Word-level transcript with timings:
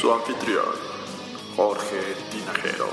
Su 0.00 0.12
anfitrión, 0.12 0.64
Jorge 1.56 1.96
Tinajero. 2.30 2.88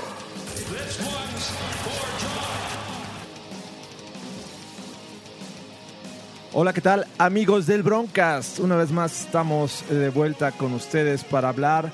Hola, 6.52 6.72
¿qué 6.72 6.80
tal 6.80 7.06
amigos 7.18 7.66
del 7.66 7.82
Broncast? 7.82 8.58
Una 8.58 8.76
vez 8.76 8.90
más 8.90 9.26
estamos 9.26 9.82
eh, 9.90 9.94
de 9.94 10.10
vuelta 10.10 10.52
con 10.52 10.74
ustedes 10.74 11.24
para 11.24 11.48
hablar 11.48 11.92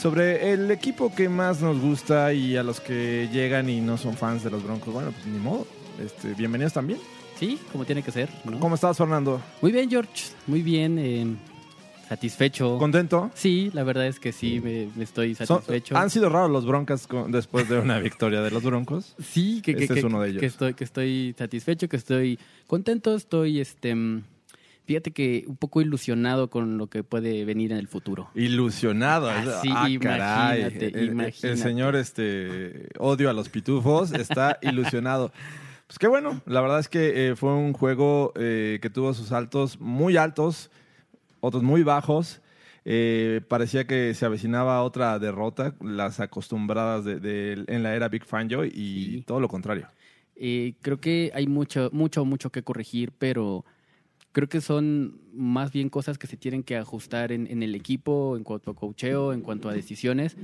sobre 0.00 0.52
el 0.52 0.70
equipo 0.70 1.12
que 1.14 1.28
más 1.28 1.60
nos 1.60 1.80
gusta 1.80 2.32
y 2.32 2.56
a 2.56 2.62
los 2.62 2.80
que 2.80 3.28
llegan 3.32 3.68
y 3.68 3.80
no 3.80 3.96
son 3.98 4.16
fans 4.16 4.44
de 4.44 4.50
los 4.50 4.62
Broncos. 4.62 4.92
Bueno, 4.94 5.10
pues 5.12 5.26
ni 5.26 5.38
modo. 5.38 5.66
Este, 6.04 6.34
bienvenidos 6.34 6.72
también. 6.72 7.00
Sí, 7.38 7.58
como 7.72 7.84
tiene 7.84 8.02
que 8.02 8.12
ser. 8.12 8.28
¿no? 8.44 8.58
¿Cómo 8.60 8.74
estás, 8.76 8.96
Fernando? 8.96 9.40
Muy 9.60 9.72
bien, 9.72 9.90
George. 9.90 10.26
Muy 10.46 10.62
bien. 10.62 10.98
eh, 10.98 11.26
satisfecho. 12.08 12.78
¿Contento? 12.78 13.30
Sí, 13.34 13.70
la 13.74 13.82
verdad 13.84 14.06
es 14.06 14.18
que 14.18 14.32
sí, 14.32 14.60
me, 14.60 14.88
me 14.96 15.04
estoy 15.04 15.34
satisfecho. 15.34 15.94
¿Han 15.96 16.08
sido 16.08 16.28
raros 16.30 16.50
los 16.50 16.64
Broncas 16.64 17.06
con- 17.06 17.30
después 17.30 17.68
de 17.68 17.78
una 17.78 17.98
victoria 18.00 18.40
de 18.40 18.50
los 18.50 18.62
Broncos? 18.62 19.14
Sí, 19.22 19.60
que, 19.62 19.74
que- 19.74 19.82
Este 19.82 19.94
que- 19.94 20.00
es 20.00 20.04
uno 20.06 20.22
de 20.22 20.30
ellos. 20.30 20.40
que 20.40 20.46
estoy, 20.46 20.74
que 20.74 20.84
estoy 20.84 21.34
satisfecho, 21.36 21.86
que 21.88 21.96
estoy 21.96 22.38
contento, 22.66 23.14
estoy, 23.14 23.60
este, 23.60 23.94
mm, 23.94 24.22
fíjate 24.88 25.12
que 25.12 25.44
un 25.46 25.56
poco 25.56 25.80
ilusionado 25.82 26.50
con 26.50 26.78
lo 26.78 26.88
que 26.88 27.04
puede 27.04 27.44
venir 27.44 27.70
en 27.70 27.78
el 27.78 27.86
futuro. 27.86 28.30
Ilusionado. 28.34 29.28
Ah, 29.30 29.60
sí, 29.62 29.68
ah, 29.70 29.86
caray. 30.00 30.62
imagínate, 30.62 30.86
El- 30.98 31.08
imagínate. 31.12 31.56
señor 31.58 31.94
este 31.94 32.88
odio 32.98 33.30
a 33.30 33.32
los 33.34 33.48
pitufos 33.50 34.12
está 34.12 34.58
ilusionado. 34.62 35.30
Pues 35.86 35.98
qué 35.98 36.08
bueno. 36.08 36.40
La 36.46 36.60
verdad 36.60 36.80
es 36.80 36.88
que 36.88 37.28
eh, 37.28 37.36
fue 37.36 37.54
un 37.54 37.72
juego 37.74 38.32
eh, 38.36 38.78
que 38.82 38.90
tuvo 38.90 39.14
sus 39.14 39.30
altos 39.32 39.78
muy 39.80 40.16
altos, 40.16 40.70
otros 41.40 41.62
muy 41.62 41.82
bajos. 41.82 42.40
Eh, 42.90 43.42
parecía 43.48 43.86
que 43.86 44.14
se 44.14 44.24
avecinaba 44.24 44.82
otra 44.82 45.18
derrota, 45.18 45.74
las 45.82 46.20
acostumbradas 46.20 47.04
de, 47.04 47.20
de- 47.20 47.64
en 47.68 47.82
la 47.82 47.94
era 47.94 48.08
Big 48.08 48.24
Fangio 48.24 48.64
y 48.64 48.70
Sí. 48.70 49.24
todo 49.26 49.38
lo 49.40 49.48
contrario. 49.48 49.86
Creo 50.80 51.00
que 51.00 51.30
hay 51.34 51.46
mucho, 51.46 51.90
mucho, 51.92 52.24
mucho 52.24 52.50
que 52.50 52.62
corregir, 52.62 53.12
pero 53.18 53.64
creo 54.32 54.48
que 54.48 54.60
son 54.60 55.20
más 55.32 55.72
bien 55.72 55.88
cosas 55.88 56.18
que 56.18 56.26
se 56.26 56.36
tienen 56.36 56.62
que 56.62 56.76
ajustar 56.76 57.32
en, 57.32 57.46
en 57.46 57.62
el 57.62 57.74
equipo, 57.74 58.36
en 58.36 58.44
cuanto 58.44 58.70
a 58.70 58.74
cocheo, 58.74 59.32
en 59.32 59.40
cuanto 59.42 59.68
a 59.68 59.72
decisiones, 59.72 60.36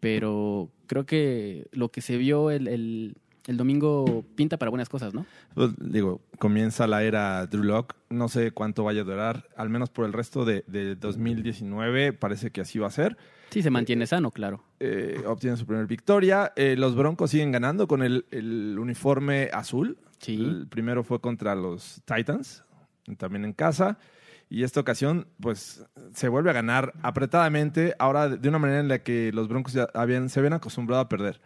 pero 0.00 0.70
creo 0.86 1.06
que 1.06 1.68
lo 1.72 1.90
que 1.90 2.00
se 2.00 2.16
vio 2.16 2.50
el, 2.50 2.68
el- 2.68 3.16
el 3.46 3.56
domingo 3.56 4.26
pinta 4.34 4.58
para 4.58 4.68
buenas 4.68 4.90
cosas, 4.90 5.14
¿no? 5.14 5.24
Pues, 5.54 5.70
digo, 5.78 6.20
comienza 6.38 6.86
la 6.86 7.02
era 7.02 7.46
Drew 7.46 7.62
Lock. 7.64 7.94
No 8.10 8.28
sé 8.28 8.50
cuánto 8.50 8.84
vaya 8.84 9.00
a 9.00 9.04
durar, 9.04 9.48
al 9.56 9.70
menos 9.70 9.88
por 9.88 10.04
el 10.04 10.12
resto 10.12 10.44
de, 10.44 10.64
de 10.66 10.96
2019. 10.96 12.12
Parece 12.12 12.50
que 12.50 12.60
así 12.60 12.78
va 12.78 12.88
a 12.88 12.90
ser. 12.90 13.16
Sí, 13.48 13.62
se 13.62 13.70
mantiene 13.70 14.06
sano, 14.06 14.32
claro. 14.32 14.64
Eh, 14.80 15.22
obtiene 15.26 15.56
su 15.56 15.64
primera 15.64 15.86
victoria. 15.86 16.52
Eh, 16.56 16.76
los 16.76 16.94
Broncos 16.94 17.30
siguen 17.30 17.50
ganando 17.50 17.88
con 17.88 18.02
el, 18.02 18.26
el 18.32 18.76
uniforme 18.78 19.48
azul. 19.54 19.96
Sí. 20.18 20.34
El 20.34 20.66
primero 20.68 21.02
fue 21.02 21.18
contra 21.22 21.54
los 21.54 22.02
Titans, 22.04 22.64
también 23.16 23.44
en 23.44 23.52
casa. 23.52 23.98
Y 24.50 24.62
esta 24.62 24.80
ocasión, 24.80 25.26
pues, 25.40 25.84
se 26.14 26.28
vuelve 26.28 26.50
a 26.50 26.54
ganar 26.54 26.94
apretadamente. 27.02 27.94
Ahora 27.98 28.28
de 28.28 28.48
una 28.48 28.58
manera 28.58 28.80
en 28.80 28.88
la 28.88 29.02
que 29.02 29.30
los 29.32 29.46
Broncos 29.48 29.74
ya 29.74 29.88
habían, 29.94 30.30
se 30.30 30.40
habían 30.40 30.54
acostumbrado 30.54 31.02
a 31.02 31.08
perder. 31.08 31.40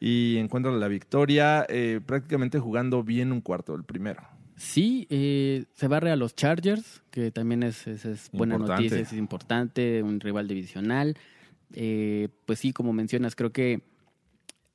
Y 0.00 0.36
encuentran 0.38 0.78
la 0.80 0.88
victoria 0.88 1.64
eh, 1.68 2.00
prácticamente 2.04 2.58
jugando 2.58 3.02
bien 3.04 3.32
un 3.32 3.40
cuarto, 3.40 3.74
el 3.74 3.84
primero. 3.84 4.22
Sí, 4.56 5.06
eh, 5.10 5.64
se 5.74 5.88
barre 5.88 6.10
a 6.10 6.16
los 6.16 6.34
Chargers, 6.36 7.02
que 7.10 7.30
también 7.30 7.62
es, 7.62 7.86
es- 7.86 8.04
es 8.04 8.30
buena 8.32 8.54
Importante. 8.56 8.82
noticia, 8.82 9.00
es 9.00 9.12
importante, 9.14 10.02
un 10.02 10.20
rival 10.20 10.46
divisional. 10.46 11.16
Eh, 11.72 12.28
pues 12.44 12.58
sí, 12.58 12.72
como 12.72 12.92
mencionas, 12.92 13.34
creo 13.34 13.50
que 13.52 13.80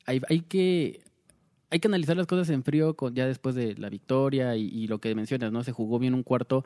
hay, 0.06 0.22
hay 0.30 0.42
que 0.42 1.02
hay 1.69 1.79
que 1.79 1.88
analizar 1.88 2.16
las 2.16 2.28
cosas 2.28 2.50
en 2.50 2.63
frío 2.63 2.95
ya 3.13 3.28
después 3.28 3.55
de 3.55 3.75
la 3.75 3.89
victoria 3.89 4.55
y, 4.55 4.88
lo 4.88 5.00
que 5.00 5.13
mencionas, 5.16 5.51
¿no? 5.51 5.63
Se 5.63 5.72
jugó 5.72 6.00
bien 6.00 6.13
un 6.13 6.23
cuarto, 6.23 6.63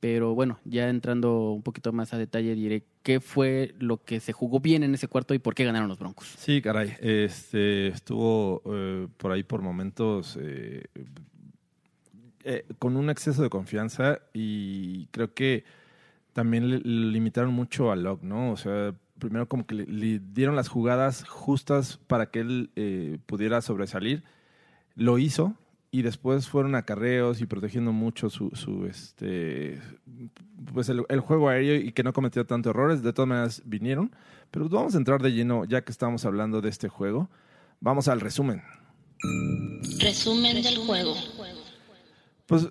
pero 0.00 0.34
bueno, 0.34 0.58
ya 0.64 0.88
entrando 0.88 1.50
un 1.50 1.62
poquito 1.62 1.92
más 1.92 2.14
a 2.14 2.18
detalle 2.18 2.54
diré 2.54 2.84
qué 3.02 3.20
fue 3.20 3.74
lo 3.78 4.02
que 4.02 4.20
se 4.20 4.32
jugó 4.32 4.60
bien 4.60 4.82
en 4.82 4.94
ese 4.94 5.08
cuarto 5.08 5.34
y 5.34 5.38
por 5.38 5.54
qué 5.54 5.64
ganaron 5.64 5.88
los 5.88 5.98
Broncos. 5.98 6.26
Sí, 6.38 6.62
caray. 6.62 6.96
Este, 7.00 7.88
estuvo 7.88 8.62
eh, 8.66 9.08
por 9.18 9.32
ahí 9.32 9.42
por 9.42 9.60
momentos 9.60 10.38
eh, 10.40 10.84
eh, 12.44 12.64
con 12.78 12.96
un 12.96 13.10
exceso 13.10 13.42
de 13.42 13.50
confianza 13.50 14.20
y 14.32 15.06
creo 15.06 15.34
que 15.34 15.64
también 16.32 16.70
le 16.70 16.78
limitaron 16.78 17.52
mucho 17.52 17.90
a 17.90 17.96
Locke, 17.96 18.22
¿no? 18.22 18.52
O 18.52 18.56
sea, 18.56 18.94
primero 19.20 19.48
como 19.48 19.66
que 19.66 19.76
le, 19.76 19.86
le 19.86 20.18
dieron 20.18 20.56
las 20.56 20.68
jugadas 20.68 21.24
justas 21.28 22.00
para 22.08 22.30
que 22.30 22.40
él 22.40 22.70
eh, 22.74 23.18
pudiera 23.26 23.60
sobresalir. 23.60 24.24
Lo 24.96 25.18
hizo 25.18 25.54
y 25.92 26.02
después 26.02 26.48
fueron 26.48 26.74
acarreos 26.74 27.40
y 27.40 27.46
protegiendo 27.46 27.92
mucho 27.92 28.30
su, 28.30 28.50
su 28.50 28.86
este 28.86 29.80
pues 30.72 30.88
el, 30.88 31.04
el 31.08 31.20
juego 31.20 31.48
aéreo 31.48 31.76
y 31.76 31.92
que 31.92 32.02
no 32.02 32.12
cometió 32.12 32.44
tantos 32.46 32.70
errores. 32.70 33.02
De 33.02 33.12
todas 33.12 33.28
maneras 33.28 33.62
vinieron. 33.64 34.10
Pero 34.50 34.68
vamos 34.68 34.94
a 34.94 34.98
entrar 34.98 35.22
de 35.22 35.32
lleno, 35.32 35.64
ya 35.64 35.82
que 35.82 35.92
estamos 35.92 36.24
hablando 36.24 36.60
de 36.60 36.68
este 36.68 36.88
juego. 36.88 37.30
Vamos 37.80 38.08
al 38.08 38.20
resumen. 38.20 38.62
Resumen 40.00 40.62
del 40.62 40.78
juego. 40.78 41.14
Pues 42.46 42.68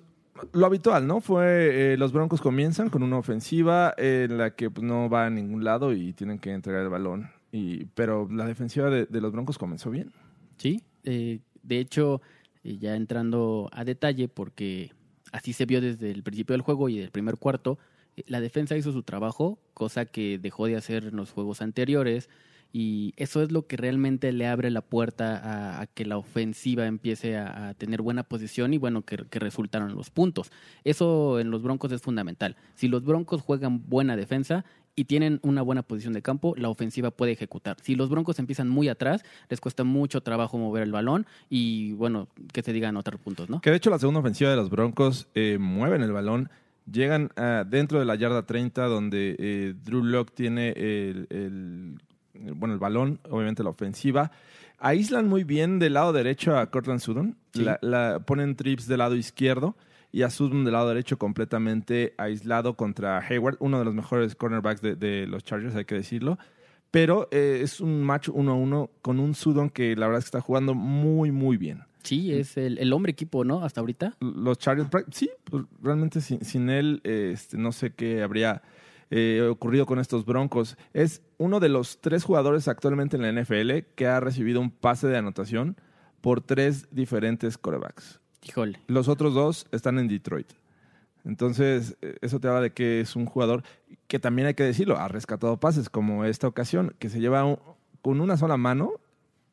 lo 0.52 0.66
habitual, 0.66 1.06
¿no? 1.06 1.20
Fue 1.20 1.92
eh, 1.92 1.96
los 1.96 2.12
Broncos 2.12 2.40
comienzan 2.40 2.90
con 2.90 3.02
una 3.02 3.18
ofensiva 3.18 3.94
en 3.96 4.38
la 4.38 4.54
que 4.54 4.70
pues, 4.70 4.84
no 4.84 5.08
va 5.08 5.26
a 5.26 5.30
ningún 5.30 5.64
lado 5.64 5.92
y 5.92 6.12
tienen 6.12 6.38
que 6.38 6.52
entregar 6.52 6.82
el 6.82 6.88
balón. 6.88 7.30
Y, 7.52 7.86
pero 7.86 8.28
la 8.30 8.46
defensiva 8.46 8.90
de, 8.90 9.20
los 9.20 9.32
Broncos 9.32 9.58
comenzó 9.58 9.90
bien. 9.90 10.12
Sí, 10.56 10.82
eh, 11.04 11.40
de 11.62 11.78
hecho, 11.78 12.20
eh, 12.62 12.78
ya 12.78 12.94
entrando 12.94 13.68
a 13.72 13.84
detalle, 13.84 14.28
porque 14.28 14.92
así 15.32 15.52
se 15.52 15.66
vio 15.66 15.80
desde 15.80 16.10
el 16.10 16.22
principio 16.22 16.54
del 16.54 16.62
juego 16.62 16.88
y 16.88 16.98
del 16.98 17.10
primer 17.10 17.36
cuarto, 17.36 17.78
eh, 18.16 18.24
la 18.26 18.40
defensa 18.40 18.76
hizo 18.76 18.92
su 18.92 19.02
trabajo, 19.02 19.58
cosa 19.74 20.06
que 20.06 20.38
dejó 20.38 20.66
de 20.66 20.76
hacer 20.76 21.06
en 21.06 21.16
los 21.16 21.32
juegos 21.32 21.62
anteriores, 21.62 22.28
y 22.72 23.14
eso 23.16 23.42
es 23.42 23.50
lo 23.50 23.66
que 23.66 23.76
realmente 23.76 24.32
le 24.32 24.46
abre 24.46 24.70
la 24.70 24.80
puerta 24.80 25.80
a, 25.80 25.86
que 25.86 26.04
la 26.04 26.16
ofensiva 26.16 26.86
empiece 26.86 27.36
a, 27.36 27.74
tener 27.74 28.02
buena 28.02 28.22
posición 28.22 28.74
y 28.74 28.78
bueno, 28.78 29.02
que, 29.02 29.16
que 29.16 29.38
resultaron 29.38 29.94
los 29.94 30.10
puntos. 30.10 30.52
Eso 30.84 31.40
en 31.40 31.50
los 31.50 31.62
Broncos 31.62 31.92
es 31.92 32.02
fundamental. 32.02 32.56
Si 32.74 32.88
los 32.88 33.04
Broncos 33.04 33.42
juegan 33.42 33.88
buena 33.88 34.16
defensa, 34.16 34.64
y 34.96 35.04
tienen 35.04 35.40
una 35.42 35.62
buena 35.62 35.82
posición 35.82 36.12
de 36.12 36.20
campo, 36.20 36.54
la 36.56 36.68
ofensiva 36.68 37.10
puede 37.10 37.32
ejecutar. 37.32 37.76
Si 37.80 37.94
los 37.94 38.10
Broncos 38.10 38.38
empiezan 38.38 38.68
muy 38.68 38.88
atrás, 38.88 39.22
les 39.48 39.60
cuesta 39.60 39.84
mucho 39.84 40.20
trabajo 40.20 40.58
mover 40.58 40.82
el 40.82 40.92
balón 40.92 41.26
y, 41.48 41.92
bueno, 41.92 42.28
que 42.52 42.62
se 42.62 42.72
digan 42.72 42.96
otros 42.96 43.20
puntos, 43.20 43.48
¿no? 43.48 43.60
Que 43.60 43.70
de 43.70 43.76
hecho 43.76 43.88
la 43.88 43.98
segunda 43.98 44.20
ofensiva 44.20 44.50
de 44.50 44.56
los 44.56 44.68
Broncos 44.68 45.28
eh, 45.34 45.58
mueven 45.58 46.02
el 46.02 46.12
balón, 46.12 46.50
llegan 46.90 47.30
ah, 47.36 47.64
dentro 47.66 47.98
de 47.98 48.04
la 48.04 48.16
yarda 48.16 48.44
30 48.44 48.86
donde 48.86 49.36
eh, 49.38 49.74
Drew 49.82 50.04
Lock 50.04 50.32
tiene 50.34 50.70
el- 50.76 51.98
bueno, 52.54 52.74
el 52.74 52.80
balón, 52.80 53.20
obviamente 53.28 53.62
la 53.62 53.70
ofensiva. 53.70 54.30
Aíslan 54.78 55.28
muy 55.28 55.44
bien 55.44 55.78
del 55.78 55.94
lado 55.94 56.12
derecho 56.12 56.56
a 56.56 56.70
Cortland 56.70 57.00
Sutton, 57.00 57.36
Sí. 57.52 57.62
la, 57.64 57.78
la- 57.82 58.20
ponen 58.20 58.56
trips 58.56 58.86
del 58.86 58.98
lado 58.98 59.14
izquierdo 59.16 59.76
y 60.12 60.22
a 60.22 60.30
Sutton 60.30 60.64
del 60.64 60.72
lado 60.72 60.88
derecho 60.88 61.18
completamente 61.18 62.14
aislado 62.16 62.74
contra 62.74 63.18
Hayward, 63.18 63.56
uno 63.60 63.78
de 63.78 63.84
los 63.84 63.94
mejores 63.94 64.34
cornerbacks 64.34 64.80
de, 64.80 64.96
de 64.96 65.26
los 65.26 65.44
Chargers, 65.44 65.74
hay 65.76 65.84
que 65.84 65.94
decirlo. 65.96 66.38
Pero 66.90 67.28
eh, 67.30 67.60
es 67.62 67.80
un 67.80 68.02
match 68.02 68.28
1-1 68.28 68.90
con 69.02 69.20
un 69.20 69.34
Sutton 69.34 69.70
que 69.70 69.94
la 69.96 70.06
verdad 70.06 70.18
es 70.20 70.24
que 70.24 70.28
está 70.28 70.40
jugando 70.40 70.74
muy, 70.74 71.30
muy 71.30 71.56
bien 71.56 71.82
Sí, 72.02 72.32
es 72.32 72.56
el, 72.56 72.78
el 72.78 72.92
hombre 72.94 73.12
equipo, 73.12 73.44
¿no? 73.44 73.62
Hasta 73.62 73.80
ahorita. 73.80 74.16
los 74.20 74.56
Chargers, 74.58 74.88
sí, 75.12 75.30
pues, 75.44 75.64
realmente 75.82 76.22
sin, 76.22 76.42
sin 76.44 76.70
él, 76.70 77.02
eh, 77.04 77.32
este, 77.34 77.58
no 77.58 77.72
sé 77.72 77.90
qué 77.92 78.22
habría 78.22 78.62
eh, 79.10 79.42
ocurrido 79.50 79.86
con 79.86 79.98
estos 79.98 80.24
Broncos. 80.24 80.76
Es 80.92 81.22
uno 81.38 81.60
de 81.60 81.68
los 81.68 82.00
tres 82.00 82.24
jugadores 82.24 82.68
actualmente 82.68 83.16
en 83.16 83.22
la 83.22 83.32
NFL 83.42 83.84
que 83.94 84.06
ha 84.06 84.20
recibido 84.20 84.60
un 84.60 84.70
pase 84.70 85.08
de 85.08 85.16
anotación 85.16 85.76
por 86.20 86.40
tres 86.40 86.88
diferentes 86.90 87.58
corebacks. 87.58 88.20
Híjole. 88.46 88.78
Los 88.86 89.08
otros 89.08 89.34
dos 89.34 89.66
están 89.72 89.98
en 89.98 90.08
Detroit. 90.08 90.48
Entonces, 91.24 91.96
eh, 92.00 92.16
eso 92.22 92.40
te 92.40 92.48
habla 92.48 92.60
de 92.62 92.72
que 92.72 93.00
es 93.00 93.14
un 93.16 93.26
jugador 93.26 93.62
que 94.06 94.18
también 94.18 94.48
hay 94.48 94.54
que 94.54 94.62
decirlo, 94.62 94.96
ha 94.98 95.08
rescatado 95.08 95.58
pases, 95.60 95.90
como 95.90 96.24
esta 96.24 96.48
ocasión, 96.48 96.94
que 96.98 97.10
se 97.10 97.20
lleva 97.20 97.44
un- 97.44 97.58
con 98.00 98.20
una 98.20 98.36
sola 98.38 98.56
mano 98.56 98.92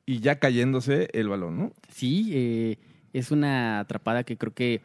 y 0.06 0.19
ya 0.21 0.39
cayéndose 0.39 1.09
el 1.13 1.27
balón, 1.27 1.57
¿no? 1.57 1.71
Sí, 1.89 2.30
eh, 2.33 2.77
es 3.12 3.31
una 3.31 3.80
atrapada 3.80 4.24
que 4.24 4.38
creo 4.38 4.54
que 4.54 4.81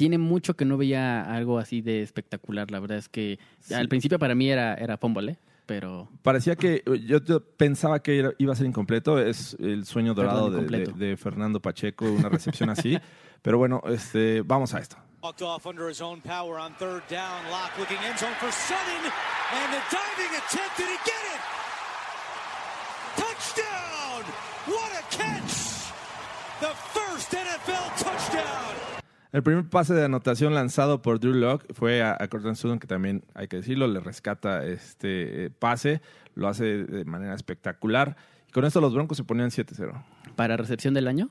tiene 0.00 0.16
mucho 0.16 0.54
que 0.56 0.64
no 0.64 0.78
veía 0.78 1.20
algo 1.30 1.58
así 1.58 1.82
de 1.82 2.00
espectacular. 2.00 2.70
La 2.70 2.80
verdad 2.80 2.96
es 2.96 3.10
que 3.10 3.38
al 3.74 3.86
principio 3.86 4.18
para 4.18 4.34
mí 4.34 4.48
era, 4.50 4.72
era 4.76 4.96
fumble, 4.96 5.32
¿eh? 5.32 5.36
pero 5.66 6.08
Parecía 6.22 6.56
que 6.56 6.82
yo, 7.06 7.22
yo 7.22 7.40
pensaba 7.44 8.00
que 8.02 8.32
iba 8.38 8.52
a 8.54 8.56
ser 8.56 8.64
incompleto, 8.66 9.18
es 9.18 9.58
el 9.60 9.84
sueño 9.84 10.14
dorado 10.14 10.50
Perdón, 10.50 10.68
de, 10.68 10.78
de- 10.86 10.92
de 11.10 11.16
Fernando 11.18 11.60
Pacheco, 11.60 12.06
una 12.10 12.30
recepción 12.30 12.70
así. 12.70 12.98
Pero 13.42 13.58
bueno, 13.58 13.82
este, 13.88 14.40
vamos 14.40 14.72
a 14.74 14.78
esto. 14.78 14.96
Walked 15.22 15.42
off 15.42 15.66
under 15.66 15.90
his 15.90 16.00
own 16.00 16.22
power 16.22 16.58
on 16.58 16.72
third 16.78 17.02
down. 17.10 17.44
Lock 17.50 17.76
looking 17.78 17.98
end 18.08 18.18
zone 18.18 18.32
for 18.40 18.50
Sutton. 18.50 19.04
And 19.52 19.70
the 19.70 19.82
diving 19.92 20.32
attempt. 20.34 20.78
Did 20.78 20.86
he 20.88 20.98
get 21.04 21.24
it? 21.34 21.40
Touchdown! 23.16 24.24
What 24.66 24.92
a 24.96 25.02
catch! 25.14 25.92
The 26.60 26.72
first 26.96 27.32
NFL 27.32 27.86
touchdown. 27.98 28.74
El 29.32 29.42
primer 29.44 29.64
pase 29.68 29.94
de 29.94 30.04
anotación 30.04 30.54
lanzado 30.54 31.02
por 31.02 31.20
Drew 31.20 31.34
Locke 31.34 31.72
fue 31.72 32.02
a, 32.02 32.16
a 32.18 32.28
Cortland 32.28 32.56
Sutton, 32.56 32.78
que 32.80 32.86
también 32.88 33.22
hay 33.34 33.46
que 33.46 33.58
decirlo, 33.58 33.86
le 33.86 34.00
rescata 34.00 34.64
este 34.66 35.46
eh, 35.46 35.50
pase, 35.50 36.00
lo 36.34 36.48
hace 36.48 36.84
de 36.84 37.04
manera 37.04 37.34
espectacular. 37.34 38.16
Y 38.48 38.52
con 38.52 38.64
esto 38.64 38.80
los 38.80 38.92
Broncos 38.92 39.16
se 39.16 39.24
ponían 39.24 39.50
7-0. 39.50 40.02
para 40.36 40.56
recepción 40.56 40.94
del 40.94 41.06
año, 41.08 41.28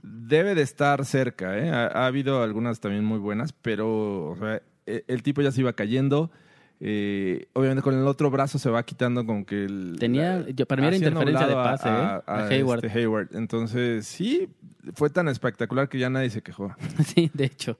Debe 0.00 0.54
de 0.54 0.62
estar 0.62 1.04
cerca, 1.04 1.58
¿eh? 1.58 1.70
ha, 1.70 1.86
ha 1.86 2.06
habido 2.06 2.40
algunas 2.44 2.78
también 2.78 3.04
muy 3.04 3.18
buenas, 3.18 3.52
pero 3.52 4.28
o 4.30 4.36
sea, 4.36 4.62
e- 4.86 5.04
el 5.08 5.24
tipo 5.24 5.42
ya 5.42 5.50
se 5.50 5.60
iba 5.62 5.72
cayendo. 5.72 6.30
Eh, 6.80 7.48
obviamente 7.54 7.82
con 7.82 7.94
el 7.98 8.06
otro 8.06 8.30
brazo 8.30 8.58
se 8.58 8.70
va 8.70 8.82
quitando 8.84 9.24
como 9.26 9.44
que 9.44 9.64
el, 9.64 9.96
Tenía- 9.98 10.46
yo- 10.50 10.66
para 10.66 10.80
mí 10.82 10.88
era 10.88 10.96
interferencia 10.96 11.46
de 11.46 11.54
pase, 11.54 11.88
¿eh? 11.88 11.92
A 11.92 12.46
Hayward. 12.50 12.84
este 12.84 12.98
Hayward. 12.98 13.34
Entonces, 13.34 14.06
sí, 14.06 14.48
fue 14.94 15.10
tan 15.10 15.28
espectacular 15.28 15.88
que 15.88 15.98
ya 15.98 16.08
nadie 16.10 16.30
se 16.30 16.42
quejó. 16.42 16.74
sí, 17.04 17.30
de 17.34 17.44
hecho. 17.46 17.78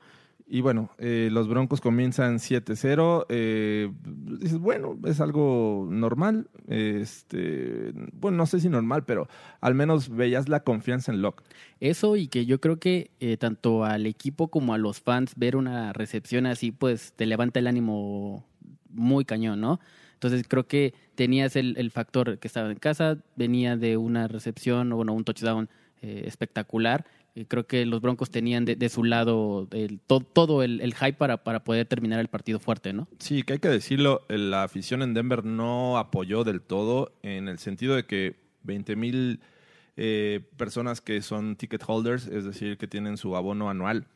Y 0.51 0.63
bueno, 0.63 0.91
eh, 0.97 1.29
los 1.31 1.47
Broncos 1.47 1.83
comienzan 1.83 2.39
7-0. 2.39 3.27
eh, 3.29 3.93
dices, 4.41 4.57
bueno, 4.59 4.99
es 5.05 5.21
algo 5.21 5.87
normal. 5.91 6.49
Este, 6.67 7.93
bueno, 8.15 8.39
no 8.39 8.47
sé 8.47 8.59
si 8.61 8.69
normal, 8.71 9.05
pero 9.05 9.29
al 9.61 9.75
menos 9.75 10.09
veías 10.09 10.49
la 10.49 10.61
confianza 10.61 11.13
en 11.13 11.21
Locke. 11.23 11.43
Eso 11.81 12.17
y 12.17 12.29
que 12.29 12.47
yo 12.47 12.61
creo 12.61 12.79
que 12.79 13.11
eh, 13.21 13.37
tanto 13.37 13.85
al 13.85 14.07
equipo 14.07 14.49
como 14.49 14.73
a 14.75 14.79
los 14.79 15.01
fans 15.01 15.35
ver 15.37 15.55
una 15.55 15.93
recepción 15.93 16.47
así, 16.47 16.73
pues 16.73 17.13
te 17.15 17.27
levanta 17.27 17.59
el 17.61 17.67
ánimo 17.67 18.47
muy 18.91 19.25
cañón, 19.25 19.61
¿no? 19.61 19.81
Entonces 20.15 20.45
creo 20.49 20.67
que 20.67 20.95
tenías 21.15 21.55
el, 21.57 21.77
el 21.79 21.91
factor 21.91 22.39
que 22.39 22.49
estaba 22.49 22.71
en 22.71 22.79
casa, 22.79 23.19
venía 23.37 23.77
de 23.77 23.97
una 23.97 24.27
recepción 24.29 24.93
o 24.93 24.97
bueno, 24.97 25.13
un 25.13 25.25
touchdown 25.25 25.69
eh, 26.03 26.23
espectacular. 26.27 27.05
Y 27.35 27.45
creo 27.45 27.69
que 27.69 27.87
los 27.87 28.01
Broncos 28.01 28.31
tenían 28.31 28.65
de, 28.65 28.75
de 28.75 28.89
su 28.89 29.05
lado 29.05 29.69
el, 29.71 30.01
to- 30.01 30.19
todo 30.21 30.65
el, 30.65 30.81
el 30.81 30.93
hype 30.95 31.13
para, 31.13 31.45
para 31.45 31.63
poder 31.63 31.87
terminar 31.87 32.19
el 32.19 32.27
partido 32.27 32.59
fuerte, 32.59 32.93
¿no? 32.93 33.07
Sí, 33.21 33.45
que 33.45 33.53
hay 33.53 33.59
que 33.61 33.69
decirlo, 33.69 34.23
la 34.29 34.65
afición 34.65 35.03
en 35.03 35.15
Denver 35.15 35.45
no 35.45 35.99
apoyó 35.99 36.43
del 36.43 36.61
todo 36.63 37.13
en 37.23 37.47
el 37.47 37.59
sentido 37.61 37.95
de 37.95 38.07
que 38.07 38.35
20 38.65 38.97
mil 38.97 39.39
eh, 39.97 40.41
personas 40.57 41.01
que 41.01 41.23
son 41.23 41.55
ticket 41.55 41.83
holders, 41.87 42.27
es 42.27 42.45
decir, 42.45 42.77
que 42.77 42.89
tienen 42.89 43.17
su 43.17 43.37
abono 43.37 43.71
anual 43.71 44.07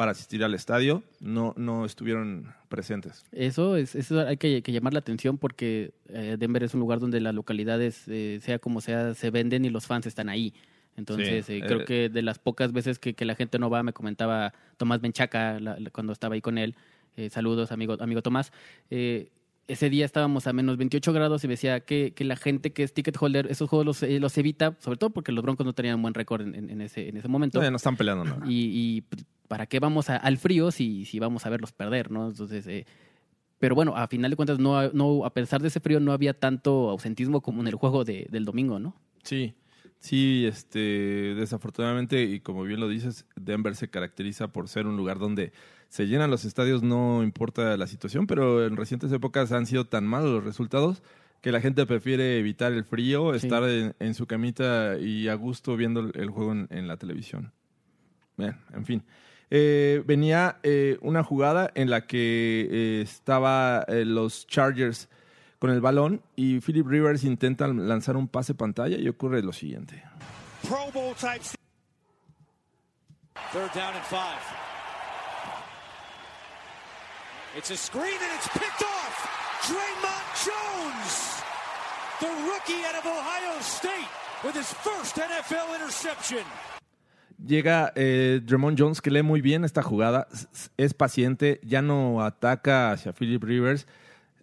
para 0.00 0.12
asistir 0.12 0.42
al 0.42 0.54
estadio, 0.54 1.02
no, 1.20 1.52
no 1.56 1.84
estuvieron 1.84 2.52
presentes. 2.68 3.24
Eso 3.32 3.76
es 3.76 3.94
eso 3.94 4.20
hay 4.26 4.36
que, 4.36 4.62
que 4.62 4.72
llamar 4.72 4.92
la 4.94 4.98
atención 5.00 5.36
porque 5.38 5.92
eh, 6.08 6.36
Denver 6.38 6.62
es 6.62 6.74
un 6.74 6.80
lugar 6.80 6.98
donde 7.00 7.20
las 7.20 7.34
localidades, 7.34 8.04
eh, 8.08 8.40
sea 8.42 8.58
como 8.58 8.80
sea, 8.80 9.14
se 9.14 9.30
venden 9.30 9.64
y 9.64 9.70
los 9.70 9.86
fans 9.86 10.06
están 10.06 10.28
ahí. 10.28 10.54
Entonces, 10.96 11.46
Sí, 11.46 11.52
eh, 11.54 11.62
creo 11.66 11.84
que 11.84 12.08
de 12.08 12.22
las 12.22 12.38
pocas 12.38 12.72
veces 12.72 12.98
que, 12.98 13.14
que 13.14 13.24
la 13.24 13.34
gente 13.34 13.58
no 13.58 13.70
va, 13.70 13.82
me 13.82 13.92
comentaba 13.92 14.52
Tomás 14.76 15.00
Benchaca 15.00 15.60
la- 15.60 15.78
la- 15.78 15.90
cuando 15.90 16.12
estaba 16.12 16.34
ahí 16.34 16.40
con 16.40 16.58
él. 16.58 16.74
saludos, 17.30 17.70
amigo, 17.72 17.96
amigo 18.00 18.22
Tomás. 18.22 18.50
Ese 19.72 19.90
día 19.90 20.04
estábamos 20.04 20.46
a 20.46 20.52
menos 20.52 20.76
28 20.76 21.12
grados 21.12 21.42
y 21.44 21.46
me 21.48 21.52
decía 21.54 21.80
que, 21.80 22.12
que 22.14 22.24
la 22.24 22.36
gente 22.36 22.72
que 22.72 22.82
es 22.82 22.92
ticket 22.92 23.16
holder, 23.20 23.46
esos 23.50 23.68
juegos 23.68 23.86
los, 23.86 24.02
eh, 24.02 24.20
los 24.20 24.36
evita, 24.38 24.76
sobre 24.80 24.98
todo 24.98 25.10
porque 25.10 25.32
los 25.32 25.42
Broncos 25.42 25.64
no 25.66 25.72
tenían 25.72 26.00
buen 26.02 26.14
récord 26.14 26.42
en, 26.42 26.54
en- 26.54 26.70
en 26.70 26.80
ese, 26.80 27.08
en 27.08 27.16
ese 27.16 27.28
momento. 27.28 27.54
Todavía 27.58 27.70
no 27.70 27.76
están 27.76 27.96
peleando 27.96 28.24
nada. 28.24 28.44
Y, 28.46 28.70
y, 28.96 29.00
pues, 29.02 29.24
para 29.48 29.66
qué 29.66 29.80
vamos 29.80 30.10
a- 30.10 30.16
al 30.16 30.36
frío 30.38 30.70
si, 30.70 31.04
si 31.04 31.18
vamos 31.18 31.46
a 31.46 31.50
verlos 31.50 31.72
perder, 31.72 32.10
¿no? 32.10 32.28
Entonces, 32.28 32.66
eh, 32.66 32.86
pero 33.58 33.74
bueno, 33.74 33.94
a 33.96 34.06
final 34.08 34.30
de 34.30 34.36
cuentas, 34.36 34.58
no, 34.58 34.90
no, 34.92 35.24
a 35.24 35.34
pesar 35.34 35.60
de 35.60 35.68
ese 35.68 35.80
frío, 35.80 36.00
no 36.00 36.12
había 36.12 36.32
tanto 36.34 36.88
ausentismo 36.90 37.40
como 37.42 37.60
en 37.60 37.68
el 37.68 37.74
juego 37.74 38.04
de- 38.04 38.26
del 38.30 38.44
domingo, 38.44 38.78
¿no? 38.78 38.96
Sí, 39.22 39.54
sí, 39.98 40.46
este, 40.46 41.34
desafortunadamente, 41.36 42.22
y 42.24 42.40
como 42.40 42.62
bien 42.62 42.80
lo 42.80 42.88
dices, 42.88 43.26
Denver 43.36 43.74
se 43.76 43.90
caracteriza 43.90 44.48
por 44.52 44.68
ser 44.68 44.86
un 44.86 44.96
lugar 44.96 45.18
donde 45.18 45.52
se 45.90 46.06
llenan 46.06 46.30
los 46.30 46.46
estadios, 46.46 46.82
no 46.82 47.22
importa 47.22 47.76
la 47.76 47.86
situación, 47.86 48.26
pero 48.26 48.64
en 48.64 48.76
recientes 48.78 49.12
épocas 49.12 49.52
han 49.52 49.66
sido 49.66 49.86
tan 49.86 50.06
malos 50.06 50.30
los 50.30 50.44
resultados 50.44 51.02
que 51.42 51.52
la 51.52 51.60
gente 51.60 51.84
prefiere 51.84 52.38
evitar 52.38 52.72
el 52.72 52.84
frío, 52.84 53.32
Sí. 53.38 53.46
estar 53.46 53.62
en, 53.64 53.94
en 53.98 54.14
su 54.14 54.26
camita 54.26 54.96
y 54.98 55.28
a 55.28 55.34
gusto 55.34 55.76
viendo 55.76 56.00
el, 56.14 56.30
juego 56.30 56.52
en, 56.52 56.66
en 56.70 56.86
la 56.88 56.96
televisión. 56.96 57.52
Bien, 58.36 58.56
en 58.72 58.86
fin. 58.86 59.02
Eh, 59.50 60.02
venía 60.06 60.58
eh, 60.62 60.96
una 61.02 61.24
jugada 61.24 61.70
en 61.74 61.90
la 61.90 62.06
que 62.06 62.68
eh, 62.70 63.00
estaba 63.02 63.84
eh, 63.88 64.04
los 64.04 64.46
Chargers 64.46 65.08
con 65.58 65.70
el 65.70 65.80
balón 65.80 66.22
y 66.36 66.60
Philip 66.60 66.86
Rivers 66.86 67.24
intenta 67.24 67.66
lanzar 67.66 68.16
un 68.16 68.28
pase 68.28 68.54
pantalla 68.54 68.96
y 68.96 69.08
ocurre 69.08 69.42
lo 69.42 69.52
siguiente. 69.52 70.02
Pro 70.68 70.90
Bowl 70.94 71.14
type. 71.16 71.44
Third 73.52 73.72
down 73.74 73.94
and 73.94 74.04
five. 74.04 74.69
It's 77.56 77.68
a 77.72 77.76
screen 77.76 78.04
and 78.04 78.32
it's 78.36 78.46
picked 78.46 78.82
off. 78.82 79.26
Draymond 79.66 80.28
Jones, 80.46 81.42
the 82.20 82.28
rookie 82.46 82.84
out 82.86 82.94
of 82.94 83.04
Ohio 83.04 83.60
State, 83.60 84.08
with 84.44 84.54
his 84.54 84.72
first 84.72 85.16
NFL 85.16 85.74
interception. 85.74 86.44
Llega 87.44 87.92
eh, 87.96 88.40
Drummond 88.44 88.78
Jones 88.78 89.00
que 89.00 89.10
lee 89.10 89.22
muy 89.22 89.40
bien 89.40 89.64
esta 89.64 89.82
jugada, 89.82 90.28
es 90.76 90.94
paciente, 90.94 91.58
ya 91.64 91.82
no 91.82 92.22
ataca 92.22 92.92
hacia 92.92 93.12
Philip 93.12 93.42
Rivers, 93.42 93.88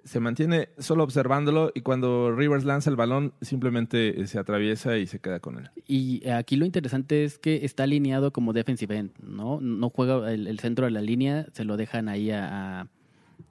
se 0.03 0.19
mantiene 0.19 0.67
solo 0.77 1.05
observándolo 1.05 1.71
y 1.73 1.81
cuando 1.81 2.35
Rivers 2.35 2.65
lanza 2.65 2.89
el 2.89 2.97
balón 2.97 3.33
simplemente 3.41 4.19
eh, 4.19 4.27
se 4.27 4.37
atraviesa 4.37 4.97
y 4.97 5.07
se 5.07 5.19
queda 5.19 5.39
con 5.39 5.59
él. 5.59 5.69
Y 5.85 6.27
aquí 6.27 6.57
lo 6.57 6.65
interesante 6.65 7.23
es 7.23 7.37
que 7.37 7.63
está 7.63 7.83
alineado 7.83 8.33
como 8.33 8.51
defensive 8.51 8.97
end, 8.97 9.11
¿no? 9.21 9.61
No 9.61 9.89
juega 9.89 10.29
el, 10.33 10.47
el 10.47 10.59
centro 10.59 10.85
de 10.85 10.91
la 10.91 11.01
línea, 11.01 11.45
se 11.53 11.63
lo 11.63 11.77
dejan 11.77 12.09
ahí 12.09 12.31
a, 12.31 12.81
a 12.81 12.87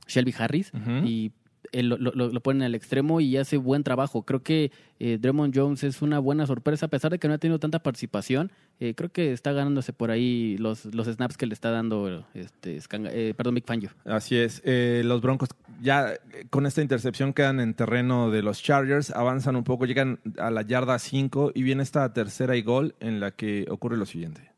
Shelby 0.07 0.35
Harris 0.39 0.71
y 1.05 1.33
él 1.73 1.89
lo, 1.89 1.97
lo, 1.99 2.13
lo 2.15 2.41
ponen 2.41 2.63
al 2.63 2.75
extremo 2.77 3.21
y 3.21 3.37
hace 3.37 3.57
buen 3.57 3.83
trabajo. 3.83 4.23
Creo 4.23 4.41
que 4.43 4.71
eh, 5.01 5.19
Draymond 5.21 5.53
Jones 5.55 5.83
es 5.83 6.01
una 6.01 6.21
buena 6.21 6.47
sorpresa, 6.47 6.87
a 6.87 6.89
pesar 6.89 7.11
de 7.11 7.19
que 7.19 7.27
no 7.27 7.35
ha 7.35 7.39
tenido 7.39 7.59
tanta 7.59 7.81
participación. 7.83 8.53
eh, 8.79 8.95
creo 8.95 9.11
que 9.11 9.33
está 9.33 9.53
ganándose 9.53 9.93
por 9.93 10.11
ahí 10.13 10.57
los, 10.59 10.85
los 10.95 11.09
snaps 11.09 11.37
que 11.37 11.45
le 11.47 11.55
está 11.55 11.71
dando 11.73 12.25
este, 12.35 12.79
Scanga- 12.81 13.11
eh, 13.13 13.35
perdón, 13.37 13.57
Big 13.57 13.65
Fangio. 13.67 13.91
Así 14.05 14.37
es, 14.37 14.63
eh, 14.65 15.03
los 15.05 15.21
Broncos 15.21 15.49
ya 15.83 16.15
con 16.51 16.67
esta 16.67 16.83
intercepción 16.83 17.33
quedan 17.33 17.59
en 17.59 17.75
terreno 17.75 18.31
de 18.31 18.43
los 18.43 18.63
Chargers, 18.63 19.11
avanzan 19.11 19.57
un 19.57 19.65
poco, 19.65 19.87
llegan 19.87 20.21
a 20.39 20.51
la 20.53 20.63
yarda 20.63 20.99
5 21.01 21.51
y 21.55 21.63
viene 21.65 21.83
esta 21.83 22.11
tercera 22.13 22.55
y 22.57 22.63
gol 22.63 22.95
en 23.01 23.19
la 23.19 23.33
que 23.33 23.67
ocurre 23.69 23.97
lo 23.97 24.07
siguiente. 24.07 24.53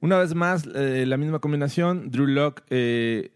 Una 0.00 0.18
vez 0.18 0.34
más, 0.34 0.66
eh, 0.74 1.04
la 1.06 1.16
misma 1.16 1.38
combinación. 1.38 2.10
Drew 2.10 2.26
Locke 2.26 2.62
eh, 2.70 3.30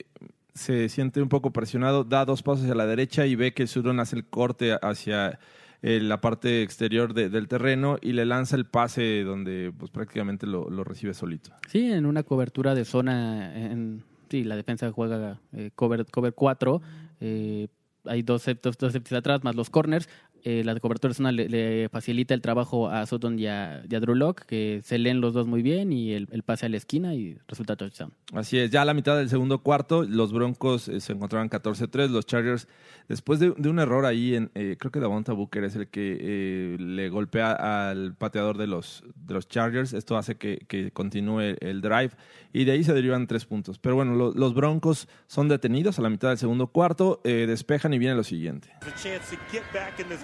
se 0.54 0.88
siente 0.88 1.22
un 1.22 1.28
poco 1.28 1.52
presionado, 1.52 2.04
da 2.04 2.24
dos 2.24 2.42
pasos 2.42 2.62
hacia 2.64 2.74
la 2.74 2.86
derecha 2.86 3.26
y 3.26 3.34
ve 3.34 3.52
que 3.54 3.66
Sutton 3.66 3.98
hace 4.00 4.16
el 4.16 4.24
corte 4.26 4.76
hacia 4.82 5.38
eh, 5.82 5.98
la 6.00 6.20
parte 6.20 6.62
exterior 6.62 7.14
de- 7.14 7.30
del 7.30 7.48
terreno 7.48 7.96
y 8.02 8.12
le 8.12 8.26
lanza 8.26 8.56
el 8.56 8.66
pase 8.66 9.22
donde 9.24 9.72
pues, 9.76 9.90
prácticamente 9.90 10.46
lo, 10.46 10.68
lo 10.68 10.84
recibe 10.84 11.14
solito. 11.14 11.50
Sí, 11.68 11.90
en 11.90 12.04
una 12.04 12.22
cobertura 12.22 12.74
de 12.74 12.84
zona, 12.84 13.56
en, 13.56 14.04
sí, 14.28 14.44
la 14.44 14.56
defensa 14.56 14.92
juega 14.92 15.40
eh, 15.54 15.70
cover, 15.74 16.04
cover 16.10 16.34
4, 16.34 16.82
eh, 17.20 17.68
hay 18.04 18.22
dos, 18.22 18.46
sep- 18.46 18.60
dos, 18.62 19.12
atrás, 19.12 19.42
más 19.44 19.54
los 19.54 19.70
corners. 19.70 20.08
Eh, 20.44 20.62
la 20.64 20.78
cobertura 20.80 21.12
zona 21.14 21.32
le, 21.32 21.48
le 21.48 21.88
facilita 21.88 22.34
el 22.34 22.40
trabajo 22.40 22.88
a 22.88 23.04
Sutton 23.06 23.38
y 23.38 23.46
a, 23.46 23.82
y 23.88 23.94
a 23.94 24.00
Drew 24.00 24.14
Lock, 24.14 24.42
que 24.46 24.80
se 24.84 24.98
leen 24.98 25.20
los 25.20 25.34
dos 25.34 25.46
muy 25.46 25.62
bien 25.62 25.92
y 25.92 26.12
el, 26.12 26.28
el 26.32 26.42
pase 26.42 26.66
a 26.66 26.68
la 26.68 26.76
esquina 26.76 27.14
y 27.14 27.36
resulta 27.48 27.76
touchdown. 27.76 28.12
Así 28.32 28.58
es, 28.58 28.70
ya 28.70 28.82
a 28.82 28.84
la 28.84 28.94
mitad 28.94 29.16
del 29.16 29.28
segundo 29.28 29.58
cuarto, 29.62 30.02
los 30.04 30.32
Broncos 30.32 30.88
eh, 30.88 31.00
se 31.00 31.12
encontraban 31.12 31.50
14-3, 31.50 32.08
los 32.10 32.26
Chargers, 32.26 32.68
después 33.08 33.40
de, 33.40 33.52
de 33.56 33.68
un 33.68 33.78
error 33.78 34.04
ahí, 34.06 34.34
en, 34.34 34.50
eh, 34.54 34.76
creo 34.78 34.90
que 34.90 35.00
Davonta 35.00 35.32
Booker 35.32 35.64
es 35.64 35.76
el 35.76 35.88
que 35.88 36.16
eh, 36.20 36.76
le 36.78 37.08
golpea 37.08 37.88
al 37.90 38.14
pateador 38.14 38.56
de 38.58 38.66
los, 38.66 39.02
de 39.16 39.34
los 39.34 39.48
Chargers, 39.48 39.92
esto 39.92 40.16
hace 40.16 40.36
que, 40.36 40.58
que 40.68 40.90
continúe 40.90 41.56
el, 41.60 41.80
drive 41.80 42.10
y 42.52 42.64
de 42.64 42.72
ahí 42.72 42.84
se 42.84 42.92
derivan 42.92 43.26
tres 43.26 43.46
puntos. 43.46 43.78
Pero 43.78 43.94
bueno, 43.94 44.14
lo- 44.14 44.32
los 44.32 44.54
Broncos 44.54 45.08
son 45.26 45.48
detenidos 45.48 45.98
a 45.98 46.02
la 46.02 46.10
mitad 46.10 46.28
del 46.28 46.38
segundo 46.38 46.66
cuarto, 46.68 47.20
eh, 47.24 47.44
despejan 47.46 47.92
y 47.94 47.98
viene 47.98 48.14
lo 48.14 48.24
siguiente. 48.24 48.70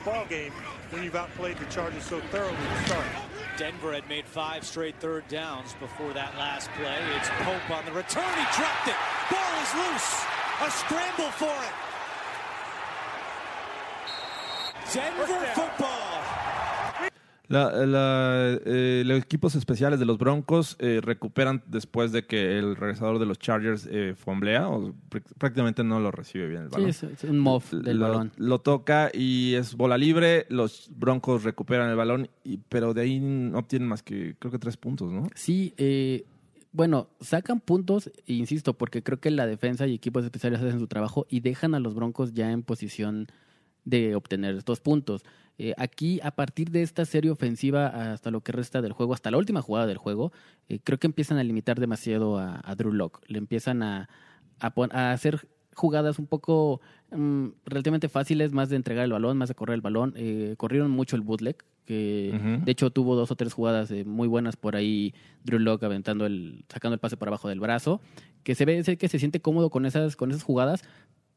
Chance 0.07 0.29
to 0.29 0.35
get 0.35 0.47
back 0.47 0.47
in 0.47 0.53
this 0.53 0.53
ball 0.53 0.53
game 0.53 0.53
when 0.91 1.03
you've 1.03 1.17
outplayed 1.17 1.59
the 1.59 1.65
Chargers 1.67 2.05
so 2.05 2.21
thoroughly 2.31 2.57
to 2.57 2.85
start. 2.87 3.07
Denver 3.59 3.93
had 3.93 4.09
made 4.09 4.25
five 4.27 4.65
straight 4.65 4.95
third 5.01 5.27
downs 5.29 5.75
before 5.81 6.13
that 6.13 6.37
last 6.37 6.71
play. 6.73 6.99
It's 7.17 7.29
Pope 7.41 7.71
on 7.71 7.85
the 7.87 7.93
return. 7.93 8.25
He 8.37 8.45
dropped 8.57 8.89
it. 8.89 8.97
Ball 9.31 9.63
is 9.63 9.75
loose. 9.75 10.25
A 10.63 10.71
scramble 10.71 11.31
for 11.33 11.47
it. 11.47 11.73
Denver 14.93 15.27
football. 15.55 16.46
La- 17.49 17.71
la, 17.87 18.59
eh, 18.65 19.05
los 19.07 19.19
equipos 19.19 19.55
especiales 19.55 20.01
de 20.01 20.05
los 20.05 20.19
Broncos 20.19 20.77
eh, 20.81 21.01
recuperan 21.03 21.63
después 21.69 22.11
de 22.11 22.27
que 22.27 22.59
el 22.59 22.75
regresador 22.75 23.19
de 23.21 23.27
los 23.27 23.39
Chargers 23.39 23.87
eh, 23.91 24.15
fomblea 24.17 24.69
o 24.69 24.93
pr- 25.11 25.23
prácticamente 25.39 25.85
no 25.85 26.01
lo 26.01 26.11
recibe 26.11 26.49
bien 26.49 26.63
el 26.63 26.69
Sí, 26.69 26.75
balón. 26.75 26.89
es, 26.91 27.03
es 27.05 27.25
un 27.25 27.39
muff 27.39 27.73
del 27.73 27.99
lo, 28.01 28.09
balón. 28.09 28.33
lo 28.37 28.61
toca 28.61 29.11
y 29.15 29.55
es 29.55 29.77
bola 29.77 29.97
libre, 29.97 30.47
los 30.49 30.91
Broncos 30.97 31.45
recuperan 31.45 31.89
el 31.89 31.97
balón, 31.97 32.29
y, 32.43 32.59
pero 32.69 32.95
de 32.95 33.03
ahí 33.03 33.21
no 33.21 33.59
obtienen 33.59 33.89
más 33.89 34.03
que 34.03 34.35
creo 34.39 34.51
que 34.51 34.59
tres 34.59 34.77
puntos, 34.77 35.13
¿no? 35.13 35.29
Sí, 35.37 35.73
eh, 35.77 36.25
bueno, 36.73 37.09
sacan 37.21 37.61
puntos, 37.61 38.11
insisto, 38.27 38.75
porque 38.75 39.03
creo 39.03 39.21
que 39.21 39.31
la 39.31 39.47
defensa 39.47 39.87
y 39.87 39.95
equipos 39.95 40.25
especiales 40.25 40.61
hacen 40.61 40.79
su 40.81 40.89
trabajo 40.89 41.27
y 41.31 41.41
dejan 41.41 41.75
a 41.75 41.81
los 41.81 41.95
Broncos 41.95 42.35
ya 42.35 42.51
en 42.51 42.63
posición 42.65 43.29
de 43.85 44.17
obtener 44.17 44.57
estos 44.57 44.81
puntos. 44.81 45.23
Eh, 45.59 45.73
aquí, 45.79 46.21
a 46.23 46.33
partir 46.33 46.71
de 46.71 46.83
esta 46.83 47.05
serie 47.07 47.31
ofensiva 47.31 48.13
hasta 48.13 48.31
lo 48.31 48.43
que 48.43 48.53
resta 48.53 48.83
del 48.83 48.93
juego, 48.93 49.15
hasta 49.15 49.31
la 49.31 49.39
última 49.39 49.63
jugada 49.63 49.87
del 49.87 49.97
juego, 49.97 50.33
eh, 50.69 50.79
creo 50.85 50.99
que 50.99 51.07
empiezan 51.07 51.39
a 51.39 51.45
limitar 51.45 51.81
demasiado 51.81 52.39
a, 52.39 52.61
a 52.63 52.75
Drew 52.75 52.93
Lock. 52.93 53.23
Le 53.27 53.39
empiezan 53.39 53.83
a, 53.83 54.09
a, 54.61 54.71
pon- 54.75 54.95
a 54.95 55.13
hacer 55.13 55.49
jugadas 55.75 56.19
un 56.19 56.27
poco 56.27 56.81
mm, 57.11 57.47
relativamente 57.65 58.09
fáciles, 58.09 58.53
más 58.53 58.69
de 58.69 58.77
entregar 58.77 59.05
el 59.05 59.13
balón, 59.13 59.39
más 59.39 59.49
de 59.49 59.55
correr 59.55 59.75
el 59.75 59.81
balón. 59.81 60.13
Eh, 60.17 60.55
corrieron 60.59 60.91
mucho 60.91 61.17
el 61.17 61.23
bootleg, 61.23 61.57
que 61.87 62.33
de 62.65 62.73
hecho 62.73 62.91
tuvo 62.91 63.15
dos 63.15 63.31
o 63.31 63.37
tres 63.37 63.53
jugadas 63.55 63.91
eh, 63.93 64.05
muy 64.05 64.27
buenas 64.29 64.57
por 64.57 64.75
ahí, 64.77 65.15
Drew 65.45 65.61
Lock 65.61 65.83
aventando 65.85 66.27
el, 66.27 66.65
sacando 66.69 66.95
el 66.95 67.01
pase 67.01 67.17
por 67.17 67.29
abajo 67.29 67.49
del 67.49 67.61
brazo, 67.61 68.01
que 68.43 68.55
se 68.55 68.65
ve 68.65 68.83
que 68.99 69.09
se 69.09 69.19
siente 69.19 69.41
cómodo 69.41 69.71
con 69.71 69.87
esas, 69.87 70.17
con 70.17 70.31
esas 70.31 70.43
jugadas, 70.43 70.83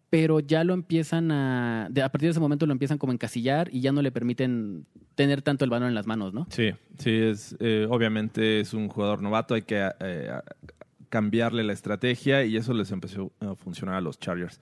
pero 0.10 0.39
ya 0.39 0.63
lo 0.63 0.74
empiezan 0.74 1.32
a, 1.32 1.86
a 1.86 2.10
partir 2.10 2.28
de 2.28 2.32
ese 2.32 2.39
momento 2.39 2.66
lo 2.66 2.72
empiezan 2.72 2.98
como 2.98 3.12
a 3.12 3.13
encasillar 3.13 3.70
y 3.72 3.82
ya 3.82 3.92
no 3.92 4.01
le 4.01 4.12
permiten 4.12 4.86
tener 5.16 5.42
tanto 5.42 5.66
el 5.66 5.70
balón 5.70 5.89
en 5.89 5.96
las 5.96 6.08
manos, 6.08 6.34
¿no? 6.34 6.48
Sí, 6.50 6.72
sí, 6.98 7.12
es, 7.12 7.56
eh, 7.60 7.86
obviamente 7.89 8.60
es 8.60 8.74
un 8.74 8.88
jugador 8.88 9.22
novato, 9.22 9.54
hay 9.54 9.63
que 9.63 9.89
eh, 10.00 10.32
cambiarle 11.10 11.63
la 11.63 11.74
estrategia 11.74 12.44
y 12.44 12.58
eso 12.58 12.74
les 12.74 12.92
empezó 12.92 13.32
a 13.39 13.56
funcionar 13.56 13.96
a 13.96 14.01
los 14.01 14.20
Chargers. 14.20 14.60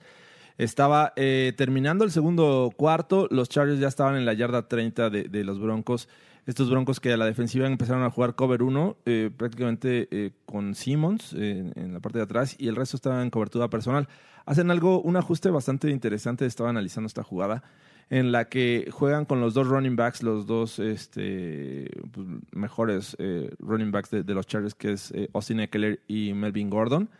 Estaba 0.58 1.12
eh, 1.16 1.52
terminando 1.56 2.04
el 2.04 2.10
segundo 2.10 2.72
cuarto, 2.76 3.28
los 3.30 3.48
Chargers 3.48 3.78
ya 3.78 3.88
estaban 3.88 4.16
en 4.16 4.24
la 4.24 4.34
yarda 4.34 4.68
30 4.68 5.08
de, 5.10 5.22
de 5.24 5.44
los 5.44 5.60
Broncos. 5.60 6.08
Estos 6.48 6.70
Broncos 6.70 6.98
que 6.98 7.12
a 7.12 7.18
la 7.18 7.26
defensiva 7.26 7.66
empezaron 7.66 8.02
a 8.04 8.10
jugar 8.10 8.34
cover 8.34 8.62
1, 8.62 8.96
eh, 9.04 9.30
prácticamente 9.36 10.08
eh, 10.10 10.30
con 10.46 10.74
Simmons 10.74 11.34
eh, 11.34 11.70
en 11.76 11.92
la 11.92 12.00
parte 12.00 12.16
de 12.16 12.24
atrás 12.24 12.56
y 12.58 12.68
el 12.68 12.76
resto 12.76 12.96
estaba 12.96 13.22
en 13.22 13.28
cobertura 13.28 13.68
personal. 13.68 14.08
Hacen 14.46 14.70
algo, 14.70 15.02
un 15.02 15.18
ajuste 15.18 15.50
bastante 15.50 15.90
interesante, 15.90 16.46
estaba 16.46 16.70
analizando 16.70 17.06
esta 17.06 17.22
jugada 17.22 17.64
en 18.08 18.32
la 18.32 18.46
que 18.46 18.88
juegan 18.90 19.26
con 19.26 19.42
los 19.42 19.52
dos 19.52 19.68
running 19.68 19.94
backs, 19.94 20.22
los 20.22 20.46
dos 20.46 20.78
este, 20.78 21.90
pues, 22.12 22.26
mejores 22.52 23.14
running 23.58 23.90
backs 23.92 24.08
de, 24.10 24.24
los 24.32 24.46
Chargers, 24.46 24.74
que 24.74 24.92
es 24.92 25.12
Austin 25.34 25.60
Eckler 25.60 26.00
y 26.08 26.32
Melvin 26.32 26.70
Gordon. 26.70 27.10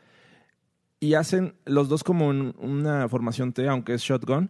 Y 1.00 1.12
hacen 1.12 1.52
los 1.66 1.90
dos 1.90 2.02
como 2.02 2.30
en 2.30 2.54
una 2.56 3.06
formación 3.10 3.52
T, 3.52 3.68
aunque 3.68 3.92
es 3.92 4.00
shotgun. 4.00 4.48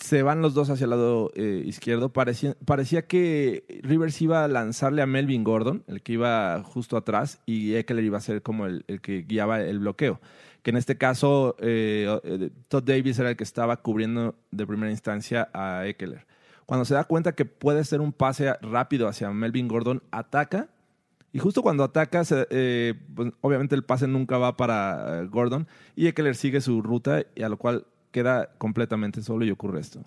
Se 0.00 0.22
van 0.22 0.42
los 0.42 0.54
dos 0.54 0.70
hacia 0.70 0.84
el 0.84 0.90
lado 0.90 1.30
eh, 1.34 1.62
izquierdo. 1.64 2.12
Parecía, 2.12 2.56
parecía 2.64 3.06
que 3.06 3.80
Rivers 3.82 4.20
iba 4.20 4.42
a 4.42 4.48
lanzarle 4.48 5.02
a 5.02 5.06
Melvin 5.06 5.44
Gordon, 5.44 5.84
el 5.86 6.02
que 6.02 6.14
iba 6.14 6.60
justo 6.64 6.96
atrás, 6.96 7.40
y 7.46 7.74
Eckler 7.74 8.02
iba 8.02 8.18
a 8.18 8.20
ser 8.20 8.42
como 8.42 8.66
el, 8.66 8.84
el 8.88 9.00
que 9.00 9.22
guiaba 9.22 9.60
el 9.60 9.78
bloqueo. 9.78 10.20
Que 10.62 10.70
en 10.70 10.76
este 10.76 10.98
caso, 10.98 11.54
eh, 11.60 12.08
eh, 12.24 12.50
Todd 12.66 12.82
Davis 12.82 13.20
era 13.20 13.30
el 13.30 13.36
que 13.36 13.44
estaba 13.44 13.76
cubriendo 13.76 14.34
de 14.50 14.66
primera 14.66 14.90
instancia 14.90 15.48
a 15.52 15.86
Eckler. 15.86 16.26
Cuando 16.66 16.84
se 16.84 16.94
da 16.94 17.04
cuenta 17.04 17.36
que 17.36 17.44
puede 17.44 17.84
ser 17.84 18.00
un 18.00 18.12
pase 18.12 18.52
rápido 18.60 19.06
hacia 19.06 19.30
Melvin 19.30 19.68
Gordon, 19.68 20.02
ataca. 20.10 20.68
Y 21.32 21.38
justo 21.38 21.62
cuando 21.62 21.84
ataca, 21.84 22.22
eh, 22.50 22.94
pues, 23.14 23.32
obviamente 23.42 23.76
el 23.76 23.84
pase 23.84 24.08
nunca 24.08 24.38
va 24.38 24.56
para 24.56 25.22
Gordon. 25.30 25.68
Y 25.94 26.08
Eckler 26.08 26.34
sigue 26.34 26.60
su 26.60 26.82
ruta, 26.82 27.22
y 27.36 27.42
a 27.42 27.48
lo 27.48 27.58
cual 27.58 27.86
queda 28.10 28.50
completamente 28.58 29.22
solo 29.22 29.44
y 29.44 29.50
ocurre 29.50 29.80
esto. 29.80 30.02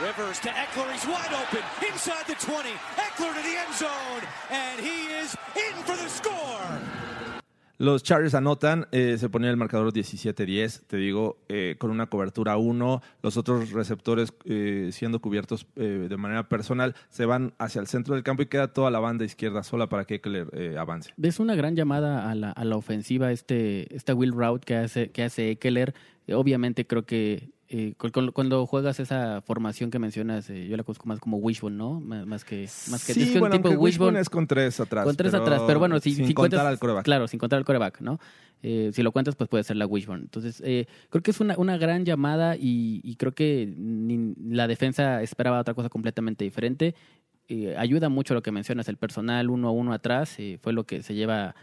Rivers 0.00 0.40
to 0.40 0.48
Eckler. 0.48 0.90
He's 0.92 1.06
wide 1.06 1.32
open 1.34 1.62
inside 1.86 2.24
the 2.26 2.34
20. 2.34 2.70
Eckler 2.96 3.34
to 3.34 3.42
the 3.42 3.56
end 3.58 3.74
zone. 3.74 4.22
And 4.50 4.80
he 4.80 5.08
is 5.12 5.36
in 5.54 5.74
for 5.84 5.96
the 5.96 6.08
score. 6.08 6.99
Los 7.80 8.02
Chargers 8.02 8.34
anotan, 8.34 8.88
eh, 8.92 9.16
se 9.16 9.30
ponía 9.30 9.48
el 9.48 9.56
marcador 9.56 9.90
17-10, 9.90 10.82
te 10.86 10.98
digo, 10.98 11.38
eh, 11.48 11.76
con 11.78 11.90
una 11.90 12.08
cobertura 12.08 12.58
1, 12.58 13.02
los 13.22 13.36
otros 13.38 13.70
receptores 13.70 14.34
eh, 14.44 14.90
siendo 14.92 15.22
cubiertos 15.22 15.66
eh, 15.76 16.06
de 16.06 16.16
manera 16.18 16.46
personal, 16.46 16.94
se 17.08 17.24
van 17.24 17.54
hacia 17.56 17.80
el 17.80 17.86
centro 17.86 18.14
del 18.14 18.22
campo 18.22 18.42
y 18.42 18.46
queda 18.48 18.74
toda 18.74 18.90
la 18.90 18.98
banda 18.98 19.24
izquierda 19.24 19.62
sola 19.62 19.88
para 19.88 20.04
que 20.04 20.16
Eckler 20.16 20.48
eh, 20.52 20.76
avance. 20.76 21.14
Es 21.22 21.40
una 21.40 21.54
gran 21.54 21.74
llamada 21.74 22.30
a 22.30 22.34
la, 22.34 22.50
a 22.50 22.64
la 22.66 22.76
ofensiva 22.76 23.32
este, 23.32 23.96
esta 23.96 24.14
Will 24.14 24.32
Route 24.32 24.66
que 24.66 24.76
hace, 24.76 25.10
que 25.10 25.22
hace 25.22 25.52
Eckler. 25.52 25.94
Obviamente 26.28 26.86
creo 26.86 27.06
que 27.06 27.48
eh, 27.72 27.94
cu- 27.96 28.10
cu- 28.10 28.32
cuando 28.32 28.66
juegas 28.66 28.98
esa 29.00 29.40
formación 29.42 29.90
que 29.90 29.98
mencionas, 30.00 30.50
eh, 30.50 30.66
yo 30.68 30.76
la 30.76 30.82
conozco 30.82 31.06
más 31.06 31.20
como 31.20 31.36
Wishbone, 31.36 31.76
¿no? 31.76 32.00
Más, 32.00 32.26
más 32.26 32.44
que 32.44 32.68
más 32.90 33.04
que 33.04 33.14
sí, 33.14 33.22
es 33.22 33.30
que 33.30 33.38
un 33.40 33.48
tipo 33.50 33.68
Wishbone 33.70 33.84
Wishbone 33.84 34.20
es 34.20 34.28
con 34.28 34.46
tres 34.48 34.80
atrás. 34.80 35.04
con 35.04 35.16
tres 35.16 35.32
atrás, 35.34 35.62
pero 35.66 35.78
bueno, 35.78 36.00
si, 36.00 36.12
sin 36.12 36.26
si 36.26 36.34
contar 36.34 36.58
cuentas, 36.58 36.66
al 36.72 36.78
coreback. 36.80 37.04
Claro, 37.04 37.28
sin 37.28 37.38
contar 37.38 37.58
al 37.58 37.64
coreback, 37.64 38.00
¿no? 38.00 38.18
Eh, 38.62 38.90
si 38.92 39.02
lo 39.02 39.12
cuentas, 39.12 39.36
pues 39.36 39.48
puede 39.48 39.62
ser 39.64 39.76
la 39.76 39.86
Wishbone. 39.86 40.22
Entonces, 40.22 40.60
creo 41.10 41.22
que 41.22 41.30
es 41.30 41.40
una, 41.40 41.56
una 41.56 41.78
gran 41.78 42.04
llamada 42.04 42.56
y, 42.56 43.00
y 43.04 43.14
creo 43.16 43.32
que 43.32 43.72
ni- 43.78 44.34
la 44.52 44.66
defensa 44.66 45.22
esperaba 45.22 45.60
otra 45.60 45.74
cosa 45.74 45.88
completamente 45.88 46.44
diferente. 46.44 46.94
Ayuda 47.78 48.08
mucho 48.08 48.34
lo 48.34 48.42
que 48.42 48.52
mencionas, 48.52 48.88
el 48.88 48.96
personal 48.96 49.48
uno 49.50 49.68
a 49.68 49.70
uno 49.72 49.92
atrás, 49.92 50.36
fue 50.60 50.72
lo 50.72 50.84
que 50.84 51.02
se 51.02 51.14
lleva 51.14 51.54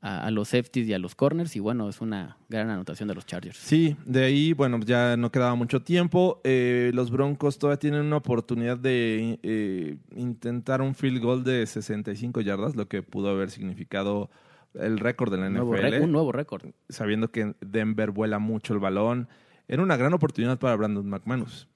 a, 0.00 0.26
a 0.26 0.30
los 0.30 0.48
safeties 0.48 0.88
y 0.88 0.94
a 0.94 0.98
los 0.98 1.14
corners 1.14 1.56
y 1.56 1.60
bueno, 1.60 1.88
es 1.88 2.00
una 2.00 2.36
gran 2.48 2.70
anotación 2.70 3.08
de 3.08 3.14
los 3.14 3.26
Chargers. 3.26 3.58
Sí, 3.58 3.96
de 4.04 4.24
ahí, 4.24 4.52
bueno, 4.52 4.78
ya 4.80 5.16
no 5.16 5.30
quedaba 5.30 5.54
mucho 5.54 5.82
tiempo. 5.82 6.40
Eh, 6.44 6.90
los 6.94 7.10
Broncos 7.10 7.58
todavía 7.58 7.78
tienen 7.78 8.02
una 8.02 8.16
oportunidad 8.18 8.78
de 8.78 9.38
eh, 9.42 9.96
intentar 10.14 10.82
un 10.82 10.94
field 10.94 11.22
goal 11.22 11.44
de 11.44 11.66
65 11.66 12.40
yardas, 12.40 12.76
lo 12.76 12.88
que 12.88 13.02
pudo 13.02 13.30
haber 13.30 13.50
significado 13.50 14.30
el 14.74 14.98
récord 14.98 15.32
de 15.32 15.38
la 15.38 15.50
nuevo, 15.50 15.76
NFL. 15.76 16.02
un 16.02 16.12
nuevo 16.12 16.32
récord. 16.32 16.66
sabiendo 16.88 17.30
que 17.30 17.54
Denver 17.60 18.10
vuela 18.10 18.38
mucho 18.38 18.74
el 18.74 18.80
balón. 18.80 19.28
Era 19.66 19.82
una 19.82 19.96
gran 19.96 20.14
oportunidad 20.14 20.58
para 20.58 20.76
Brandon 20.76 21.08
McManus. 21.08 21.68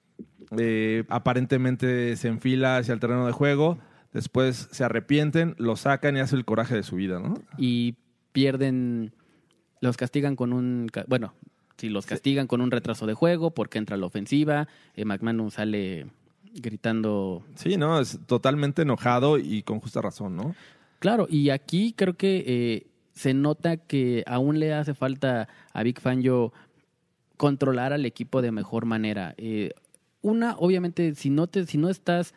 Eh, 0.57 1.03
aparentemente 1.09 2.15
se 2.15 2.27
enfila 2.27 2.77
hacia 2.77 2.93
el 2.93 2.99
terreno 2.99 3.25
de 3.25 3.31
juego, 3.31 3.79
después 4.11 4.67
se 4.71 4.83
arrepienten, 4.83 5.55
lo 5.57 5.75
sacan 5.75 6.15
y 6.17 6.19
hace 6.19 6.35
el 6.35 6.45
coraje 6.45 6.75
de 6.75 6.83
su 6.83 6.95
vida, 6.95 7.19
¿no? 7.19 7.35
y 7.57 7.95
pierden, 8.33 9.13
los 9.79 9.95
castigan 9.95 10.35
con 10.35 10.51
un, 10.51 10.91
bueno, 11.07 11.33
si 11.77 11.89
los 11.89 12.05
castigan 12.05 12.47
con 12.47 12.59
un 12.59 12.71
retraso 12.71 13.05
de 13.05 13.13
juego 13.13 13.51
porque 13.51 13.77
entra 13.77 13.95
la 13.95 14.05
ofensiva, 14.05 14.67
eh, 14.95 15.05
McManus 15.05 15.53
sale 15.53 16.07
gritando, 16.55 17.43
Sí, 17.55 17.77
¿no? 17.77 17.99
Es 17.99 18.19
totalmente 18.27 18.81
enojado 18.81 19.37
y 19.37 19.63
con 19.63 19.79
justa 19.79 20.01
razón, 20.01 20.35
¿no? 20.35 20.55
claro, 20.99 21.27
y 21.29 21.49
aquí 21.49 21.93
creo 21.97 22.13
que 22.13 22.43
eh, 22.47 22.87
se 23.13 23.33
nota 23.33 23.77
que 23.77 24.23
aún 24.25 24.59
le 24.59 24.73
hace 24.73 24.93
falta 24.93 25.49
a 25.73 25.83
Big 25.83 25.99
Fangio 25.99 26.53
controlar 27.37 27.91
al 27.91 28.05
equipo 28.05 28.41
de 28.41 28.51
mejor 28.51 28.85
manera. 28.85 29.35
Eh, 29.37 29.71
una, 30.21 30.55
obviamente, 30.57 31.13
si 31.15 31.29
no 31.29 31.47
te, 31.47 31.65
si 31.65 31.77
no 31.77 31.89
estás 31.89 32.33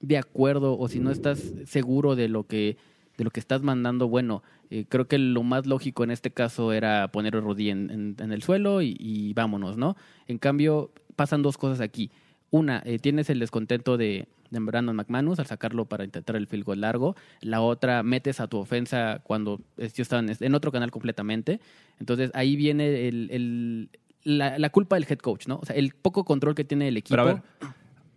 de 0.00 0.16
acuerdo 0.16 0.78
o 0.78 0.88
si 0.88 0.98
no 0.98 1.10
estás 1.10 1.42
seguro 1.66 2.16
de 2.16 2.28
lo 2.28 2.44
que 2.44 2.76
de 3.18 3.24
lo 3.24 3.30
que 3.30 3.40
estás 3.40 3.62
mandando, 3.62 4.08
bueno, 4.08 4.42
eh, 4.70 4.84
creo 4.88 5.06
que 5.08 5.18
lo 5.18 5.42
más 5.42 5.66
lógico 5.66 6.04
en 6.04 6.10
este 6.10 6.30
caso 6.30 6.72
era 6.72 7.08
poner 7.12 7.36
a 7.36 7.40
Rudy 7.40 7.70
en, 7.70 7.90
en- 7.90 8.16
en 8.18 8.32
el 8.32 8.42
suelo 8.42 8.82
y, 8.82 8.96
y 8.98 9.32
vámonos, 9.34 9.76
¿no? 9.76 9.96
En 10.26 10.38
cambio, 10.38 10.90
pasan 11.16 11.42
dos 11.42 11.56
cosas 11.58 11.80
aquí. 11.80 12.10
Una, 12.50 12.82
eh, 12.84 12.98
tienes 12.98 13.28
el 13.30 13.38
descontento 13.40 13.96
de, 13.96 14.28
de 14.50 14.60
Brandon 14.60 14.94
McManus 14.94 15.38
al 15.40 15.46
sacarlo 15.46 15.84
para 15.86 16.04
intentar 16.04 16.36
el 16.36 16.46
field 16.46 16.64
goal 16.64 16.80
largo. 16.80 17.16
La 17.40 17.60
otra, 17.60 18.02
metes 18.02 18.38
a 18.40 18.46
tu 18.46 18.58
ofensa 18.58 19.20
cuando 19.24 19.60
ellos 19.76 19.98
estaban 19.98 20.30
en 20.38 20.54
otro 20.54 20.70
canal 20.72 20.90
completamente. 20.90 21.60
Entonces 21.98 22.30
ahí 22.34 22.54
viene 22.56 23.08
el, 23.08 23.28
el- 23.30 23.90
la, 24.22 24.58
la 24.58 24.70
culpa 24.70 24.96
del 24.96 25.06
head 25.08 25.18
coach, 25.18 25.46
¿no? 25.46 25.58
O 25.62 25.64
sea, 25.64 25.76
el 25.76 25.92
poco 25.94 26.24
control 26.24 26.54
que 26.56 26.64
tiene 26.64 26.88
el 26.88 26.96
equipo. 26.96 27.16
Pero 27.16 27.22
a 27.22 27.34
ver, 27.34 27.42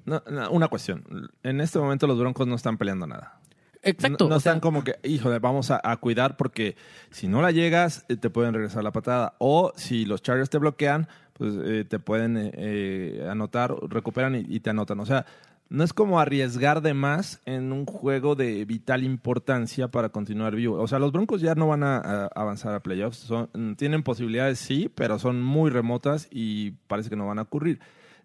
no, 0.05 0.23
no, 0.31 0.49
una 0.51 0.67
cuestión. 0.67 1.03
En 1.43 1.61
este 1.61 1.77
momento 1.77 2.07
los 2.07 2.17
Broncos 2.17 2.47
no 2.47 2.55
están 2.55 2.77
peleando 2.79 3.05
nada. 3.05 3.39
Exacto. 3.83 4.25
No, 4.25 4.29
no 4.35 4.39
sea, 4.39 4.51
están 4.51 4.59
como 4.59 4.83
que, 4.83 4.95
híjole, 5.03 5.39
vamos 5.39 5.71
a, 5.71 5.79
a 5.83 5.97
cuidar 5.97 6.35
porque 6.37 6.75
si 7.11 7.27
no 7.27 7.41
la 7.41 7.51
llegas, 7.51 8.05
eh, 8.09 8.17
te 8.17 8.29
pueden 8.29 8.53
regresar 8.53 8.83
la 8.83 8.91
patada. 8.91 9.35
O 9.39 9.71
si 9.75 10.05
los 10.05 10.21
Chargers 10.21 10.49
te 10.49 10.57
bloquean, 10.57 11.07
pues 11.33 11.53
eh, 11.63 11.85
te 11.87 11.99
pueden 11.99 12.37
eh, 12.37 12.51
eh, 12.53 13.27
anotar, 13.29 13.73
recuperan 13.89 14.35
y, 14.35 14.45
y 14.47 14.59
te 14.59 14.69
anotan. 14.71 14.99
O 14.99 15.05
sea, 15.05 15.25
no 15.69 15.83
es 15.83 15.93
como 15.93 16.19
arriesgar 16.19 16.81
de 16.81 16.93
más 16.95 17.41
en 17.45 17.71
un 17.71 17.85
juego 17.85 18.35
de 18.35 18.65
vital 18.65 19.03
importancia 19.03 19.87
para 19.87 20.09
continuar 20.09 20.55
vivo. 20.55 20.81
O 20.81 20.87
sea, 20.87 20.97
los 20.99 21.11
Broncos 21.11 21.41
ya 21.41 21.53
no 21.55 21.67
van 21.67 21.83
a, 21.83 21.97
a 21.99 22.25
avanzar 22.35 22.73
a 22.73 22.79
playoffs. 22.81 23.17
Son- 23.19 23.75
tienen 23.77 24.01
posibilidades, 24.03 24.59
sí, 24.59 24.91
pero 24.93 25.19
son 25.19 25.41
muy 25.43 25.69
remotas 25.69 26.27
y 26.31 26.71
parece 26.87 27.09
que 27.09 27.15
no 27.15 27.27
van 27.27 27.39
a 27.39 27.43
ocurrir. 27.43 27.79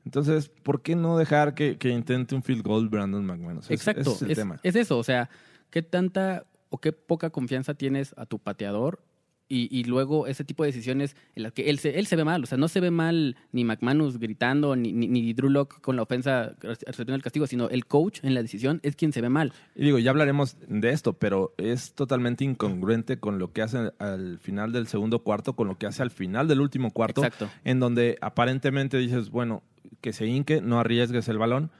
Entonces, 0.04 0.48
¿por 0.48 0.82
qué 0.82 0.96
no 0.96 1.16
dejar 1.18 1.54
que, 1.54 1.78
que 1.78 1.88
intente 1.90 2.34
un 2.34 2.42
field 2.42 2.62
goal 2.62 2.88
Brandon 2.88 3.24
McManus? 3.24 3.64
Ese- 3.66 3.74
Exacto, 3.74 4.00
ese 4.02 4.10
es 4.12 4.22
el 4.22 4.30
es, 4.32 4.38
tema. 4.38 4.60
es 4.62 4.76
eso, 4.76 4.98
o 4.98 5.04
sea, 5.04 5.30
qué 5.70 5.82
tanta 5.82 6.46
o 6.68 6.78
qué 6.78 6.92
poca 6.92 7.30
confianza 7.30 7.74
tienes 7.74 8.14
a 8.18 8.26
tu 8.26 8.38
pateador 8.38 9.02
y, 9.46 9.68
y 9.78 9.84
luego 9.84 10.26
ese 10.26 10.42
tipo 10.42 10.62
de 10.64 10.68
decisiones 10.70 11.16
en 11.36 11.42
las 11.42 11.52
que 11.52 11.68
él 11.68 11.78
se, 11.78 11.98
él 11.98 12.06
se 12.06 12.16
ve 12.16 12.24
mal, 12.24 12.42
o 12.42 12.46
sea, 12.46 12.56
no 12.58 12.66
se 12.66 12.80
ve 12.80 12.90
mal 12.90 13.36
ni 13.52 13.62
McManus 13.64 14.18
gritando, 14.18 14.74
ni, 14.74 14.92
ni, 14.92 15.06
ni 15.06 15.32
Drew 15.34 15.50
Lock 15.50 15.80
con 15.82 15.96
la 15.96 16.02
ofensa 16.02 16.56
recibiendo 16.60 17.14
el 17.14 17.22
castigo, 17.22 17.46
sino 17.46 17.68
el 17.68 17.84
coach 17.86 18.20
en 18.22 18.32
la 18.34 18.40
decisión 18.42 18.80
es 18.82 18.96
quien 18.96 19.12
se 19.12 19.20
ve 19.20 19.28
mal. 19.28 19.52
Y 19.76 19.84
digo, 19.84 19.98
ya 19.98 20.10
hablaremos 20.10 20.56
de 20.66 20.90
esto, 20.90 21.12
pero 21.12 21.54
es 21.58 21.94
totalmente 21.94 22.42
incongruente 22.44 23.18
con 23.20 23.38
lo 23.38 23.52
que 23.52 23.60
hace 23.62 23.92
al 23.98 24.38
final 24.38 24.72
del 24.72 24.86
segundo 24.86 25.22
cuarto, 25.22 25.54
con 25.54 25.68
lo 25.68 25.76
que 25.78 25.86
hace 25.86 26.02
al 26.02 26.10
final 26.10 26.48
del 26.48 26.60
último 26.60 26.90
cuarto, 26.90 27.22
Exacto. 27.22 27.50
en 27.64 27.80
donde 27.80 28.16
aparentemente 28.22 28.96
dices, 28.96 29.28
bueno, 29.30 29.62
que 30.04 30.12
se 30.12 30.26
hinque, 30.26 30.60
no 30.60 30.78
arriesgues 30.78 31.26
el 31.30 31.38
balón, 31.38 31.70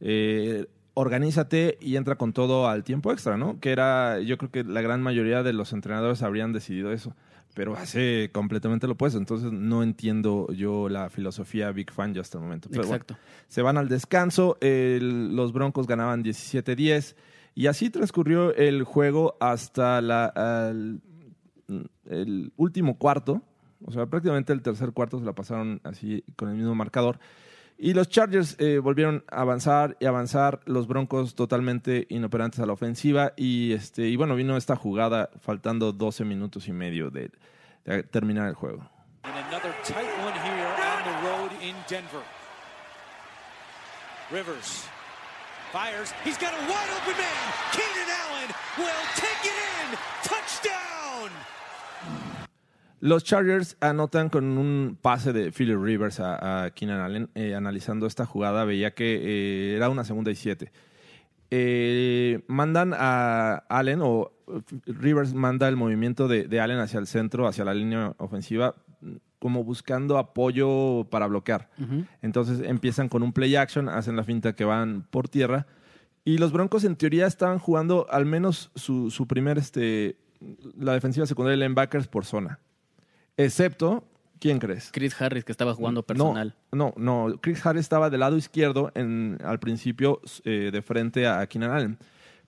eh, 0.00 0.64
organízate 0.94 1.76
y 1.82 1.96
entra 1.96 2.16
con 2.16 2.32
todo 2.32 2.66
al 2.66 2.82
tiempo 2.82 3.12
extra, 3.12 3.36
¿no? 3.36 3.60
Que 3.60 3.72
era, 3.72 4.20
yo 4.20 4.38
creo 4.38 4.50
que 4.50 4.64
la 4.64 4.80
gran 4.80 5.02
mayoría 5.02 5.42
de 5.42 5.52
los 5.52 5.74
entrenadores 5.74 6.22
habrían 6.22 6.54
decidido 6.54 6.92
eso, 6.92 7.14
pero 7.54 7.76
hace 7.76 8.30
completamente 8.32 8.86
lo 8.86 8.94
opuesto, 8.94 9.18
entonces 9.18 9.52
no 9.52 9.82
entiendo 9.82 10.46
yo 10.52 10.88
la 10.88 11.10
filosofía 11.10 11.70
Big 11.72 11.90
Fan 11.92 12.14
ya 12.14 12.22
hasta 12.22 12.38
el 12.38 12.44
momento. 12.44 12.68
Pero 12.70 12.84
bueno, 12.84 12.94
Exacto. 12.94 13.16
se 13.48 13.60
van 13.60 13.76
al 13.76 13.90
descanso, 13.90 14.56
el- 14.62 15.36
los 15.36 15.52
Broncos 15.52 15.86
ganaban 15.86 16.22
17-10 16.24 17.16
y 17.54 17.66
así 17.66 17.90
transcurrió 17.90 18.54
el 18.54 18.82
juego 18.84 19.36
hasta 19.40 20.00
la, 20.00 20.24
al- 20.24 21.02
el 22.06 22.50
último 22.56 22.96
cuarto, 22.98 23.42
o 23.84 23.92
sea, 23.92 24.06
prácticamente 24.06 24.52
el 24.54 24.62
tercer 24.62 24.92
cuarto 24.92 25.18
se 25.18 25.24
la 25.26 25.34
pasaron 25.34 25.80
así 25.84 26.24
con 26.36 26.48
el 26.48 26.56
mismo 26.56 26.74
marcador. 26.74 27.18
Y 27.84 27.92
los 27.92 28.08
Chargers 28.08 28.56
eh, 28.58 28.78
volvieron 28.78 29.24
a 29.30 29.42
avanzar 29.42 29.98
y 30.00 30.06
avanzar, 30.06 30.60
los 30.64 30.86
Broncos 30.86 31.34
totalmente 31.34 32.06
inoperantes 32.08 32.60
a 32.60 32.64
la 32.64 32.72
ofensiva 32.72 33.34
y 33.36 33.74
este 33.74 34.08
y 34.08 34.16
bueno, 34.16 34.34
vino 34.34 34.56
esta 34.56 34.74
jugada 34.74 35.28
faltando 35.42 35.92
12 35.92 36.24
minutos 36.24 36.66
y 36.66 36.72
medio 36.72 37.10
de, 37.10 37.30
de 37.84 38.02
terminar 38.04 38.48
el 38.48 38.54
juego. 38.54 38.88
Rivers 44.30 44.88
fires. 45.70 46.14
He's 46.24 46.38
got 46.38 46.54
a 46.54 46.60
wide 46.70 46.90
open 46.96 47.16
man. 47.18 47.52
Keenan 47.72 48.08
Allen 48.08 48.48
will 48.78 49.04
take 49.16 49.44
it 49.44 49.58
in. 49.74 49.98
Touchdown. 50.22 51.30
Los 53.04 53.22
Chargers 53.22 53.76
anotan 53.80 54.30
con 54.30 54.56
un 54.56 54.96
pase 54.98 55.34
de 55.34 55.52
Philip 55.52 55.78
Rivers 55.78 56.20
a, 56.20 56.64
a 56.64 56.70
Keenan 56.70 57.02
Allen. 57.02 57.28
Eh, 57.34 57.54
analizando 57.54 58.06
esta 58.06 58.24
jugada, 58.24 58.64
veía 58.64 58.94
que 58.94 59.16
eh, 59.16 59.76
era 59.76 59.90
una 59.90 60.04
segunda 60.04 60.30
y 60.30 60.36
siete. 60.36 60.72
Eh, 61.50 62.42
mandan 62.46 62.94
a 62.96 63.56
Allen, 63.68 64.00
o 64.02 64.32
Rivers 64.86 65.34
manda 65.34 65.68
el 65.68 65.76
movimiento 65.76 66.28
de, 66.28 66.48
de 66.48 66.60
Allen 66.60 66.78
hacia 66.78 66.98
el 66.98 67.06
centro, 67.06 67.46
hacia 67.46 67.66
la 67.66 67.74
línea 67.74 68.14
ofensiva, 68.16 68.74
como 69.38 69.64
buscando 69.64 70.16
apoyo 70.16 71.04
para 71.10 71.26
bloquear. 71.26 71.68
Entonces 72.22 72.62
empiezan 72.64 73.10
con 73.10 73.22
un 73.22 73.34
play 73.34 73.54
action, 73.54 73.90
hacen 73.90 74.16
la 74.16 74.24
finta 74.24 74.54
que 74.54 74.64
van 74.64 75.02
por 75.10 75.28
tierra. 75.28 75.66
Y 76.24 76.38
los 76.38 76.52
Broncos, 76.52 76.84
en 76.84 76.96
teoría, 76.96 77.26
estaban 77.26 77.58
jugando 77.58 78.06
al 78.08 78.24
menos 78.24 78.70
su, 78.76 79.10
su 79.10 79.26
primer, 79.26 79.58
este, 79.58 80.16
la 80.74 80.94
defensiva 80.94 81.26
secundaria 81.26 81.58
de 81.58 81.64
linebackers 81.68 82.08
por 82.08 82.24
zona. 82.24 82.60
Excepto, 83.36 84.04
¿quién 84.38 84.58
crees? 84.58 84.90
Chris 84.92 85.20
Harris 85.20 85.44
que 85.44 85.52
estaba 85.52 85.74
jugando 85.74 86.02
personal. 86.02 86.54
No, 86.72 86.94
no, 86.96 87.28
no. 87.28 87.40
Chris 87.40 87.64
Harris 87.64 87.80
estaba 87.80 88.10
del 88.10 88.20
lado 88.20 88.36
izquierdo 88.36 88.92
en, 88.94 89.38
al 89.44 89.58
principio 89.58 90.20
eh, 90.44 90.70
de 90.72 90.82
frente 90.82 91.26
a 91.26 91.46
Keenan 91.46 91.70
Allen. 91.70 91.98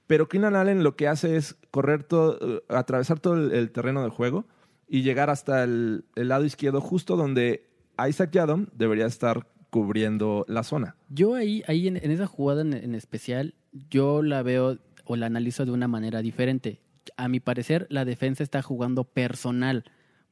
Pero 0.07 0.29
Keenan 0.29 0.55
Allen 0.55 0.85
lo 0.85 0.95
que 0.95 1.09
hace 1.09 1.37
es 1.37 1.57
correr 1.71 2.05
todo, 2.05 2.39
eh, 2.41 2.63
atravesar 2.69 3.19
todo 3.19 3.35
el, 3.35 3.53
el 3.53 3.71
terreno 3.73 4.05
de 4.05 4.11
juego 4.11 4.47
y 4.89 5.03
llegar 5.03 5.31
hasta 5.31 5.65
el, 5.65 6.05
el 6.15 6.29
lado 6.29 6.45
izquierdo, 6.45 6.81
justo 6.81 7.17
donde 7.17 7.69
Isaac 8.09 8.31
Yadom 8.31 8.67
debería 8.73 9.07
estar 9.07 9.49
cubriendo 9.71 10.45
la 10.49 10.63
zona. 10.63 10.95
Yo 11.09 11.35
ahí, 11.35 11.65
ahí 11.67 11.89
en, 11.89 11.97
en 11.97 12.11
esa 12.13 12.27
jugada 12.27 12.61
en, 12.63 12.73
en 12.73 12.95
especial, 12.95 13.55
yo 13.91 14.23
la 14.23 14.43
veo 14.43 14.79
o 15.05 15.17
la 15.17 15.27
analizo 15.27 15.65
de 15.65 15.73
una 15.73 15.89
manera 15.89 16.23
diferente. 16.23 16.81
A 17.17 17.29
mi 17.29 17.41
parecer, 17.41 17.87
la 17.91 18.05
defensa 18.05 18.43
está 18.43 18.63
jugando 18.63 19.05
personal, 19.05 19.85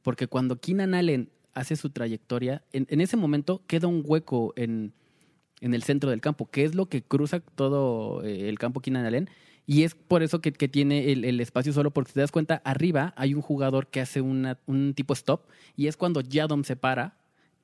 porque 0.05 0.29
cuando 0.29 0.61
Keenan 0.61 0.95
Allen 0.95 1.31
hace 1.55 1.75
su 1.77 1.89
trayectoria, 1.91 2.63
en, 2.73 3.01
ese 3.01 3.17
momento 3.17 3.63
queda 3.67 3.89
un 3.89 4.03
hueco 4.05 4.53
en, 4.55 4.93
el 5.61 5.83
centro 5.83 6.11
del 6.11 6.21
campo, 6.21 6.51
que 6.51 6.65
es 6.65 6.75
lo 6.75 6.87
que 6.87 7.03
cruza 7.03 7.41
todo 7.41 8.23
eh, 8.23 8.51
el 8.51 8.59
campo 8.59 8.81
Keenan 8.81 9.07
Allen. 9.07 9.31
Y 9.67 9.85
es 9.85 9.95
por 9.95 10.23
eso 10.23 10.43
que, 10.43 10.53
tiene 10.53 11.11
el, 11.11 11.25
el 11.25 11.41
espacio 11.41 11.73
solo, 11.73 11.91
porque 11.91 12.11
si 12.11 12.15
te 12.15 12.21
das 12.21 12.33
cuenta, 12.33 12.61
arriba 12.67 13.15
hay 13.17 13.33
un 13.33 13.41
jugador 13.41 13.87
que 13.87 14.03
hace 14.03 14.21
una- 14.21 14.59
un 14.67 14.93
tipo 14.93 15.15
stop, 15.15 15.47
y 15.75 15.87
es 15.87 15.97
cuando 15.97 16.21
Yadom 16.21 16.65
se 16.65 16.77
para, 16.77 17.17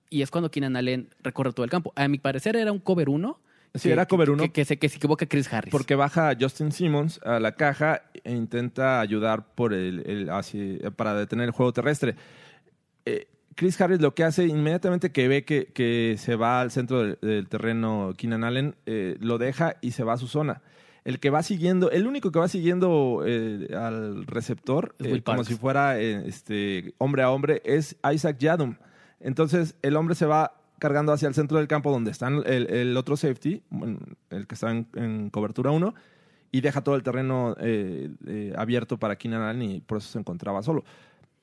y 0.08 0.22
es 0.22 0.30
cuando 0.30 0.50
Keenan 0.50 0.76
Allen 0.76 1.10
recorre 1.22 1.52
todo 1.52 1.64
el 1.64 1.70
campo. 1.70 1.92
A 1.94 2.08
mi 2.08 2.16
parecer 2.16 2.56
era 2.56 2.72
un 2.72 2.78
cover 2.78 3.10
1. 3.10 3.38
Sí, 3.74 3.90
era 3.90 4.06
cover 4.06 4.30
uno. 4.30 4.42
Que, 4.44 4.50
que 4.50 4.64
se, 4.64 4.78
que 4.78 4.88
se 4.88 4.96
equivoca 4.96 5.26
Chris 5.26 5.52
Harris. 5.52 5.70
Porque 5.70 5.94
baja 5.94 6.32
Justin 6.38 6.72
Simmons 6.72 7.20
a 7.24 7.38
la 7.38 7.52
caja 7.52 8.02
e 8.24 8.32
intenta 8.32 9.00
ayudar 9.00 9.54
por 9.54 9.72
el, 9.72 10.28
para 10.96 11.14
detener 11.14 11.46
el 11.46 11.52
juego 11.52 11.72
terrestre. 11.72 12.16
Eh, 13.04 13.28
Chris 13.54 13.80
Harris 13.80 14.00
lo 14.00 14.14
que 14.14 14.24
hace 14.24 14.46
inmediatamente 14.46 15.12
que 15.12 15.28
ve 15.28 15.44
que, 15.44 15.66
que 15.66 16.16
se 16.18 16.36
va 16.36 16.60
al 16.60 16.70
centro 16.70 17.02
del, 17.02 17.18
del 17.20 17.48
terreno 17.48 18.14
Keenan 18.16 18.44
Allen, 18.44 18.74
eh, 18.86 19.16
lo 19.20 19.38
deja 19.38 19.76
y 19.80 19.92
se 19.92 20.02
va 20.02 20.14
a 20.14 20.18
su 20.18 20.26
zona. 20.26 20.62
El 21.04 21.18
que 21.18 21.30
va 21.30 21.42
siguiendo, 21.42 21.90
el 21.90 22.06
único 22.06 22.30
que 22.30 22.38
va 22.38 22.48
siguiendo 22.48 23.22
eh, 23.26 23.68
al 23.74 24.26
receptor, 24.26 24.94
como 25.24 25.44
si 25.44 25.54
fuera 25.54 25.98
este, 25.98 26.94
hombre 26.98 27.22
a 27.22 27.30
hombre, 27.30 27.62
es 27.64 27.96
Isaac 28.12 28.36
Yadom. 28.38 28.76
Entonces 29.18 29.76
el 29.82 29.96
hombre 29.96 30.14
se 30.14 30.26
va 30.26 30.59
cargando 30.80 31.12
hacia 31.12 31.28
el 31.28 31.34
centro 31.34 31.58
del 31.58 31.68
campo 31.68 31.92
donde 31.92 32.10
está 32.10 32.26
el, 32.26 32.96
otro 32.96 33.16
safety, 33.16 33.62
el 34.30 34.46
que 34.48 34.54
está 34.54 34.72
en, 34.72 34.88
en 34.94 35.30
cobertura 35.30 35.70
1, 35.70 35.94
y 36.52 36.60
deja 36.60 36.82
todo 36.82 36.96
el 36.96 37.02
terreno 37.02 37.54
eh, 37.60 38.10
eh, 38.26 38.52
abierto 38.56 38.98
para 38.98 39.16
Keenan 39.16 39.42
Allen 39.42 39.62
y 39.62 39.80
por 39.80 39.98
eso 39.98 40.08
se 40.08 40.18
encontraba 40.18 40.62
solo. 40.62 40.84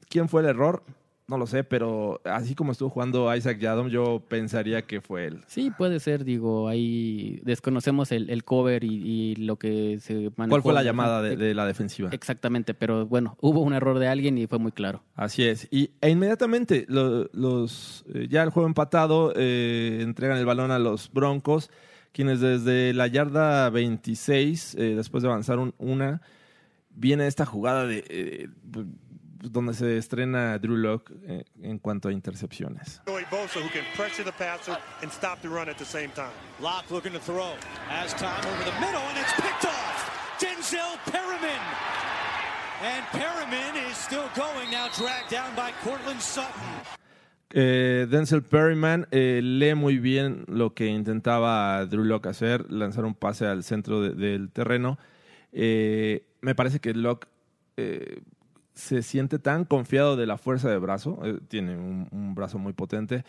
¿Quién 0.10 0.28
fue 0.28 0.42
el 0.42 0.48
error? 0.48 0.84
No 1.30 1.38
lo 1.38 1.46
sé, 1.46 1.66
pero 1.66 2.22
así 2.24 2.56
como 2.56 2.72
estuvo 2.72 2.90
jugando 2.90 3.36
Isaac 3.36 3.60
Yadom, 3.60 3.90
yo 3.90 4.24
pensaría 4.30 4.84
que 4.84 5.02
fue 5.02 5.26
él. 5.26 5.42
Sí, 5.48 5.72
puede 5.78 6.00
ser, 6.00 6.24
digo, 6.24 6.70
ahí 6.70 7.42
desconocemos 7.44 8.14
el, 8.14 8.30
el 8.30 8.46
cover 8.46 8.86
y, 8.86 8.94
y 8.94 9.36
lo 9.36 9.58
que 9.58 10.00
se 10.00 10.32
manejó. 10.38 10.52
¿Cuál 10.52 10.62
fue 10.62 10.74
la 10.74 10.84
llamada 10.84 11.22
de, 11.22 11.36
de 11.36 11.54
la 11.54 11.66
defensiva? 11.66 12.12
Exactamente, 12.14 12.74
pero 12.74 13.06
bueno, 13.08 13.36
hubo 13.42 13.60
un 13.60 13.74
error 13.74 14.00
de 14.00 14.08
alguien 14.08 14.38
y 14.38 14.48
fue 14.48 14.58
muy 14.58 14.72
claro. 14.72 15.04
Así 15.16 15.44
es. 15.44 15.68
Y, 15.70 15.92
e 16.00 16.10
inmediatamente 16.12 16.86
lo- 16.88 17.26
los, 17.34 18.06
eh, 18.14 18.28
ya 18.30 18.42
el 18.44 18.50
juego 18.50 18.68
empatado, 18.68 19.34
eh, 19.36 20.00
entregan 20.04 20.38
el 20.38 20.46
balón 20.46 20.72
a 20.72 20.80
los 20.80 21.12
Broncos, 21.12 21.70
quienes 22.14 22.40
desde 22.40 22.94
la 22.94 23.08
yarda 23.08 23.70
26, 23.70 24.76
eh, 24.76 24.96
después 24.96 25.24
de 25.24 25.28
avanzar 25.30 25.60
un- 25.60 25.74
una, 25.78 26.22
viene 26.90 27.28
esta 27.28 27.46
jugada 27.46 27.86
de 27.86 28.06
eh, 28.08 28.48
donde 29.42 29.74
se 29.74 29.98
estrena 29.98 30.58
Drew 30.60 30.78
Lock 30.78 31.12
en 31.62 31.80
cuanto 31.80 32.10
a 32.10 32.12
intercepciones. 32.14 33.02
Joey 33.08 33.24
Bosa, 33.32 33.60
who 33.60 33.70
can 33.70 33.84
pressure 33.96 34.24
the 34.24 34.32
passer 34.34 34.78
and 35.02 35.12
stop 35.12 35.42
the 35.42 35.50
run 35.50 35.70
at 35.70 35.78
the 35.78 35.86
same 35.86 36.10
time. 36.16 36.32
Locke 36.62 36.90
looking 36.92 37.14
to 37.14 37.20
throw. 37.20 37.54
Has 37.90 38.14
time 38.16 38.44
over 38.46 38.64
the 38.66 38.80
middle, 38.80 39.02
and 39.10 39.18
it's 39.18 39.34
picked 39.36 39.66
off. 39.66 40.38
Denzel 40.40 40.98
Perriman. 41.12 41.62
And 42.84 43.04
Perriman 43.08 43.76
is 43.90 43.98
still 43.98 44.30
going 44.36 44.70
now, 44.70 44.88
dragged 44.96 45.32
down 45.32 45.56
by 45.56 45.72
Cortland 45.84 46.22
Sutton. 46.22 46.62
Eh, 47.54 48.06
Denzel 48.10 48.44
Perryman 48.44 49.08
eh, 49.10 49.40
lee 49.42 49.74
muy 49.74 49.98
bien 50.00 50.44
lo 50.48 50.74
que 50.74 50.86
intentaba 50.86 51.86
Drew 51.86 52.04
Locke 52.04 52.28
hacer, 52.30 52.70
lanzar 52.72 53.06
un 53.06 53.16
pase 53.16 53.46
al 53.48 53.64
centro 53.64 54.02
de- 54.02 54.14
del 54.14 54.52
terreno. 54.52 55.00
Eh, 55.54 56.28
me 56.42 56.54
parece 56.56 56.80
que 56.80 56.94
Locke 56.94 57.28
eh, 57.78 58.20
se 58.78 59.02
siente 59.02 59.40
tan 59.40 59.66
confiado 59.66 60.16
de 60.16 60.28
la 60.28 60.38
fuerza 60.38 60.70
de 60.70 60.78
brazo, 60.78 61.20
eh, 61.24 61.40
tiene 61.48 61.76
un, 61.76 62.36
brazo 62.36 62.60
muy 62.60 62.74
potente, 62.74 63.26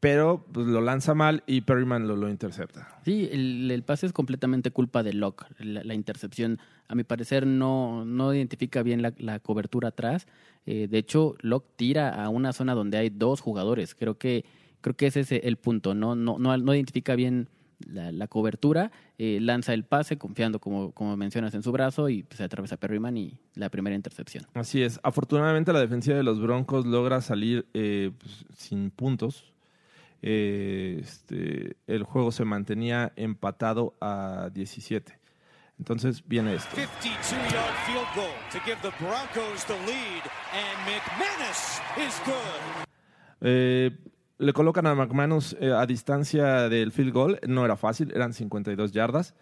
pero 0.00 0.44
pues, 0.52 0.66
lo 0.66 0.80
lanza 0.80 1.14
mal 1.14 1.44
y 1.46 1.60
Perryman 1.60 2.08
lo, 2.08 2.28
intercepta. 2.28 2.88
Sí, 3.04 3.28
el, 3.30 3.82
pase 3.86 4.06
es 4.06 4.12
completamente 4.12 4.72
culpa 4.72 5.04
de 5.04 5.12
Locke. 5.12 5.46
La, 5.60 5.84
la 5.84 5.94
intercepción, 5.94 6.58
a 6.88 6.96
mi 6.96 7.04
parecer, 7.04 7.46
no, 7.46 8.04
no 8.04 8.34
identifica 8.34 8.82
bien 8.82 9.00
la, 9.00 9.14
la 9.18 9.38
cobertura 9.38 9.88
atrás. 9.88 10.26
Eh, 10.66 10.88
de 10.88 10.98
hecho, 10.98 11.36
Locke 11.42 11.68
tira 11.76 12.22
a 12.22 12.28
una 12.28 12.52
zona 12.52 12.74
donde 12.74 12.98
hay 12.98 13.08
dos 13.08 13.40
jugadores. 13.40 13.94
Creo 13.94 14.18
que, 14.18 14.44
creo 14.80 14.96
que 14.96 15.06
ese 15.06 15.20
es 15.20 15.30
el 15.30 15.56
punto. 15.58 15.94
No, 15.94 16.16
no, 16.16 16.40
no, 16.40 16.56
no 16.56 16.74
identifica 16.74 17.14
bien 17.14 17.48
la, 17.86 18.12
la 18.12 18.26
cobertura. 18.28 18.90
eh, 19.18 19.38
lanza 19.40 19.74
el 19.74 19.84
pase 19.84 20.16
confiando, 20.18 20.58
como, 20.60 20.92
como 20.92 21.16
mencionas, 21.16 21.54
en 21.54 21.62
su 21.62 21.72
brazo 21.72 22.08
y 22.08 22.22
pues, 22.22 22.38
se 22.38 22.44
atraviesa 22.44 22.76
Perryman 22.76 23.16
y 23.16 23.38
la 23.54 23.68
primera 23.68 23.96
intercepción. 23.96 24.44
Así 24.54 24.82
es. 24.82 25.00
Afortunadamente 25.02 25.72
la 25.72 25.80
defensiva 25.80 26.16
de 26.16 26.22
los 26.22 26.40
Broncos 26.40 26.86
logra 26.86 27.20
salir 27.20 27.66
eh, 27.74 28.10
pues, 28.18 28.44
sin 28.56 28.90
puntos. 28.90 29.52
Eh, 30.22 30.98
este, 31.00 31.76
el 31.86 32.02
juego 32.02 32.32
se 32.32 32.44
mantenía 32.44 33.12
empatado 33.16 33.94
a 34.00 34.50
17. 34.52 35.16
Entonces 35.78 36.24
viene 36.26 36.54
esto. 36.56 36.76
52-yard 36.76 37.74
field 37.86 38.08
goal 38.16 38.34
to 38.50 38.58
give 38.64 38.78
the 38.82 38.90
Broncos 38.98 39.64
the 39.66 39.74
lead, 39.86 40.22
and 40.52 40.76
McManus 40.84 41.80
is 42.04 42.20
good. 42.26 42.84
Eh, 43.40 43.96
le 44.38 44.52
colocan 44.52 44.86
a 44.86 44.94
McManus 44.94 45.56
eh, 45.60 45.72
a 45.72 45.84
distancia 45.86 46.68
del 46.68 46.92
field 46.92 47.12
goal. 47.12 47.40
No 47.46 47.64
era 47.64 47.76
fácil, 47.76 48.12
eran 48.14 48.32
52 48.32 48.92
yardas, 48.92 49.34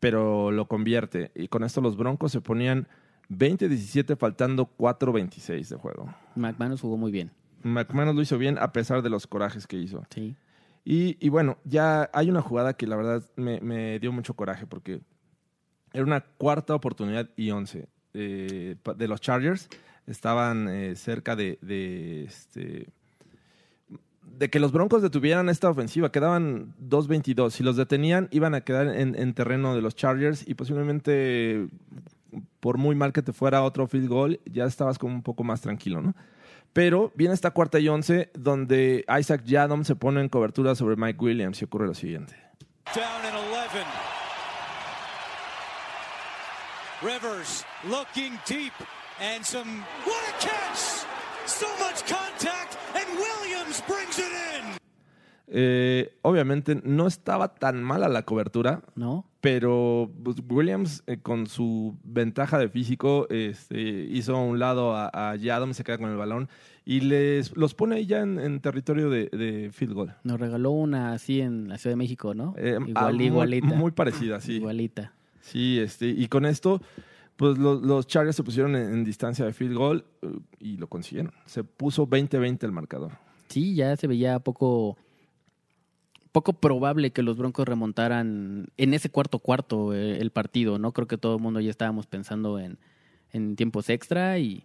pero 0.00 0.50
lo 0.50 0.66
convierte. 0.68 1.30
Y 1.34 1.48
con 1.48 1.64
esto 1.64 1.80
los 1.80 1.96
Broncos 1.96 2.32
se 2.32 2.40
ponían 2.40 2.86
20-17 3.30 4.16
faltando 4.16 4.70
4-26 4.76 5.68
de 5.68 5.76
juego. 5.76 6.14
McManus 6.34 6.80
jugó 6.80 6.96
muy 6.96 7.10
bien. 7.12 7.30
McManus 7.62 8.14
lo 8.14 8.22
hizo 8.22 8.38
bien 8.38 8.58
a 8.58 8.72
pesar 8.72 9.02
de 9.02 9.10
los 9.10 9.26
corajes 9.26 9.66
que 9.66 9.76
hizo. 9.76 10.04
Sí. 10.10 10.36
Y, 10.84 11.16
y 11.24 11.28
bueno, 11.28 11.58
ya 11.64 12.10
hay 12.12 12.28
una 12.28 12.42
jugada 12.42 12.74
que 12.74 12.86
la 12.86 12.96
verdad 12.96 13.22
me, 13.36 13.60
me 13.60 13.98
dio 14.00 14.10
mucho 14.12 14.34
coraje 14.34 14.66
porque 14.66 15.00
era 15.92 16.04
una 16.04 16.20
cuarta 16.22 16.74
oportunidad 16.74 17.30
y 17.36 17.50
once 17.52 17.88
eh, 18.14 18.76
pa- 18.82 18.94
de 18.94 19.06
los 19.08 19.20
Chargers. 19.20 19.68
Estaban 20.06 20.68
eh, 20.68 20.96
cerca 20.96 21.36
de, 21.36 21.58
de, 21.62 22.24
este, 22.24 22.88
de 24.22 24.50
que 24.50 24.60
los 24.60 24.72
Broncos 24.72 25.02
detuvieran 25.02 25.48
esta 25.48 25.70
ofensiva. 25.70 26.10
Quedaban 26.12 26.74
2-22. 26.80 27.50
Si 27.50 27.62
los 27.62 27.76
detenían, 27.76 28.28
iban 28.30 28.54
a 28.54 28.62
quedar 28.62 28.88
en, 28.88 29.14
en 29.14 29.34
terreno 29.34 29.74
de 29.74 29.82
los 29.82 29.94
Chargers 29.94 30.46
y 30.46 30.54
posiblemente, 30.54 31.68
por 32.60 32.78
muy 32.78 32.94
mal 32.94 33.12
que 33.12 33.22
te 33.22 33.32
fuera 33.32 33.62
otro 33.62 33.86
field 33.86 34.08
goal, 34.08 34.40
ya 34.44 34.64
estabas 34.64 34.98
como 34.98 35.14
un 35.14 35.22
poco 35.22 35.44
más 35.44 35.60
tranquilo, 35.60 36.00
¿no? 36.00 36.14
Pero 36.72 37.12
viene 37.14 37.34
esta 37.34 37.50
cuarta 37.50 37.78
y 37.78 37.88
once 37.88 38.30
donde 38.34 39.04
Isaac 39.18 39.44
Yadom 39.44 39.84
se 39.84 39.94
pone 39.94 40.20
en 40.20 40.28
cobertura 40.28 40.74
sobre 40.74 40.96
Mike 40.96 41.22
Williams 41.22 41.60
y 41.60 41.66
ocurre 41.66 41.86
lo 41.86 41.94
siguiente. 41.94 42.34
Down 42.94 43.24
in 43.28 43.34
11. 43.34 44.12
Rivers 47.02 47.64
looking 47.88 48.38
deep 48.46 48.72
and 49.20 49.44
some. 49.44 49.84
What 50.04 50.22
a 50.28 50.32
catch! 50.40 51.21
So 51.46 51.66
much 51.78 52.02
contact, 52.08 52.76
and 52.94 53.06
Williams 53.18 53.82
brings 53.86 54.18
it 54.18 54.24
in. 54.26 54.78
Eh, 55.54 56.14
obviamente 56.22 56.80
no 56.82 57.06
estaba 57.06 57.54
tan 57.54 57.82
mala 57.82 58.08
la 58.08 58.22
cobertura, 58.22 58.82
¿No? 58.94 59.26
pero 59.42 60.10
pues, 60.24 60.36
Williams 60.48 61.02
eh, 61.06 61.18
con 61.20 61.46
su 61.46 61.94
ventaja 62.04 62.58
de 62.58 62.68
físico 62.70 63.26
este, 63.28 63.78
hizo 63.80 64.34
a 64.36 64.42
un 64.42 64.58
lado 64.58 64.96
a, 64.96 65.10
a 65.12 65.36
Yadom, 65.36 65.74
se 65.74 65.84
queda 65.84 65.98
con 65.98 66.08
el 66.10 66.16
balón 66.16 66.48
y 66.86 67.00
les 67.00 67.54
los 67.54 67.74
pone 67.74 67.96
ahí 67.96 68.06
ya 68.06 68.20
en, 68.20 68.38
en 68.40 68.60
territorio 68.60 69.10
de, 69.10 69.26
de 69.26 69.70
field 69.72 69.92
goal. 69.92 70.14
Nos 70.24 70.40
regaló 70.40 70.70
una 70.70 71.12
así 71.12 71.42
en 71.42 71.68
la 71.68 71.76
Ciudad 71.76 71.92
de 71.92 71.96
México, 71.98 72.32
¿no? 72.34 72.54
Eh, 72.56 72.78
ah, 72.94 73.10
muy- 73.12 73.26
igualita. 73.26 73.66
Muy, 73.66 73.90
parecida, 73.90 74.40
sí. 74.40 74.52
Igualita. 74.54 75.12
Sí, 75.42 75.78
este, 75.80 76.06
y 76.06 76.28
con 76.28 76.46
esto, 76.46 76.80
pues 77.42 77.58
los, 77.58 77.82
los 77.82 78.06
Chargers 78.06 78.36
se 78.36 78.44
pusieron 78.44 78.76
en, 78.76 78.92
en 78.92 79.02
distancia 79.02 79.44
de 79.44 79.52
field 79.52 79.76
goal 79.76 80.04
eh, 80.22 80.28
y 80.60 80.76
lo 80.76 80.86
consiguieron. 80.86 81.32
Se 81.44 81.64
puso 81.64 82.06
20-20 82.06 82.62
el 82.62 82.70
marcador. 82.70 83.10
Sí, 83.48 83.74
ya 83.74 83.96
se 83.96 84.06
veía 84.06 84.38
poco 84.38 84.96
poco 86.30 86.52
probable 86.52 87.10
que 87.10 87.22
los 87.22 87.36
Broncos 87.36 87.66
remontaran 87.66 88.68
en 88.76 88.94
ese 88.94 89.10
cuarto 89.10 89.40
cuarto 89.40 89.92
eh, 89.92 90.18
el 90.20 90.30
partido, 90.30 90.78
¿no? 90.78 90.92
Creo 90.92 91.08
que 91.08 91.18
todo 91.18 91.34
el 91.34 91.42
mundo 91.42 91.58
ya 91.58 91.70
estábamos 91.70 92.06
pensando 92.06 92.60
en, 92.60 92.78
en 93.32 93.56
tiempos 93.56 93.90
extra 93.90 94.38
y, 94.38 94.64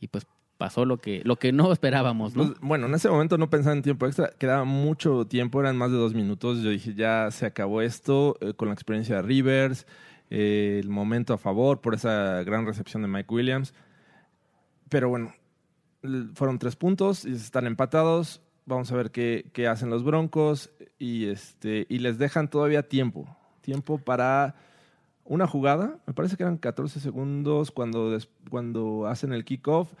y 0.00 0.08
pues 0.08 0.26
pasó 0.56 0.86
lo 0.86 0.96
que 0.96 1.20
lo 1.24 1.36
que 1.36 1.52
no 1.52 1.70
esperábamos, 1.74 2.34
¿no? 2.34 2.46
Pues, 2.46 2.60
bueno, 2.62 2.86
en 2.86 2.94
ese 2.94 3.10
momento 3.10 3.36
no 3.36 3.50
pensaba 3.50 3.76
en 3.76 3.82
tiempo 3.82 4.06
extra, 4.06 4.30
quedaba 4.38 4.64
mucho 4.64 5.26
tiempo, 5.26 5.60
eran 5.60 5.76
más 5.76 5.90
de 5.90 5.98
dos 5.98 6.14
minutos. 6.14 6.62
Yo 6.62 6.70
dije, 6.70 6.94
ya 6.94 7.30
se 7.30 7.44
acabó 7.44 7.82
esto 7.82 8.38
eh, 8.40 8.54
con 8.54 8.68
la 8.68 8.74
experiencia 8.74 9.16
de 9.16 9.22
Rivers, 9.22 9.86
eh, 10.30 10.78
el 10.82 10.88
momento 10.88 11.34
a 11.34 11.38
favor 11.38 11.80
por 11.80 11.94
esa 11.94 12.42
gran 12.44 12.64
recepción 12.66 13.02
de 13.02 13.08
Mike 13.08 13.32
Williams. 13.34 13.74
Pero 14.88 15.08
bueno, 15.08 15.32
fueron 16.34 16.58
tres 16.58 16.76
puntos 16.76 17.24
y 17.24 17.32
están 17.32 17.66
empatados. 17.66 18.42
Vamos 18.66 18.90
a 18.92 18.96
ver 18.96 19.10
qué, 19.10 19.50
qué 19.52 19.66
hacen 19.68 19.90
los 19.90 20.04
Broncos 20.04 20.70
y, 20.98 21.26
este, 21.26 21.86
y 21.88 21.98
les 21.98 22.18
dejan 22.18 22.48
todavía 22.48 22.88
tiempo. 22.88 23.36
Tiempo 23.60 23.98
para 23.98 24.54
una 25.24 25.46
jugada. 25.46 25.98
Me 26.06 26.14
parece 26.14 26.36
que 26.36 26.42
eran 26.44 26.56
14 26.58 27.00
segundos 27.00 27.70
cuando, 27.70 28.16
cuando 28.48 29.06
hacen 29.06 29.32
el 29.32 29.44
kickoff. 29.44 29.92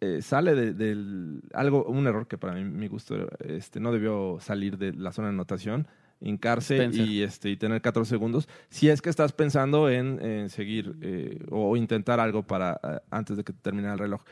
eh, 0.00 0.22
sale 0.22 0.54
de- 0.54 0.74
del 0.74 1.42
algo 1.52 1.84
un 1.86 2.06
error 2.06 2.28
que 2.28 2.38
para 2.38 2.54
mí 2.54 2.62
mi 2.64 2.86
gusto 2.86 3.16
este 3.40 3.80
no 3.80 3.90
debió 3.90 4.38
salir 4.40 4.78
de 4.78 4.92
la 4.92 5.10
zona 5.10 5.26
de 5.28 5.34
anotación 5.34 5.88
hincarse 6.22 6.76
Spencer. 6.76 7.06
y 7.06 7.22
este 7.22 7.50
y 7.50 7.56
tener 7.56 7.82
14 7.82 8.08
segundos 8.08 8.48
si 8.68 8.88
es 8.88 9.02
que 9.02 9.10
estás 9.10 9.32
pensando 9.32 9.90
en, 9.90 10.24
en 10.24 10.50
seguir 10.50 10.96
eh, 11.02 11.44
o 11.50 11.76
intentar 11.76 12.20
algo 12.20 12.44
para 12.44 12.80
eh, 12.82 13.00
antes 13.10 13.36
de 13.36 13.44
que 13.44 13.52
termine 13.52 13.90
el 13.92 13.98
reloj 13.98 14.22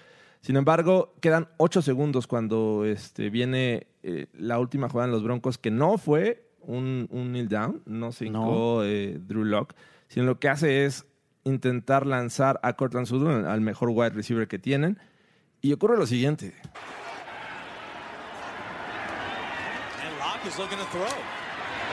sin 0.41 0.57
embargo 0.57 1.15
quedan 1.21 1.49
8 1.57 1.83
segundos 1.83 2.27
cuando 2.27 2.85
este 2.85 3.29
viene 3.29 3.89
eh, 4.03 4.29
la 4.35 4.59
última 4.59 4.89
jugada 4.89 5.09
en 5.09 5.13
los 5.13 5.23
Broncos 5.23 5.59
que 5.59 5.71
no 5.71 5.99
fue 5.99 6.49
un, 6.61 7.09
un 7.11 7.33
kneel 7.33 7.49
down 7.49 7.83
no 7.87 8.13
se 8.13 8.27
hincó 8.27 8.85
eh, 8.85 9.19
Drew 9.21 9.45
Lock 9.45 9.75
sino 10.09 10.27
lo 10.27 10.39
que 10.39 10.49
hace 10.49 10.85
es 10.85 11.07
intentar 11.45 12.07
lanzar 12.07 12.61
a 12.63 12.75
Cortland 12.75 13.07
Sutton 13.07 13.47
al 13.47 13.61
mejor 13.61 13.91
wide 13.91 14.11
receiver 14.11 14.47
que 14.47 14.59
tienen 14.59 14.99
y 15.63 15.73
ocurre 15.73 15.97
lo 15.97 16.07
siguiente. 16.07 16.55
And 20.03 20.19
Locke 20.19 20.47
is 20.47 20.59
looking 20.59 20.79
to 20.79 20.85
throw. 20.87 21.40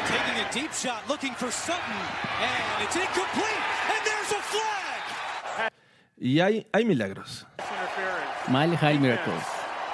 Taking 0.08 0.40
a 0.40 0.54
deep 0.54 0.72
shot, 0.72 1.04
looking 1.10 1.34
for 1.34 1.52
Sutton. 1.52 2.00
And 2.40 2.84
it's 2.84 2.96
incomplete. 2.96 3.62
And 3.92 4.02
there's 4.06 4.32
a 4.32 4.42
flag. 4.42 5.72
Y 6.18 6.40
hay, 6.40 6.66
hay 6.72 6.86
milagros. 6.86 7.46
Mile 8.48 8.78
High 8.78 9.00
Miracles. 9.00 9.44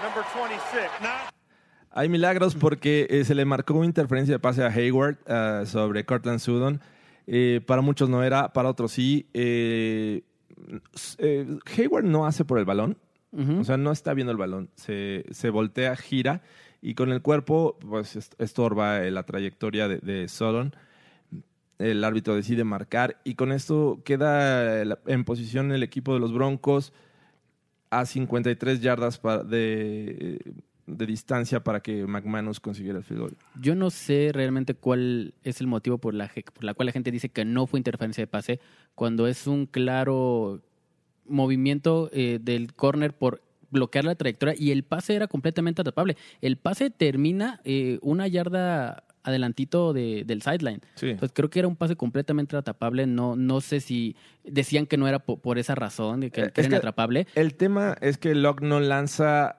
Number 0.04 0.24
26. 0.36 1.02
Not 1.02 1.34
Hay 1.96 2.10
milagros 2.10 2.54
porque 2.54 3.08
eh, 3.10 3.24
se 3.26 3.34
le 3.34 3.46
marcó 3.46 3.74
una 3.74 3.88
interferencia 3.88 4.36
de 4.36 4.40
pase 4.40 4.64
a 4.64 4.68
Hayward 4.68 5.18
ah, 5.28 5.64
sobre 5.66 6.06
Cortland 6.06 6.40
Sutton. 6.40 6.80
Eh, 7.26 7.62
para 7.66 7.82
muchos 7.82 8.08
no 8.08 8.24
era, 8.24 8.54
para 8.54 8.70
otros 8.70 8.92
sí. 8.92 9.28
Eh, 9.34 10.22
eh, 11.18 11.58
Hayward 11.76 12.06
no 12.06 12.28
hace 12.28 12.46
por 12.46 12.60
el 12.60 12.66
balón. 12.66 12.98
Ujú. 13.32 13.62
O 13.62 13.64
sea, 13.64 13.78
no 13.78 13.92
está 13.92 14.14
viendo 14.14 14.32
el 14.32 14.38
balón. 14.38 14.70
Se, 14.76 15.26
se 15.32 15.50
voltea, 15.50 15.96
gira 15.96 16.44
y 16.86 16.94
con 16.96 17.12
el 17.12 17.22
cuerpo 17.22 17.78
pues 17.80 18.16
est- 18.18 18.34
estorba 18.40 19.04
eh, 19.04 19.10
la 19.10 19.24
trayectoria 19.24 19.88
de, 19.88 19.98
de. 20.00 20.28
El 21.80 22.04
árbitro 22.04 22.36
decide 22.36 22.64
marcar 22.64 23.20
y 23.24 23.34
con 23.36 23.52
esto 23.52 24.02
queda 24.06 24.84
eh, 24.84 24.96
en 25.08 25.24
posición 25.24 25.72
el 25.72 25.82
equipo 25.82 26.14
de 26.14 26.20
los 26.20 26.32
Broncos 26.34 26.94
a 27.90 28.06
53 28.06 28.82
yardas 28.82 29.20
de, 29.46 30.40
de 30.86 31.06
distancia 31.06 31.64
para 31.64 31.80
que 31.82 32.06
McManus 32.06 32.60
consiguiera 32.60 33.00
el 33.00 33.04
field 33.04 33.22
goal. 33.22 33.38
Yo 33.60 33.76
no 33.76 33.90
sé 33.90 34.32
realmente 34.34 34.74
cuál 34.76 35.34
es 35.44 35.62
el 35.62 35.68
motivo 35.68 35.98
por 35.98 36.14
la, 36.14 36.30
por 36.54 36.64
la 36.64 36.74
cual 36.74 36.88
la 36.88 36.92
gente 36.92 37.12
dice 37.12 37.30
que 37.30 37.46
no 37.46 37.66
fue 37.66 37.80
interferencia 37.80 38.22
de 38.22 38.28
pase 38.28 38.60
cuando 38.94 39.28
es 39.28 39.48
un 39.48 39.66
claro 39.66 40.62
movimiento 41.26 42.10
eh, 42.14 42.40
del 42.42 42.74
corner 42.74 43.14
por 43.14 43.42
bloquear 43.74 44.06
la 44.06 44.16
trayectoria 44.16 44.56
y 44.58 44.72
el 44.72 44.84
pase 44.84 45.16
era 45.16 45.28
completamente 45.28 45.82
atrapable. 45.82 46.16
El 46.40 46.56
pase 46.56 46.90
termina 46.90 47.60
eh, 47.66 48.00
una 48.02 48.28
yarda 48.28 49.04
adelantito 49.26 49.94
de, 49.94 50.24
del 50.26 50.42
sideline. 50.42 50.82
Sí. 50.96 51.10
Entonces 51.12 51.32
creo 51.34 51.50
que 51.50 51.60
era 51.60 51.68
un 51.68 51.76
pase 51.76 51.96
completamente 51.96 52.56
atrapable. 52.56 53.08
No, 53.08 53.36
no 53.36 53.60
sé 53.62 53.80
si 53.80 54.16
decían 54.44 54.86
que 54.86 54.98
no 54.98 55.08
era 55.08 55.20
po- 55.20 55.38
por, 55.40 55.58
esa 55.58 55.76
razón, 55.76 56.20
de 56.22 56.30
que, 56.32 56.42
Eh, 56.42 56.52
que 56.52 56.62
era 56.62 56.68
inatrapable. 56.70 57.28
El 57.36 57.56
tema 57.56 57.96
es 58.02 58.18
que 58.18 58.36
Locke 58.36 58.64
no 58.66 58.80
lanza 58.80 59.58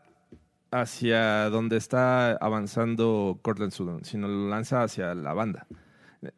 hacia 0.70 1.48
donde 1.50 1.76
está 1.76 2.32
avanzando 2.32 3.38
Cortland 3.42 3.72
Sutton, 3.72 4.04
sino 4.04 4.26
lo 4.28 4.48
lanza 4.48 4.82
hacia 4.82 5.14
la 5.14 5.32
banda. 5.32 5.66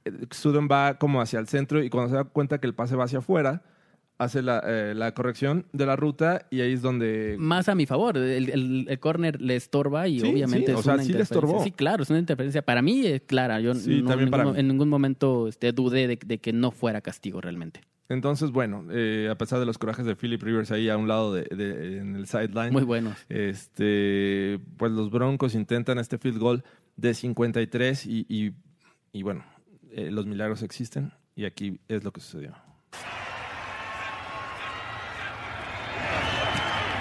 Eh, 0.04 0.12
Sutton 0.30 0.68
va 0.70 0.98
como 0.98 1.20
hacia 1.20 1.38
el 1.38 1.48
centro 1.48 1.82
y 1.82 1.90
cuando 1.90 2.10
se 2.10 2.16
da 2.16 2.24
cuenta 2.24 2.58
que 2.58 2.66
el 2.66 2.74
pase 2.74 2.96
va 2.96 3.04
hacia 3.04 3.18
afuera, 3.20 3.62
hace 4.18 4.40
la, 4.42 4.62
eh, 4.66 4.94
la 4.96 5.12
corrección 5.12 5.66
de 5.72 5.84
la 5.86 5.94
ruta 5.96 6.46
y 6.50 6.60
ahí 6.62 6.72
es 6.72 6.82
donde... 6.82 7.36
Más 7.38 7.68
a 7.68 7.74
mi 7.74 7.84
favor. 7.86 8.16
El, 8.16 8.48
el, 8.50 8.86
el 8.88 8.98
corner 8.98 9.40
le 9.42 9.56
estorba 9.56 10.08
y 10.08 10.20
Sí, 10.20 10.26
obviamente 10.26 10.68
sí, 10.68 10.72
o 10.72 10.78
es 10.78 10.84
sea, 10.84 10.94
una 10.94 11.02
sí 11.02 11.08
le 11.12 11.18
interferencia. 11.18 11.22
estorbó. 11.48 11.64
Sí, 11.64 11.70
claro, 11.72 12.02
es 12.02 12.10
una 12.10 12.18
interferencia. 12.18 12.62
Para 12.62 12.80
mí 12.82 13.04
es 13.06 13.22
clara. 13.22 13.60
Yo 13.60 13.74
Sí, 13.74 14.00
no, 14.02 14.08
también 14.08 14.28
en, 14.28 14.30
para 14.30 14.44
ningún, 14.44 14.54
mí. 14.56 14.60
en 14.60 14.68
ningún 14.68 14.88
momento 14.88 15.48
este, 15.48 15.72
dudé 15.72 16.06
de, 16.08 16.18
de 16.24 16.38
que 16.38 16.52
no 16.52 16.70
fuera 16.70 17.00
castigo 17.02 17.40
realmente. 17.40 17.80
Entonces, 18.08 18.52
bueno, 18.52 18.84
eh, 18.92 19.28
a 19.30 19.36
pesar 19.36 19.58
de 19.58 19.66
los 19.66 19.78
corajes 19.78 20.06
de 20.06 20.14
Philip 20.14 20.40
Rivers 20.40 20.70
ahí 20.70 20.88
a 20.88 20.96
un 20.96 21.08
lado 21.08 21.34
de, 21.34 21.42
de- 21.54 21.98
en 21.98 22.14
el 22.14 22.26
sideline, 22.28 22.72
Muy 22.72 22.84
buenos. 22.84 23.18
este, 23.28 24.60
pues 24.76 24.92
los 24.92 25.10
Broncos 25.10 25.54
intentan 25.54 25.98
este 25.98 26.16
field 26.18 26.38
goal 26.38 26.64
de 26.96 27.14
53 27.14 28.06
y, 28.06 28.24
y, 28.28 28.52
y 29.12 29.22
bueno, 29.22 29.44
eh, 29.90 30.10
los 30.12 30.24
milagros 30.26 30.62
existen 30.62 31.12
y 31.34 31.44
aquí 31.46 31.80
es 31.88 32.04
lo 32.04 32.12
que 32.12 32.20
sucedió. 32.20 32.54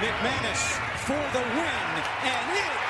McManus 0.06 0.62
for 1.08 1.14
the 1.34 1.40
win, 1.40 2.04
and 2.26 2.58
it 2.58 2.85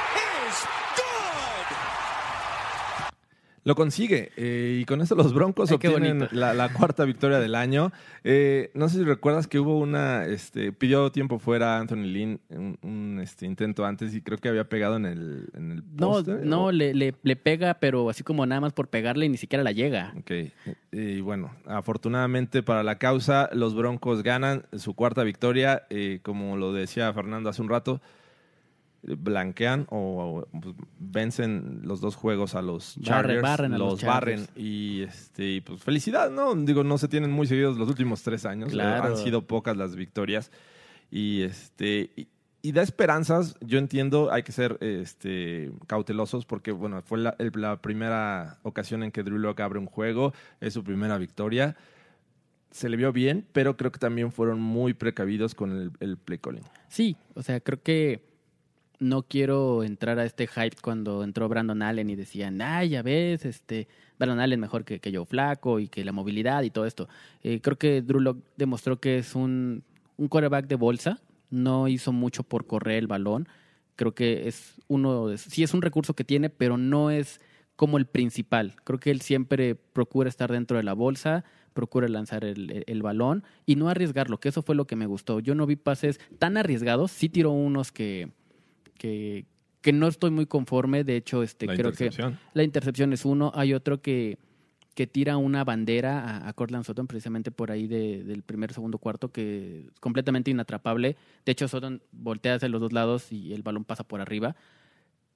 Lo 3.66 3.74
consigue 3.76 4.32
eh, 4.38 4.78
y 4.80 4.86
con 4.86 5.02
esto 5.02 5.16
los 5.16 5.34
Broncos 5.34 5.70
Ay, 5.72 5.76
obtienen 5.76 6.28
la, 6.32 6.54
la 6.54 6.72
cuarta 6.72 7.04
victoria 7.04 7.40
del 7.40 7.56
año. 7.56 7.92
Eh, 8.24 8.70
no 8.76 8.88
sé 8.90 9.00
si 9.00 9.04
recuerdas 9.04 9.48
que 9.48 9.60
hubo 9.60 9.80
una, 9.80 10.26
este, 10.28 10.72
pidió 10.72 11.12
tiempo 11.12 11.40
fuera 11.40 11.80
Anthony 11.80 12.04
Lynn, 12.06 12.40
un, 12.50 12.78
un, 12.84 13.20
este, 13.22 13.48
intento 13.48 13.84
antes 13.84 14.14
y 14.14 14.22
creo 14.22 14.38
que 14.38 14.50
había 14.50 14.70
pegado 14.70 14.98
en 14.98 15.06
el, 15.08 15.50
en 15.56 15.72
el 15.72 15.84
No, 15.96 16.22
no 16.22 16.66
o- 16.66 16.72
le, 16.72 16.94
le, 16.94 17.16
le 17.24 17.36
pega, 17.36 17.74
pero 17.80 18.08
así 18.10 18.24
como 18.24 18.46
nada 18.46 18.62
más 18.62 18.72
por 18.72 18.88
pegarle, 18.88 19.28
ni 19.30 19.38
siquiera 19.38 19.64
la 19.64 19.72
llega. 19.72 20.14
Ok, 20.20 20.32
y 20.92 21.22
bueno, 21.22 21.52
afortunadamente 21.66 22.62
para 22.62 22.84
la 22.84 23.00
causa, 23.00 23.50
los 23.52 23.74
Broncos 23.76 24.22
ganan 24.22 24.66
su 24.78 24.94
cuarta 24.94 25.24
victoria, 25.24 25.88
eh, 25.90 26.20
como 26.22 26.56
lo 26.56 26.72
decía 26.72 27.12
Fernando 27.14 27.50
hace 27.50 27.64
un 27.64 27.70
rato, 27.70 28.00
blanquean 29.08 29.86
o, 29.90 30.46
o, 30.52 30.60
pues, 30.60 30.76
vencen 31.00 31.82
los 31.84 32.02
dos 32.02 32.16
juegos 32.16 32.56
a 32.56 32.62
los 32.62 32.98
Chargers, 33.02 33.42
barren 33.42 33.74
a 33.74 33.78
los 33.78 33.92
los 33.94 34.04
barren 34.04 34.48
y 34.56 35.02
este 35.04 35.62
pues 35.62 35.82
felicidad, 35.84 36.30
¿no? 36.32 36.56
Digo, 36.56 36.84
no 36.84 36.98
se 36.98 37.08
tienen 37.08 37.32
muy 37.32 37.46
seguidos 37.48 37.78
los 37.78 37.88
últimos 37.88 38.24
tres 38.24 38.46
años, 38.46 38.70
eh, 38.70 38.74
Claro. 38.74 39.04
han 39.04 39.18
sido 39.18 39.44
pocas 39.46 39.78
las 39.78 39.96
victorias 39.96 40.52
y 41.12 41.42
este 41.44 42.10
y, 42.16 42.28
y 42.64 42.72
da 42.72 42.82
esperanzas, 42.82 43.56
yo 43.62 43.78
entiendo, 43.78 44.32
hay 44.32 44.42
que 44.42 44.52
ser 44.52 44.78
este, 44.82 45.72
cautelosos 45.86 46.48
porque, 46.48 46.72
bueno, 46.72 47.04
fue 47.04 47.20
la, 47.20 47.36
el- 47.38 47.52
la 47.56 47.80
primera 47.80 48.58
ocasión 48.64 49.04
en 49.04 49.12
que 49.12 49.22
Drew 49.22 49.38
Locke 49.38 49.60
abre 49.62 49.78
un 49.78 49.86
juego, 49.86 50.34
es 50.62 50.74
su 50.74 50.84
primera 50.84 51.20
victoria. 51.20 51.76
Se 52.72 52.90
le 52.90 52.98
vio 52.98 53.14
bien, 53.14 53.46
pero 53.54 53.78
creo 53.78 53.92
que 53.92 54.00
también 54.00 54.32
fueron 54.32 54.60
muy 54.60 54.94
precavidos 54.96 55.54
con 55.56 55.72
el, 55.72 55.92
el 56.00 56.18
play 56.18 56.40
calling. 56.40 56.64
Sí, 56.90 57.16
o 57.36 57.44
sea, 57.44 57.60
creo 57.62 57.82
que 57.84 58.26
no 59.00 59.24
quiero 59.24 59.84
entrar 59.84 60.20
a 60.20 60.26
este 60.26 60.48
hype 60.48 60.78
cuando 60.82 61.24
entró 61.24 61.48
Brandon 61.50 61.82
Allen 61.82 62.10
y 62.10 62.16
decían, 62.16 62.62
ay, 62.62 62.90
ya 62.90 63.02
ves, 63.02 63.46
este, 63.46 63.88
Brandon 64.18 64.40
Allen 64.40 64.60
mejor 64.60 64.86
que, 64.86 65.00
que 65.00 65.14
Joe 65.16 65.26
Flaco 65.26 65.80
y 65.80 65.88
que 65.88 66.06
la 66.06 66.12
movilidad 66.12 66.64
y 66.64 66.70
todo 66.70 66.86
esto. 66.86 67.08
Eh, 67.44 67.60
creo 67.62 67.78
que 67.78 68.02
Drew 68.02 68.42
demostró 68.58 69.00
que 69.00 69.18
es 69.18 69.36
un, 69.36 69.84
un 70.18 70.28
quarterback 70.28 70.68
de 70.68 70.76
bolsa, 70.76 71.22
no 71.50 71.88
hizo 71.88 72.12
mucho 72.12 72.44
por 72.44 72.66
correr 72.68 72.98
el 72.98 73.08
balón. 73.08 73.48
Creo 73.96 74.14
que 74.14 74.48
es 74.48 74.76
uno, 74.88 75.36
sí 75.38 75.64
es 75.64 75.74
un 75.74 75.82
recurso 75.82 76.14
que 76.16 76.24
tiene, 76.24 76.50
pero 76.50 76.78
no 76.78 77.12
es 77.12 77.40
como 77.76 77.98
el 77.98 78.06
principal. 78.06 78.76
Creo 78.84 79.00
que 79.00 79.12
él 79.12 79.22
siempre 79.22 79.76
procura 79.76 80.30
estar 80.30 80.52
dentro 80.52 80.78
de 80.78 80.84
la 80.84 80.94
bolsa, 80.94 81.44
procura 81.74 82.08
lanzar 82.08 82.46
el, 82.46 82.72
el- 82.72 82.84
el 82.88 83.02
balón 83.04 83.44
y 83.66 83.76
no 83.76 83.90
arriesgarlo, 83.90 84.40
que 84.40 84.50
eso 84.50 84.62
fue 84.62 84.76
lo 84.76 84.86
que 84.88 84.96
me 84.96 85.06
gustó. 85.06 85.40
Yo 85.42 85.56
no 85.56 85.66
vi 85.66 85.76
pases 85.76 86.20
tan 86.40 86.56
arriesgados, 86.58 87.12
sí 87.12 87.28
tiró 87.30 87.52
unos 87.52 87.92
que, 87.92 88.30
que, 88.98 89.46
que 89.82 89.94
no 89.94 90.08
estoy 90.08 90.32
muy 90.32 90.46
conforme, 90.46 91.04
de 91.04 91.16
hecho, 91.16 91.44
este, 91.44 91.66
La 91.68 91.74
creo 91.76 91.92
que 91.92 92.10
la 92.54 92.64
intercepción 92.64 93.14
es 93.14 93.26
uno, 93.26 93.52
hay 93.56 93.74
otro 93.74 94.02
que, 94.02 94.38
que 94.96 95.08
tira 95.08 95.38
una 95.38 95.64
bandera 95.64 96.22
a, 96.24 96.48
a 96.48 96.54
Cortland 96.54 96.86
Sutton 96.86 97.06
precisamente 97.08 97.52
por 97.52 97.70
ahí 97.72 97.86
de- 97.88 98.24
del 98.24 98.42
primer, 98.44 98.74
segundo, 98.74 98.98
cuarto, 98.98 99.32
que 99.32 99.88
es 99.94 100.00
completamente 100.00 100.50
inatrapable. 100.52 101.16
De 101.46 101.52
hecho, 101.52 101.68
Sutton 101.68 102.02
voltea 102.12 102.56
hacia 102.56 102.70
los 102.70 102.82
dos 102.82 102.94
lados 102.94 103.32
y 103.32 103.54
el 103.54 103.62
balón 103.62 103.84
pasa 103.86 104.04
por 104.04 104.22
arriba. 104.22 104.56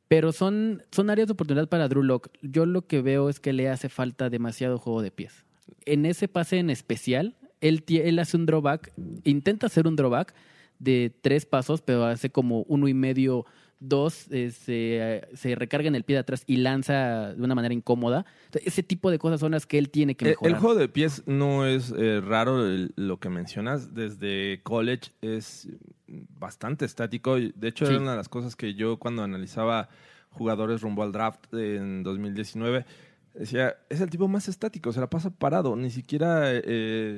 Pero 0.08 0.32
son, 0.32 0.82
son 0.92 1.12
áreas 1.12 1.28
de 1.28 1.34
oportunidad 1.34 1.70
para 1.70 1.88
Drew 1.88 2.02
Lock. 2.02 2.30
Yo 2.42 2.66
lo 2.66 2.88
que 2.88 3.02
veo 3.02 3.30
es 3.30 3.40
que 3.40 3.54
le 3.54 3.70
hace 3.70 3.90
falta 3.90 4.30
demasiado 4.32 4.80
juego 4.80 5.04
de 5.04 5.12
pies. 5.12 5.46
En 5.86 6.08
ese 6.08 6.28
pase 6.28 6.58
en 6.58 6.72
especial, 6.72 7.36
él, 7.62 7.84
él 7.88 8.18
hace 8.18 8.36
un 8.36 8.48
drawback, 8.48 8.92
intenta 9.24 9.68
hacer 9.68 9.86
un 9.86 9.96
drawback 9.96 10.34
de 10.80 11.14
tres 11.22 11.46
pasos, 11.46 11.82
pero 11.82 12.06
hace 12.06 12.30
como 12.30 12.64
uno 12.64 12.88
y 12.88 12.94
medio, 12.94 13.46
dos, 13.82 14.28
eh, 14.32 14.52
se, 14.52 15.28
se 15.38 15.56
recarga 15.56 15.88
en 15.88 15.96
el 15.96 16.04
pie 16.04 16.16
de 16.16 16.20
atrás 16.22 16.44
y 16.48 16.58
lanza 16.58 17.34
de 17.34 17.42
una 17.42 17.56
manera 17.56 17.74
incómoda. 17.74 18.26
Entonces, 18.46 18.68
ese 18.74 18.84
tipo 18.84 19.10
de 19.12 19.20
cosas 19.20 19.40
son 19.40 19.52
las 19.52 19.66
que 19.66 19.78
él 19.78 19.90
tiene 19.90 20.16
que 20.16 20.26
mejorar. 20.26 20.54
el 20.54 20.60
juego 20.60 20.76
de 20.80 20.90
pies 20.90 21.24
no 21.28 21.66
es 21.66 21.94
eh, 21.98 22.20
raro 22.22 22.66
el- 22.66 22.92
lo 22.98 23.20
que 23.20 23.30
mencionas. 23.30 23.94
Desde 23.94 24.60
college 24.64 25.12
es 25.22 25.70
bastante 26.08 26.86
estático. 26.86 27.36
De 27.38 27.68
hecho, 27.68 27.86
Sí. 27.86 27.94
era 27.94 28.02
una 28.02 28.12
de 28.12 28.18
las 28.18 28.30
cosas 28.30 28.56
que 28.56 28.74
yo 28.74 28.98
cuando 28.98 29.24
analizaba 29.24 29.90
jugadores 30.32 30.82
rumbo 30.82 31.04
al 31.04 31.12
draft 31.12 31.54
en 31.54 32.04
2019 32.04 32.86
decía, 33.34 33.76
es 33.90 34.02
el 34.02 34.10
tipo 34.10 34.28
más 34.28 34.48
estático, 34.48 34.92
se 34.92 35.00
la 35.00 35.10
pasa 35.10 35.30
parado. 35.30 35.76
Ni 35.76 35.90
siquiera 35.90 36.52
eh, 36.52 36.62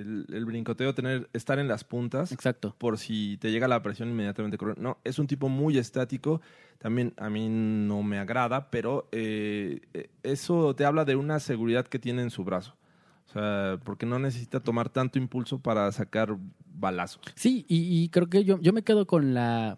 el, 0.01 0.25
el 0.31 0.45
brincoteo, 0.45 0.93
tener, 0.93 1.29
estar 1.33 1.59
en 1.59 1.67
las 1.67 1.83
puntas 1.83 2.31
Exacto. 2.31 2.75
por 2.77 2.97
si 2.97 3.37
te 3.37 3.51
llega 3.51 3.67
la 3.67 3.81
presión 3.81 4.09
inmediatamente 4.09 4.57
correr. 4.57 4.77
No, 4.77 4.97
es 5.03 5.19
un 5.19 5.27
tipo 5.27 5.49
muy 5.49 5.77
estático. 5.77 6.41
También 6.77 7.13
a 7.17 7.29
mí 7.29 7.47
no 7.49 8.01
me 8.01 8.17
agrada, 8.17 8.71
pero 8.71 9.07
eh, 9.11 9.81
eh, 9.93 10.09
eso 10.23 10.75
te 10.75 10.85
habla 10.85 11.05
de 11.05 11.15
una 11.15 11.39
seguridad 11.39 11.87
que 11.87 11.99
tiene 11.99 12.23
en 12.23 12.31
su 12.31 12.43
brazo. 12.43 12.75
O 13.27 13.33
sea, 13.33 13.79
porque 13.83 14.05
no 14.05 14.19
necesita 14.19 14.59
tomar 14.59 14.89
tanto 14.89 15.17
impulso 15.17 15.59
para 15.59 15.91
sacar 15.91 16.37
balazos. 16.73 17.21
Sí, 17.35 17.65
y, 17.67 18.03
y 18.03 18.09
creo 18.09 18.29
que 18.29 18.43
yo, 18.43 18.59
yo 18.59 18.73
me 18.73 18.81
quedo 18.81 19.05
con 19.05 19.33
la, 19.33 19.77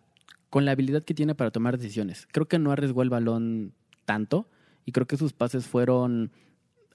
con 0.49 0.65
la 0.65 0.71
habilidad 0.71 1.03
que 1.03 1.13
tiene 1.13 1.35
para 1.35 1.51
tomar 1.51 1.77
decisiones. 1.77 2.27
Creo 2.31 2.47
que 2.47 2.57
no 2.57 2.71
arriesgó 2.71 3.03
el 3.03 3.09
balón 3.09 3.73
tanto 4.05 4.47
y 4.85 4.91
creo 4.91 5.07
que 5.07 5.17
sus 5.17 5.33
pases 5.33 5.67
fueron... 5.67 6.31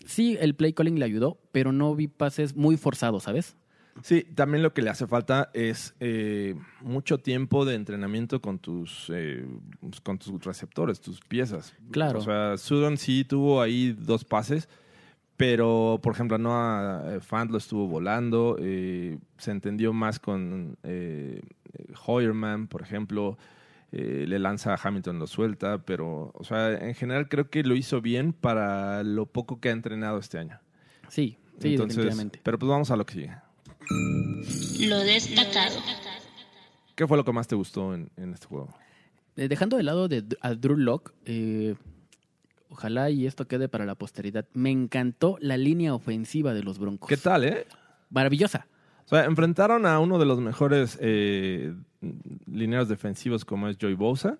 Sí, 0.07 0.37
el 0.41 0.55
play 0.55 0.73
calling 0.73 0.99
le 0.99 1.05
ayudó, 1.05 1.41
pero 1.53 1.73
no 1.73 1.95
vi 1.95 2.07
pases 2.07 2.55
muy 2.55 2.77
forzados, 2.77 3.25
¿sabes? 3.25 3.57
Sí, 4.03 4.23
también 4.23 4.63
lo 4.63 4.73
que 4.73 4.83
le 4.83 4.91
hace 4.91 5.07
falta 5.07 5.51
es 5.55 5.95
eh, 6.01 6.55
mucho 6.83 7.19
tiempo 7.19 7.65
de 7.65 7.75
entrenamiento 7.75 8.41
con 8.41 8.59
tus, 8.59 9.11
eh, 9.13 9.45
con 10.03 10.19
tus 10.19 10.45
receptores, 10.45 11.01
tus 11.01 11.21
piezas. 11.21 11.75
Claro. 11.91 12.21
O 12.21 12.23
sea, 12.23 12.57
Sudon 12.57 12.97
sí 12.97 13.25
tuvo 13.25 13.61
ahí 13.61 13.93
dos 13.99 14.25
pases, 14.25 14.69
pero 15.37 15.99
por 16.03 16.15
ejemplo 16.15 16.39
Noah 16.39 17.19
Fant 17.21 17.51
lo 17.51 17.59
estuvo 17.59 17.87
volando, 17.87 18.57
eh, 18.61 19.19
se 19.37 19.51
entendió 19.51 19.93
más 19.93 20.19
con 20.19 20.77
eh, 20.83 21.43
Hoyerman, 22.07 22.69
por 22.69 22.83
ejemplo, 22.83 23.39
eh, 23.93 24.27
le 24.29 24.39
lanza 24.39 24.75
a 24.75 24.81
Hamilton, 24.83 25.19
lo 25.19 25.27
suelta, 25.27 25.79
pero 25.79 26.31
o 26.35 26.45
sea, 26.45 26.73
en 26.75 26.95
general 26.95 27.29
creo 27.29 27.49
que 27.49 27.63
lo 27.63 27.75
hizo 27.75 28.01
bien 28.01 28.33
para 28.33 29.03
lo 29.03 29.27
poco 29.27 29.61
que 29.61 29.71
ha 29.71 29.73
entrenado 29.73 30.19
este 30.19 30.39
año. 30.39 30.61
Sí, 31.09 31.39
sí, 31.59 31.71
Entonces, 31.71 31.97
definitivamente. 31.97 32.41
pero 32.43 32.59
pues 32.59 32.69
vamos 32.69 32.91
a 32.91 32.97
lo 32.97 33.07
que 33.07 33.15
sigue. 33.15 33.37
Lo 34.87 34.99
destacado. 34.99 35.81
¿Qué 36.95 37.07
fue 37.07 37.17
lo 37.17 37.25
que 37.25 37.33
más 37.33 37.49
te 37.49 37.55
gustó 37.55 37.95
en, 37.95 38.11
en 38.17 38.35
este 38.35 38.47
juego? 38.47 38.69
Eh, 39.37 39.49
dejando 39.49 39.77
de 39.77 39.85
lado 39.85 40.09
de, 40.09 40.25
a 40.41 40.55
Drew 40.55 40.77
Lock, 40.77 41.15
ojalá 42.69 43.09
y 43.11 43.27
esto 43.27 43.47
quede 43.49 43.69
para 43.69 43.87
la 43.87 43.95
posteridad. 43.95 44.47
Me 44.53 44.71
encantó 44.71 45.39
la 45.41 45.57
línea 45.57 45.95
ofensiva 45.95 46.53
de 46.55 46.63
los 46.63 46.79
Broncos. 46.79 47.09
¿Qué 47.09 47.17
tal, 47.17 47.45
eh? 47.45 47.67
Maravillosa. 48.11 48.67
O 49.09 49.17
sea, 49.17 49.25
enfrentaron 49.25 49.87
a 49.87 50.01
uno 50.01 50.19
de 50.19 50.27
los 50.27 50.39
mejores 50.39 50.99
eh, 51.01 51.75
lineros 52.45 52.91
defensivos 52.91 53.43
como 53.43 53.69
es 53.69 53.79
Joey 53.81 53.95
Bosa. 53.95 54.39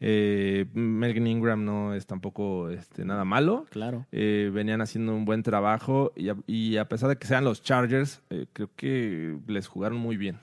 Eh, 0.00 0.64
Melvin 0.72 1.26
Ingram 1.26 1.62
no 1.62 1.92
es 1.92 2.06
tampoco 2.06 2.70
este, 2.70 3.04
nada 3.04 3.26
malo. 3.26 3.66
Claro. 3.68 4.06
Eh, 4.10 4.50
venían 4.50 4.80
haciendo 4.80 5.14
un 5.14 5.26
buen 5.26 5.42
trabajo 5.42 6.10
y 6.16 6.30
a, 6.30 6.36
y 6.46 6.78
a 6.78 6.88
pesar 6.88 7.10
de 7.10 7.16
que 7.16 7.26
sean 7.26 7.44
los 7.44 7.62
Chargers, 7.62 8.22
eh, 8.30 8.46
creo 8.54 8.70
que 8.76 9.38
les 9.46 9.66
jugaron 9.66 9.98
muy 9.98 10.16
bien. 10.16 10.38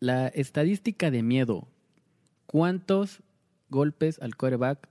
La 0.00 0.26
estadística 0.26 1.12
de 1.12 1.22
miedo. 1.22 1.68
¿Cuántos 2.46 3.22
golpes 3.70 4.18
al 4.20 4.34
quarterback 4.34 4.88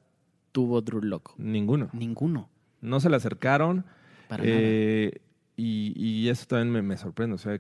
tuvo 0.53 0.79
Drew 0.79 1.01
Lock? 1.01 1.33
Ninguno. 1.37 1.89
Ninguno. 1.91 2.47
No 2.79 3.01
se 3.01 3.09
le 3.09 3.17
acercaron. 3.17 3.83
Para 4.29 4.45
y, 4.45 5.11
y 5.57 6.29
eso 6.29 6.45
también 6.45 6.71
me, 6.71 6.81
me 6.81 6.95
sorprende. 6.95 7.35
O 7.35 7.37
sea, 7.37 7.59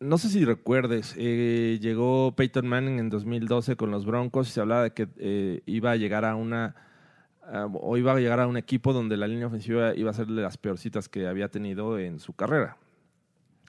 no 0.00 0.18
sé 0.18 0.28
si 0.28 0.44
recuerdes, 0.44 1.14
eh, 1.16 1.78
llegó 1.80 2.34
Peyton 2.34 2.66
Manning 2.66 2.98
en 2.98 3.10
2012 3.10 3.76
con 3.76 3.90
los 3.90 4.06
Broncos 4.06 4.48
y 4.48 4.52
se 4.52 4.60
hablaba 4.60 4.84
de 4.84 4.90
que 4.92 5.08
eh, 5.18 5.62
iba 5.66 5.92
a 5.92 5.96
llegar 5.96 6.24
a 6.24 6.34
una 6.36 6.74
o 7.72 7.96
iba 7.96 8.12
a 8.12 8.20
llegar 8.20 8.40
a 8.40 8.46
un 8.46 8.58
equipo 8.58 8.92
donde 8.92 9.16
la 9.16 9.26
línea 9.26 9.46
ofensiva 9.46 9.94
iba 9.94 10.10
a 10.10 10.14
ser 10.14 10.26
de 10.26 10.42
las 10.42 10.58
peorcitas 10.58 11.08
que 11.08 11.26
había 11.26 11.48
tenido 11.48 11.98
en 11.98 12.20
su 12.20 12.34
carrera. 12.34 12.76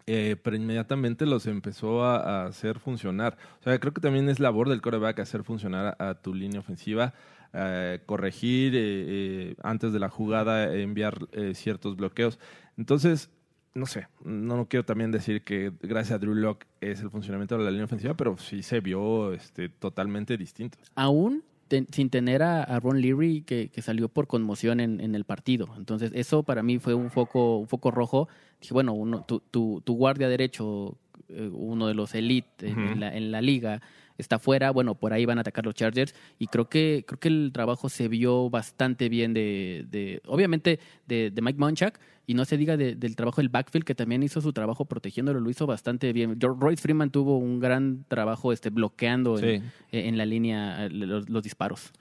Eh, 0.05 0.35
pero 0.43 0.57
inmediatamente 0.57 1.25
los 1.25 1.45
empezó 1.47 2.03
a, 2.03 2.47
hacer 2.47 2.79
funcionar. 2.79 3.37
O 3.61 3.63
sea, 3.63 3.79
creo 3.79 3.93
que 3.93 4.01
también 4.01 4.27
es 4.27 4.41
labor 4.41 4.67
del 4.67 4.81
coreback 4.81 5.19
hacer 5.19 5.43
funcionar 5.45 5.95
a, 5.97 6.15
tu 6.15 6.33
línea 6.33 6.59
ofensiva, 6.59 7.13
eh, 7.53 8.01
corregir 8.05 9.55
antes 9.63 9.93
de 9.93 9.99
la 9.99 10.09
jugada, 10.09 10.75
enviar 10.75 11.17
ciertos 11.53 11.95
bloqueos. 11.95 12.37
Entonces, 12.75 13.29
no 13.73 13.85
sé, 13.85 14.07
no, 14.23 14.57
no 14.57 14.65
quiero 14.67 14.83
también 14.85 15.11
decir 15.11 15.43
que 15.43 15.71
gracias 15.81 16.15
a 16.15 16.19
Drew 16.19 16.33
Lock 16.35 16.65
es 16.81 17.01
el 17.01 17.09
funcionamiento 17.09 17.57
de 17.57 17.63
la 17.63 17.71
línea 17.71 17.85
ofensiva, 17.85 18.13
pero 18.15 18.37
sí 18.37 18.63
se 18.63 18.79
vio 18.79 19.33
este, 19.33 19.69
totalmente 19.69 20.37
distinto. 20.37 20.77
aún 20.95 21.43
ten- 21.67 21.87
sin 21.91 22.09
tener 22.09 22.41
a, 22.41 22.63
a 22.63 22.79
Ron 22.79 22.99
Leary 22.99 23.41
que, 23.43 23.69
que 23.69 23.81
salió 23.83 24.09
por 24.09 24.25
conmoción 24.25 24.79
en, 24.79 24.99
en 24.99 25.13
el 25.13 25.23
partido. 25.23 25.69
Entonces, 25.77 26.11
eso 26.15 26.41
para 26.41 26.63
mí 26.63 26.79
fue 26.79 26.95
un 26.95 27.11
foco, 27.11 27.57
un 27.59 27.67
foco 27.67 27.91
rojo. 27.91 28.27
Dije, 28.59 28.73
bueno, 28.73 28.93
uno, 28.93 29.23
tu, 29.27 29.39
tu, 29.39 29.79
tu 29.85 29.93
guardia 29.95 30.27
derecho, 30.29 30.97
eh, 31.27 31.47
uno 31.53 31.85
de 31.87 31.93
los 31.93 32.15
elite 32.15 32.71
en 32.71 32.99
la, 32.99 33.15
en 33.15 33.31
la 33.31 33.41
liga, 33.41 33.81
está 34.19 34.37
fuera. 34.37 34.69
Bueno, 34.71 34.93
por 34.95 35.13
ahí 35.13 35.25
van 35.25 35.37
a 35.39 35.41
atacar 35.41 35.65
los 35.65 35.73
Chargers. 35.73 36.13
Y 36.37 36.47
creo 36.47 36.69
que, 36.69 37.03
creo 37.07 37.19
que 37.19 37.27
el 37.29 37.49
trabajo 37.53 37.89
se 37.89 38.07
vio 38.07 38.49
bastante 38.49 39.09
bien 39.09 39.33
de, 39.33 39.85
de 39.89 40.21
obviamente, 40.27 40.79
de, 41.07 41.31
de 41.31 41.41
Mike 41.41 41.57
Munchak. 41.59 41.99
Y 42.27 42.35
no 42.35 42.45
se 42.45 42.57
diga 42.57 42.77
de- 42.77 42.93
del 42.93 43.15
trabajo 43.15 43.41
del 43.41 43.49
backfield, 43.49 43.85
que 43.85 43.95
también 43.95 44.21
hizo 44.21 44.39
su 44.39 44.53
trabajo 44.53 44.85
protegiéndolo, 44.85 45.39
lo 45.39 45.49
hizo 45.49 45.65
bastante 45.65 46.13
bien. 46.13 46.39
Royce 46.39 46.79
Freeman 46.81 47.09
tuvo 47.09 47.37
un 47.39 47.59
gran 47.59 48.05
trabajo 48.07 48.53
este, 48.53 48.69
bloqueando 48.69 49.37
Sí. 49.39 49.63
en 49.91 50.15
la 50.17 50.27
línea 50.27 50.85
eh, 50.85 50.89
los, 50.91 51.27
los 51.27 51.41
disparos. 51.41 51.91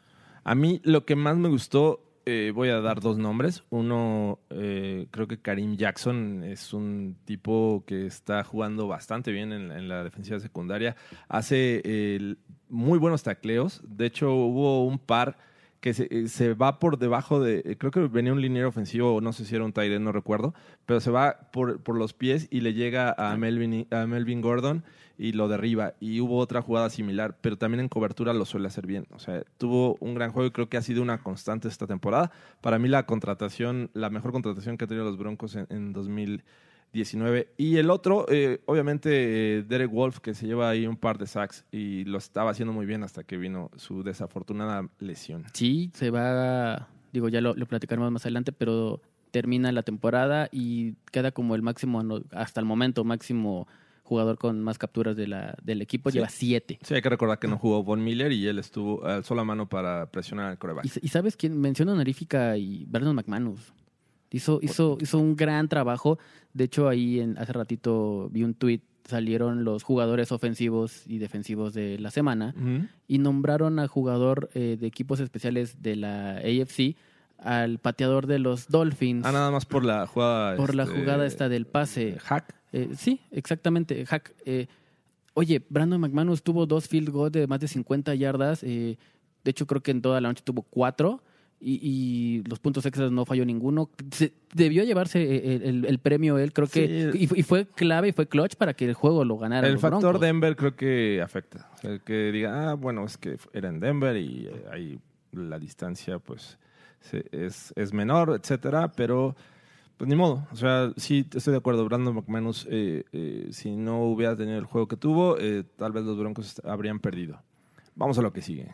A 0.44 0.54
mí 0.54 0.80
lo 0.84 1.06
que 1.06 1.16
más 1.16 1.36
me 1.38 1.48
gustó, 1.48 2.07
eh, 2.28 2.50
voy 2.50 2.68
a 2.68 2.80
dar 2.80 3.00
dos 3.00 3.16
nombres. 3.16 3.64
Uno, 3.70 4.38
eh, 4.50 5.06
creo 5.10 5.26
que 5.26 5.40
Karim 5.40 5.76
Jackson 5.76 6.44
es 6.44 6.74
un 6.74 7.16
tipo 7.24 7.84
que 7.86 8.06
está 8.06 8.44
jugando 8.44 8.86
bastante 8.86 9.32
bien 9.32 9.52
en, 9.52 9.72
en 9.72 9.88
la 9.88 10.04
defensiva 10.04 10.38
secundaria. 10.38 10.94
Hace 11.28 11.80
eh, 11.84 12.36
muy 12.68 12.98
buenos 12.98 13.22
tacleos. 13.22 13.82
De 13.84 14.06
hecho, 14.06 14.34
hubo 14.34 14.84
un 14.84 14.98
par 14.98 15.38
que 15.80 15.94
se, 15.94 16.08
eh, 16.10 16.28
se 16.28 16.54
va 16.54 16.78
por 16.78 16.98
debajo 16.98 17.40
de, 17.40 17.62
eh, 17.64 17.76
creo 17.78 17.90
que 17.90 18.00
venía 18.00 18.32
un 18.32 18.40
liniero 18.40 18.68
ofensivo, 18.68 19.14
o 19.14 19.20
no 19.20 19.32
sé 19.32 19.44
si 19.44 19.54
era 19.54 19.64
un 19.64 19.72
end, 19.76 20.00
no 20.00 20.12
recuerdo, 20.12 20.54
pero 20.86 21.00
se 21.00 21.10
va 21.10 21.50
por, 21.52 21.82
por 21.82 21.96
los 21.96 22.12
pies 22.12 22.48
y 22.50 22.60
le 22.60 22.74
llega 22.74 23.14
a 23.16 23.36
Melvin, 23.36 23.86
a 23.90 24.06
Melvin 24.06 24.40
Gordon 24.40 24.84
y 25.18 25.32
lo 25.32 25.48
derriba. 25.48 25.94
Y 26.00 26.20
hubo 26.20 26.38
otra 26.38 26.62
jugada 26.62 26.88
similar, 26.88 27.36
pero 27.40 27.58
también 27.58 27.80
en 27.80 27.88
cobertura 27.88 28.32
lo 28.32 28.44
suele 28.44 28.68
hacer 28.68 28.86
bien. 28.86 29.06
O 29.10 29.18
sea, 29.18 29.42
tuvo 29.58 29.96
un 30.00 30.14
gran 30.14 30.30
juego 30.30 30.46
y 30.46 30.52
creo 30.52 30.68
que 30.68 30.76
ha 30.76 30.82
sido 30.82 31.02
una 31.02 31.22
constante 31.22 31.66
esta 31.66 31.86
temporada. 31.86 32.30
Para 32.60 32.78
mí 32.78 32.88
la 32.88 33.04
contratación, 33.04 33.90
la 33.94 34.10
mejor 34.10 34.30
contratación 34.30 34.78
que 34.78 34.84
han 34.84 34.88
tenido 34.88 35.04
los 35.04 35.18
Broncos 35.18 35.56
en, 35.56 35.66
en 35.70 35.92
2019. 35.92 37.52
Y 37.56 37.76
el 37.78 37.90
otro, 37.90 38.26
eh, 38.28 38.60
obviamente, 38.66 39.58
eh, 39.58 39.62
Derek 39.64 39.90
Wolf, 39.90 40.20
que 40.20 40.34
se 40.34 40.46
lleva 40.46 40.70
ahí 40.70 40.86
un 40.86 40.96
par 40.96 41.18
de 41.18 41.26
sacks 41.26 41.64
y 41.72 42.04
lo 42.04 42.18
estaba 42.18 42.52
haciendo 42.52 42.72
muy 42.72 42.86
bien 42.86 43.02
hasta 43.02 43.24
que 43.24 43.36
vino 43.36 43.70
su 43.76 44.04
desafortunada 44.04 44.88
lesión. 45.00 45.44
Sí, 45.52 45.90
se 45.94 46.10
va, 46.10 46.88
digo, 47.12 47.28
ya 47.28 47.40
lo, 47.40 47.54
platicaremos 47.66 48.12
más 48.12 48.24
adelante, 48.24 48.52
pero 48.52 49.02
termina 49.32 49.72
la 49.72 49.82
temporada 49.82 50.48
y 50.52 50.94
queda 51.10 51.32
como 51.32 51.56
el 51.56 51.62
máximo, 51.62 52.02
hasta 52.30 52.60
el 52.60 52.66
momento, 52.66 53.04
máximo 53.04 53.66
jugador 54.08 54.38
con 54.38 54.60
más 54.62 54.78
capturas 54.78 55.16
de 55.16 55.26
la, 55.28 55.54
del 55.62 55.82
equipo, 55.82 56.10
Sí. 56.10 56.16
lleva 56.18 56.28
siete. 56.28 56.78
Sí, 56.82 56.94
hay 56.94 57.02
que 57.02 57.08
recordar 57.08 57.38
que 57.38 57.46
no 57.48 57.58
jugó 57.58 57.82
Von 57.84 58.02
Miller 58.02 58.32
y 58.32 58.46
él 58.46 58.58
estuvo 58.58 59.04
alzó 59.04 59.34
la 59.34 59.44
mano 59.44 59.68
para 59.68 60.06
presionar 60.10 60.46
al 60.50 60.58
coreback. 60.58 60.86
Y, 60.86 60.90
y 61.06 61.08
sabes 61.08 61.36
quién 61.36 61.58
menciona 61.60 61.92
honorífica 61.92 62.56
y 62.56 62.84
Brandon 62.86 63.14
McManus. 63.14 63.72
Hizo, 64.30 64.58
hizo, 64.62 64.98
hizo 65.00 65.18
un 65.18 65.36
gran 65.36 65.68
trabajo. 65.68 66.18
De 66.52 66.64
hecho, 66.64 66.88
ahí 66.88 67.20
en, 67.20 67.38
hace 67.38 67.52
ratito 67.54 68.28
vi 68.30 68.42
un 68.42 68.52
tweet, 68.54 68.80
salieron 69.04 69.64
los 69.64 69.82
jugadores 69.84 70.32
ofensivos 70.32 71.04
y 71.06 71.16
defensivos 71.16 71.72
de 71.72 71.98
la 71.98 72.10
semana 72.10 72.54
y 73.06 73.18
nombraron 73.18 73.78
al 73.78 73.86
jugador 73.88 74.50
eh, 74.54 74.76
de 74.78 74.86
equipos 74.86 75.20
especiales 75.20 75.80
de 75.82 75.96
la 75.96 76.36
AFC 76.38 76.94
al 77.38 77.78
pateador 77.78 78.26
de 78.26 78.38
los 78.40 78.68
Dolphins 78.68 79.24
Ah, 79.24 79.32
nada 79.32 79.50
más 79.50 79.64
por 79.64 79.84
la 79.84 80.06
jugada. 80.06 80.56
por 80.56 80.74
la 80.74 80.82
este, 80.82 80.98
jugada 80.98 81.24
esta 81.24 81.48
del 81.48 81.66
pase. 81.66 82.18
Hack. 82.20 82.54
Eh, 82.72 82.90
sí, 82.96 83.20
exactamente, 83.30 84.04
hack. 84.06 84.34
Eh, 84.44 84.66
oye, 85.34 85.62
Brandon 85.68 86.00
McManus 86.00 86.42
tuvo 86.42 86.66
dos 86.66 86.88
field 86.88 87.10
goals 87.10 87.32
de 87.32 87.46
más 87.46 87.60
de 87.60 87.68
50 87.68 88.14
yardas. 88.14 88.62
eh, 88.62 88.96
de 89.44 89.50
hecho, 89.50 89.66
creo 89.66 89.82
que 89.82 89.90
en 89.92 90.02
toda 90.02 90.20
la 90.20 90.28
noche 90.28 90.42
tuvo 90.44 90.62
cuatro. 90.62 91.22
Y, 91.60 91.80
y 91.82 92.42
los 92.48 92.60
puntos 92.60 92.86
extras 92.86 93.10
no 93.10 93.24
falló 93.24 93.44
ninguno. 93.44 93.90
Se- 94.12 94.32
debió 94.54 94.84
llevarse 94.84 95.20
eh, 95.20 95.56
el, 95.56 95.62
el- 95.62 95.84
el 95.86 95.98
premio 95.98 96.38
él, 96.38 96.52
creo 96.52 96.68
que. 96.68 97.10
Sí. 97.12 97.18
Y, 97.24 97.26
fue- 97.26 97.38
y 97.38 97.42
fue 97.42 97.66
clave 97.66 98.08
y 98.08 98.12
fue 98.12 98.28
clutch 98.28 98.54
para 98.54 98.74
que 98.74 98.84
el 98.84 98.94
juego 98.94 99.24
lo 99.24 99.38
ganara. 99.38 99.66
El 99.66 99.72
los 99.72 99.82
factor 99.82 100.00
Broncos. 100.02 100.20
Denver 100.20 100.54
creo 100.54 100.76
que 100.76 101.20
afecta. 101.20 101.68
O 101.74 101.78
sea, 101.78 101.90
el 101.90 102.00
que 102.02 102.30
diga, 102.30 102.70
ah, 102.70 102.74
bueno, 102.74 103.04
es 103.04 103.16
que 103.18 103.38
era 103.52 103.70
en 103.70 103.80
Denver 103.80 104.16
y 104.16 104.46
eh, 104.46 104.64
ahí 104.70 105.00
la 105.32 105.58
distancia 105.58 106.20
pues 106.20 106.58
se- 107.00 107.26
es, 107.32 107.72
es 107.74 107.92
menor, 107.92 108.38
etcétera, 108.40 108.92
pero 108.92 109.34
pues 109.98 110.08
ni 110.08 110.14
modo. 110.16 110.46
O 110.52 110.56
sea, 110.56 110.92
sí 110.96 111.26
estoy 111.34 111.50
de 111.52 111.58
acuerdo. 111.58 111.84
Brandon 111.84 112.14
McManus, 112.14 112.66
eh, 112.70 113.04
eh, 113.12 113.48
si 113.50 113.76
no 113.76 114.04
hubiera 114.04 114.36
tenido 114.36 114.58
el 114.58 114.64
juego 114.64 114.86
que 114.86 114.96
tuvo, 114.96 115.36
eh, 115.38 115.64
tal 115.76 115.92
vez 115.92 116.04
los 116.04 116.16
Broncos 116.16 116.60
habrían 116.64 117.00
perdido. 117.00 117.42
Vamos 117.96 118.16
a 118.18 118.22
lo 118.22 118.32
que 118.32 118.40
sigue. 118.40 118.68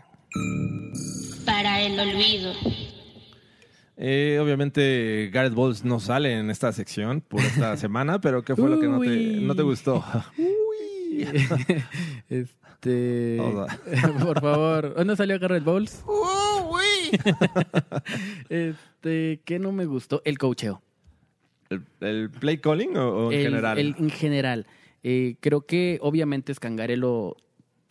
Para 1.47 1.81
el 1.81 1.99
olvido. 1.99 2.53
Eh, 3.97 4.39
obviamente 4.43 5.31
Garrett 5.33 5.55
Bowles 5.55 5.85
no 5.85 6.01
sale 6.01 6.37
en 6.37 6.51
esta 6.51 6.73
sección 6.73 7.23
por 7.23 7.41
esta 7.41 7.77
semana, 7.79 8.21
pero 8.21 8.43
¿qué 8.43 8.55
fue 8.55 8.69
lo 8.69 8.79
que 8.79 8.89
no 8.89 9.01
te, 9.01 9.07
Uy. 9.09 9.45
no 9.45 9.55
te 9.55 9.63
gustó? 9.63 10.05
este. 12.29 13.37
Todo. 13.39 13.67
por 14.23 14.41
favor. 14.41 14.95
¿Dónde 14.95 15.17
salió 15.17 15.39
Garrett 15.39 15.65
Bowles? 15.65 16.05
este, 18.51 19.41
¿qué 19.45 19.59
no 19.59 19.73
me 19.73 19.87
gustó? 19.87 20.21
El 20.25 20.37
cocheo. 20.37 20.83
¿El, 21.75 22.09
el 22.09 22.31
play 22.31 22.59
calling 22.59 22.97
o, 22.97 23.27
o 23.27 23.33
en 23.33 23.39
El- 23.39 23.45
general? 23.47 23.79
el- 23.79 23.95
en 23.99 24.11
general. 24.11 24.67
Eh, 25.03 25.37
creo 25.41 25.67
que 25.67 25.99
obviamente 26.01 26.55
Scangarello 26.55 27.37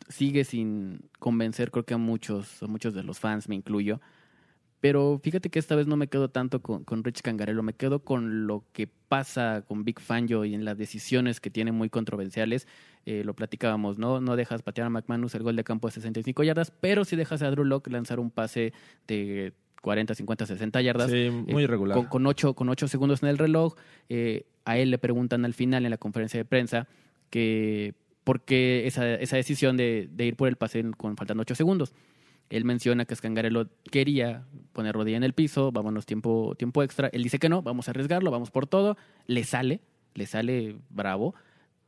sigue 0.09 0.43
sin 0.43 1.01
convencer, 1.19 1.71
creo 1.71 1.85
que 1.85 1.93
a 1.93 1.97
muchos, 1.97 2.61
a 2.63 2.67
muchos 2.67 2.93
de 2.93 3.03
los 3.03 3.19
fans, 3.19 3.47
me 3.47 3.55
incluyo. 3.55 4.01
Pero 4.79 5.17
fíjate 5.23 5.49
que 5.49 5.59
esta 5.59 5.75
vez 5.77 5.87
no 5.87 5.95
me 5.95 6.07
quedo 6.09 6.29
tanto 6.29 6.61
con, 6.61 6.83
con 6.83 7.05
Rich 7.05 7.21
Cangarello, 7.21 7.63
me 7.63 7.71
quedo 7.73 8.03
con 8.03 8.47
lo 8.47 8.65
que 8.73 8.87
pasa 8.87 9.63
con 9.65 9.85
Big 9.85 10.01
Fangio 10.01 10.43
y 10.43 10.53
en 10.53 10.65
las 10.65 10.77
decisiones 10.77 11.39
que 11.39 11.49
tiene 11.49 11.71
muy 11.71 11.89
controversiales. 11.89 12.67
Eh, 13.05 13.23
lo 13.23 13.33
platicábamos, 13.33 13.97
¿no? 13.97 14.19
No 14.19 14.35
dejas 14.35 14.61
patear 14.61 14.87
a 14.87 14.89
McManus 14.89 15.35
el 15.35 15.43
gol 15.43 15.55
de 15.55 15.63
campo 15.63 15.87
de 15.87 15.93
65 15.93 16.43
yardas, 16.43 16.71
pero 16.71 17.05
sí 17.05 17.15
dejas 17.15 17.41
a 17.43 17.49
Drew 17.51 17.63
Locke 17.63 17.87
lanzar 17.91 18.19
un 18.19 18.29
pase 18.29 18.73
de 19.07 19.53
40, 19.83 20.15
50, 20.15 20.45
60 20.47 20.81
yardas. 20.81 21.11
Sí, 21.11 21.29
muy 21.29 21.61
Eh, 21.61 21.65
irregular. 21.65 21.95
Con, 21.97 22.05
con, 22.07 22.25
ocho, 22.25 22.53
con 22.55 22.69
ocho 22.69 22.87
segundos 22.87 23.21
en 23.21 23.29
el 23.29 23.37
reloj. 23.37 23.75
Eh, 24.09 24.45
a 24.65 24.77
él 24.77 24.89
le 24.91 24.97
preguntan 24.97 25.43
al 25.45 25.53
final 25.53 25.83
en 25.85 25.91
la 25.91 25.97
conferencia 25.97 26.39
de 26.39 26.45
prensa 26.45 26.87
que 27.29 27.93
por 28.23 28.41
qué 28.41 28.87
esa, 28.87 29.13
esa 29.15 29.35
decisión 29.35 29.75
de, 29.75 30.07
de 30.11 30.25
ir 30.25 30.35
por 30.37 30.47
el 30.47 30.55
pase 30.55 30.83
con 30.97 31.17
faltando 31.17 31.41
ocho 31.41 31.53
segundos. 31.55 31.93
Él 32.49 32.65
menciona 32.65 33.05
que 33.05 33.15
Scangarello 33.15 33.67
quería 33.91 34.45
poner 34.71 34.95
rodilla 34.95 35.17
en 35.17 35.23
el 35.23 35.33
piso, 35.33 35.71
vámonos 35.71 36.05
tiempo, 36.05 36.55
tiempo 36.57 36.81
extra. 36.83 37.09
Él 37.11 37.23
dice 37.23 37.39
que 37.39 37.49
no, 37.49 37.61
vamos 37.61 37.87
a 37.87 37.91
arriesgarlo, 37.91 38.31
vamos 38.31 38.51
por 38.51 38.67
todo. 38.67 38.95
Le 39.27 39.43
sale, 39.43 39.81
le 40.13 40.25
sale 40.27 40.75
bravo, 40.89 41.33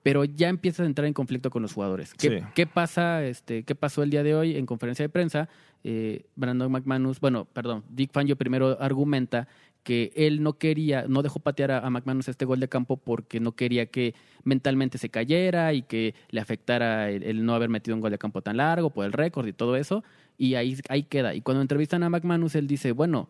pero 0.03 0.25
ya 0.25 0.49
empieza 0.49 0.83
a 0.83 0.85
entrar 0.85 1.05
en 1.07 1.13
conflicto 1.13 1.49
con 1.49 1.61
los 1.61 1.73
jugadores. 1.73 2.13
¿Qué, 2.13 2.39
Sí. 2.39 2.45
qué 2.55 2.65
pasa, 2.67 3.23
este, 3.25 3.63
qué 3.63 3.75
pasó 3.75 4.03
el 4.03 4.09
día 4.09 4.23
de 4.23 4.33
hoy 4.35 4.57
en 4.57 4.65
conferencia 4.65 5.03
de 5.03 5.09
prensa? 5.09 5.47
Eh, 5.87 6.25
Brandon 6.35 6.71
McManus, 6.71 7.19
bueno, 7.19 7.45
perdón, 7.45 7.83
Dick 7.89 8.11
Fangio 8.11 8.35
primero 8.35 8.75
argumenta 8.81 9.47
que 9.83 10.11
él 10.15 10.41
no 10.41 10.53
quería, 10.53 11.05
no 11.07 11.21
dejó 11.21 11.37
patear 11.37 11.69
a, 11.69 11.77
a 11.77 11.91
McManus 11.91 12.27
este 12.27 12.43
gol 12.43 12.59
de 12.59 12.67
campo 12.67 12.97
porque 12.97 13.39
no 13.39 13.51
quería 13.51 13.85
que 13.85 14.15
mentalmente 14.43 14.97
se 14.97 15.09
cayera 15.09 15.73
y 15.73 15.83
que 15.83 16.15
le 16.31 16.41
afectara 16.41 17.11
el, 17.11 17.45
no 17.45 17.53
haber 17.53 17.69
metido 17.69 17.93
un 17.93 18.01
gol 18.01 18.09
de 18.09 18.17
campo 18.17 18.41
tan 18.41 18.57
largo 18.57 18.89
por 18.89 19.05
el 19.05 19.13
récord 19.13 19.45
y 19.45 19.53
todo 19.53 19.75
eso. 19.75 20.03
Y 20.39 20.55
ahí, 20.55 20.75
ahí 20.89 21.03
queda. 21.03 21.35
Y 21.35 21.41
cuando 21.41 21.61
entrevistan 21.61 22.01
a 22.01 22.09
McManus, 22.09 22.55
él 22.55 22.65
dice, 22.65 22.91
bueno, 22.91 23.29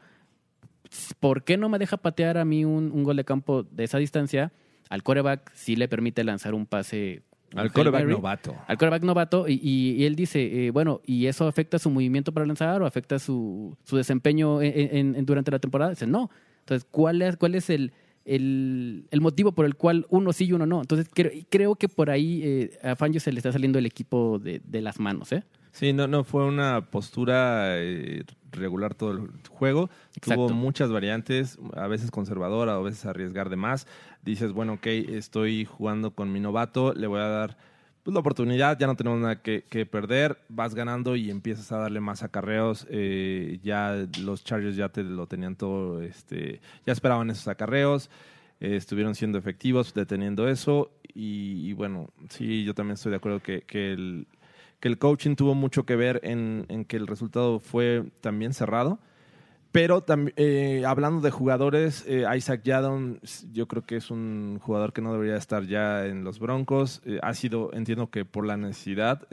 ¿por 1.20 1.44
qué 1.44 1.58
no 1.58 1.68
me 1.68 1.78
deja 1.78 1.98
patear 1.98 2.38
a 2.38 2.46
mí 2.46 2.64
un, 2.64 2.90
un 2.90 3.04
gol 3.04 3.18
de 3.18 3.26
campo 3.26 3.64
de 3.64 3.84
esa 3.84 3.98
distancia? 3.98 4.54
Al 4.90 5.04
coreback 5.04 5.52
sí 5.54 5.76
le 5.76 5.90
permite 5.90 6.24
lanzar 6.24 6.54
un 6.54 6.68
pase 6.68 7.24
Al 7.62 7.72
Mary, 8.06 8.14
novato. 8.16 8.56
Al 8.68 8.78
quarterback 8.78 9.04
novato. 9.04 9.48
Y, 9.48 9.60
y- 9.64 9.92
y 10.02 10.06
él 10.06 10.16
dice, 10.16 10.68
eh, 10.68 10.72
bueno, 10.72 11.02
¿y 11.06 11.26
eso 11.28 11.48
afecta 11.48 11.80
su 11.80 11.90
movimiento 11.90 12.32
para 12.32 12.46
lanzar 12.46 12.82
o 12.82 12.86
afecta 12.86 13.20
su, 13.20 13.76
su 13.84 13.98
desempeño 13.98 14.62
en- 14.62 14.96
en- 14.98 15.16
en- 15.16 15.26
durante 15.26 15.52
la 15.52 15.60
temporada? 15.60 15.92
Dice, 15.92 16.08
no. 16.08 16.30
Entonces, 16.60 16.88
¿cuál 16.92 17.22
es, 17.22 17.38
cuál 17.38 17.56
es 17.56 17.70
el, 17.70 17.92
el, 18.26 19.08
el 19.12 19.22
motivo 19.22 19.52
por 19.54 19.66
el 19.66 19.76
cual 19.76 20.06
uno 20.10 20.34
sí 20.34 20.46
y 20.46 20.54
uno 20.54 20.66
no? 20.66 20.82
Entonces, 20.82 21.08
creo, 21.14 21.32
creo 21.50 21.76
que 21.76 21.88
por 21.88 22.10
ahí 22.10 22.42
eh, 22.44 22.80
a 22.84 22.96
Fangio 22.96 23.20
se 23.20 23.32
le 23.32 23.40
está 23.40 23.52
saliendo 23.52 23.80
el 23.80 23.86
equipo 23.86 24.40
de, 24.40 24.62
de 24.66 24.82
las 24.82 25.00
manos, 25.00 25.32
¿eh? 25.32 25.44
Sí, 25.76 25.92
no, 25.92 26.08
no 26.08 26.24
fue 26.24 26.46
una 26.46 26.90
postura 26.90 27.78
eh, 27.82 28.24
regular 28.52 28.94
todo 28.96 29.12
el 29.12 29.30
juego. 29.50 29.90
Exacto. 30.16 30.48
Tuvo 30.48 30.56
muchas 30.56 30.90
variantes, 30.90 31.60
a 31.76 31.88
veces 31.88 32.12
conservadora, 32.12 32.76
a 32.76 32.80
veces 32.80 33.06
arriesgar 33.06 33.50
de 33.50 33.58
más. 33.58 33.86
Dices, 34.24 34.54
bueno, 34.54 34.76
ok, 34.76 34.88
estoy 34.88 35.66
jugando 35.66 36.12
con 36.16 36.32
mi 36.32 36.40
novato, 36.40 36.94
le 36.94 37.08
voy 37.08 37.20
a 37.20 37.28
dar 37.28 37.58
pues, 38.04 38.14
la 38.14 38.22
oportunidad, 38.22 38.80
ya 38.80 38.88
no 38.88 38.96
tenemos 38.96 39.20
nada 39.20 39.42
que, 39.42 39.66
que 39.70 39.86
perder, 39.86 40.38
vas 40.48 40.76
ganando 40.76 41.18
y 41.18 41.30
empiezas 41.30 41.70
a 41.74 41.78
darle 41.80 42.00
más 42.00 42.24
acarreos. 42.24 42.88
eh, 42.90 43.60
ya 43.62 44.08
los 44.22 44.46
Chargers 44.46 44.78
ya 44.78 44.88
te 44.88 45.04
lo 45.04 45.28
tenían 45.28 45.58
todo, 45.58 46.02
este, 46.02 46.62
ya 46.86 46.94
esperaban 46.94 47.30
esos 47.32 47.50
acarreos. 47.50 48.10
eh, 48.62 48.78
estuvieron 48.78 49.16
siendo 49.16 49.38
efectivos 49.38 49.94
deteniendo 49.94 50.48
eso 50.48 50.92
y, 51.14 51.70
y 51.70 51.74
bueno, 51.74 52.10
sí, 52.30 52.64
yo 52.64 52.74
también 52.74 52.94
estoy 52.96 53.10
de 53.12 53.18
acuerdo 53.18 53.42
que, 53.42 53.62
que 53.64 53.92
el, 53.94 54.28
el 54.88 55.00
coaching 55.00 55.36
tuvo 55.36 55.56
mucho 55.56 55.86
que 55.86 55.96
ver 55.96 56.20
en, 56.24 56.86
que 56.88 56.98
el 56.98 57.08
resultado 57.08 57.60
fue 57.60 58.04
también 58.22 58.54
cerrado. 58.54 59.00
Pero 59.72 60.06
eh, 60.38 60.84
hablando 60.88 61.20
de 61.20 61.32
jugadores, 61.32 62.06
eh, 62.08 62.24
Isaac 62.38 62.62
Yadon, 62.64 63.20
yo 63.52 63.68
creo 63.68 63.86
que 63.86 63.98
es 63.98 64.10
un 64.10 64.60
jugador 64.62 64.94
que 64.94 65.02
no 65.02 65.12
debería 65.12 65.36
estar 65.36 65.66
ya 65.66 66.06
en 66.06 66.24
los 66.24 66.40
Broncos. 66.40 67.02
Eh, 67.04 67.20
ha 67.22 67.34
sido, 67.34 67.74
entiendo 67.74 68.10
que 68.10 68.24
por 68.24 68.46
la 68.46 68.56
necesidad, 68.56 69.28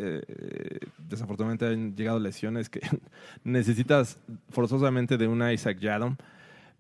desafortunadamente 0.99 1.67
han 1.67 1.95
llegado 1.95 2.19
lesiones 2.19 2.69
que 2.69 2.81
necesitas 3.45 4.19
forzosamente 4.51 5.17
de 5.17 5.29
una 5.29 5.53
Isaac 5.53 5.79
Yadon. 5.79 6.17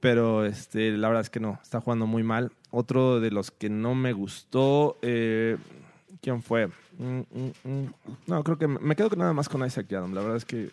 Pero 0.00 0.44
este, 0.44 0.90
la 0.96 1.06
verdad 1.06 1.22
es 1.22 1.30
que 1.30 1.38
no, 1.38 1.60
está 1.62 1.80
jugando 1.80 2.08
muy 2.08 2.24
mal. 2.24 2.50
Otro 2.72 3.20
de 3.20 3.30
los 3.30 3.52
que 3.52 3.70
no 3.70 3.94
me 3.94 4.12
gustó, 4.12 4.98
¿quién 5.00 6.42
fue? 6.42 6.68
Mm, 7.02 7.38
mm, 7.38 7.52
mm. 7.64 7.86
No, 8.28 8.44
creo 8.44 8.56
que 8.58 8.68
me 8.68 8.94
quedo 8.96 9.10
con 9.10 9.18
nada 9.18 9.32
más 9.32 9.48
con 9.48 9.64
Isaac 9.66 9.86
Yadom. 9.88 10.14
La 10.14 10.20
verdad 10.20 10.36
es 10.36 10.44
que 10.44 10.70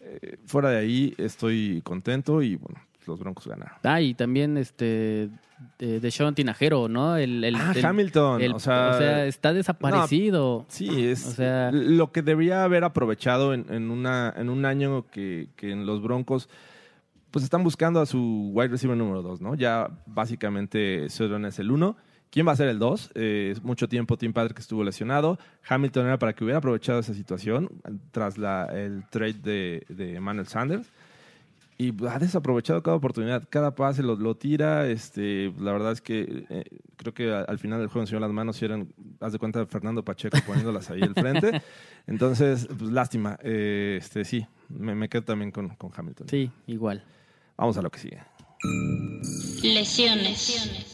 eh, 0.00 0.36
fuera 0.46 0.70
de 0.70 0.78
ahí 0.78 1.14
estoy 1.18 1.80
contento 1.84 2.42
y 2.42 2.56
bueno, 2.56 2.80
los 3.06 3.18
Broncos 3.20 3.46
ganaron. 3.46 3.74
Ah, 3.82 4.00
y 4.00 4.14
también 4.14 4.56
este 4.56 5.28
de, 5.78 6.00
de 6.00 6.10
Sean 6.10 6.34
Tinajero, 6.34 6.88
¿no? 6.88 7.16
El, 7.16 7.44
el- 7.44 7.54
Ah, 7.56 7.72
el- 7.74 7.84
Hamilton, 7.84 8.42
el- 8.42 8.52
o 8.54 8.58
sea- 8.58 9.24
está 9.26 9.52
desaparecido. 9.52 10.64
Sí, 10.68 11.06
es 11.06 11.24
O 11.26 11.30
sea- 11.32 11.70
lo 11.70 12.10
que 12.10 12.22
debería 12.22 12.64
haber 12.64 12.82
aprovechado 12.84 13.54
en, 13.54 13.66
en 13.68 13.90
una, 13.90 14.32
en 14.36 14.48
un 14.48 14.64
año 14.64 15.06
que, 15.10 15.48
que 15.56 15.70
en 15.70 15.86
los 15.86 16.02
Broncos 16.02 16.48
pues 17.30 17.44
están 17.44 17.64
buscando 17.64 18.00
a 18.00 18.06
su 18.06 18.50
wide 18.52 18.68
receiver 18.68 18.96
número 18.96 19.22
2, 19.22 19.40
¿no? 19.40 19.54
Ya 19.54 19.88
básicamente 20.06 21.08
Sutton 21.08 21.46
es 21.46 21.58
el 21.58 21.70
1. 21.70 21.96
¿Quién 22.32 22.48
va 22.48 22.52
a 22.52 22.56
ser 22.56 22.68
el 22.68 22.78
2? 22.78 23.10
es 23.14 23.62
mucho 23.62 23.88
tiempo 23.88 24.16
Tim 24.16 24.32
Patrick 24.32 24.58
estuvo 24.58 24.82
lesionado. 24.82 25.38
Hamilton 25.68 26.06
era 26.06 26.18
para 26.18 26.32
que 26.32 26.42
hubiera 26.44 26.58
aprovechado 26.58 26.98
esa 26.98 27.12
situación 27.14 27.68
tras 28.10 28.38
la, 28.38 28.64
el 28.72 29.04
trade 29.10 29.34
de, 29.34 29.84
de 29.90 30.16
Emmanuel 30.16 30.46
Sanders. 30.46 30.88
Y 31.78 31.92
ha 32.06 32.18
desaprovechado 32.18 32.82
cada 32.82 32.96
oportunidad, 32.96 33.42
cada 33.50 33.74
pase 33.74 34.02
lo, 34.02 34.14
lo 34.16 34.34
tira. 34.36 34.86
Este, 34.86 35.52
la 35.58 35.72
verdad 35.72 35.92
es 35.92 36.00
que 36.00 36.46
eh, 36.48 36.64
creo 36.96 37.12
que 37.12 37.32
a- 37.32 37.40
al 37.42 37.58
final 37.58 37.80
del 37.80 37.88
juego 37.88 38.02
enseñó 38.04 38.20
las 38.20 38.30
manos 38.30 38.60
y 38.62 38.64
eran, 38.64 38.88
haz 39.20 39.32
de 39.32 39.38
cuenta, 39.38 39.58
de 39.58 39.66
Fernando 39.66 40.02
Pacheco 40.04 40.38
poniéndolas 40.46 40.90
ahí 40.90 41.02
al 41.02 41.12
frente. 41.14 41.60
Entonces, 42.06 42.66
pues 42.78 42.90
lástima. 42.92 43.36
Eh, 43.42 43.98
este, 44.00 44.24
sí, 44.24 44.46
me, 44.70 44.94
me 44.94 45.08
quedo 45.10 45.24
también 45.24 45.50
con, 45.50 45.68
con 45.76 45.90
Hamilton. 45.94 46.28
Sí, 46.28 46.50
igual. 46.66 47.04
Vamos 47.58 47.76
a 47.76 47.82
lo 47.82 47.90
que 47.90 47.98
sigue. 47.98 48.22
Lesiones. 49.62 50.28
Lesiones, 50.28 50.91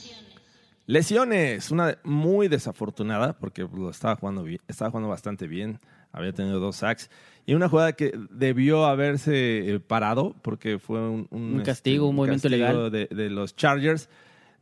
una 1.71 1.99
muy 2.03 2.49
desafortunada 2.49 3.39
porque 3.39 3.69
lo 3.73 3.91
estaba 3.91 4.17
jugando 4.17 4.43
bien, 4.43 4.61
estaba 4.69 4.91
jugando 4.91 5.11
bastante 5.11 5.47
bien, 5.47 5.81
había 6.13 6.33
tenido 6.33 6.59
dos 6.61 6.77
sacks 6.77 7.11
y 7.45 7.55
una 7.55 7.69
jugada 7.69 7.93
que 7.93 8.19
debió 8.31 8.87
haberse 8.87 9.75
eh, 9.75 9.81
parado 9.81 10.35
porque 10.43 10.79
fue 10.79 10.99
un, 10.99 11.29
Un 11.31 11.63
castigo, 11.63 12.09
un 12.09 12.17
movimiento 12.17 12.49
castigo 12.49 12.67
legal. 12.67 12.91
de, 12.91 13.07
de 13.15 13.31
los 13.31 13.55
Chargers. 13.55 14.09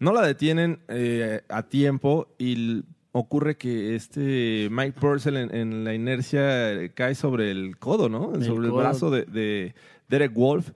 No 0.00 0.12
la 0.12 0.20
detienen 0.26 0.80
eh, 0.88 1.42
a 1.48 1.62
tiempo 1.62 2.28
y 2.38 2.82
ocurre 3.12 3.56
que 3.56 3.94
este 3.94 4.68
Mike 4.70 4.98
Purcell 5.00 5.36
en, 5.36 5.54
en 5.54 5.84
la 5.84 5.94
inercia 5.94 6.72
eh, 6.72 6.90
cae 6.92 7.14
sobre 7.14 7.50
el 7.50 7.78
codo, 7.78 8.08
¿no? 8.08 8.34
El 8.34 8.44
sobre 8.44 8.68
codo. 8.68 8.80
el 8.80 8.84
brazo 8.84 9.10
de, 9.10 9.24
de 9.24 9.74
Derek 10.08 10.34
Wolf 10.34 10.72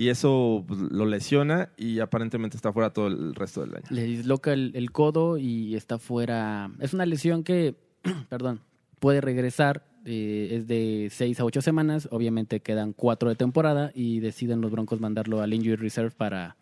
y 0.00 0.08
eso 0.08 0.64
pues, 0.66 0.80
lo 0.80 1.04
lesiona 1.04 1.68
y 1.76 2.00
aparentemente 2.00 2.56
está 2.56 2.72
fuera 2.72 2.90
todo 2.92 3.08
el 3.08 3.34
resto 3.34 3.60
del 3.60 3.74
año. 3.76 3.84
Le 3.90 4.04
disloca 4.04 4.52
el, 4.52 4.72
el 4.74 4.90
codo 4.92 5.36
y 5.36 5.74
está 5.76 5.98
fuera. 5.98 6.70
Es 6.80 6.94
una 6.94 7.04
lesión 7.04 7.42
que, 7.44 7.74
perdón, 8.30 8.60
puede 8.98 9.20
regresar. 9.20 9.84
eh, 10.06 10.48
es 10.52 10.66
de 10.66 11.08
seis 11.10 11.38
a 11.40 11.44
ocho 11.44 11.60
semanas. 11.60 12.08
Obviamente 12.10 12.60
quedan 12.60 12.94
cuatro 12.94 13.28
de 13.28 13.34
temporada 13.36 13.92
y 13.94 14.20
deciden 14.20 14.62
los 14.62 14.70
Broncos 14.70 15.00
mandarlo 15.00 15.42
al 15.42 15.52
Injury 15.52 15.76
Reserve 15.76 16.12
para, 16.16 16.56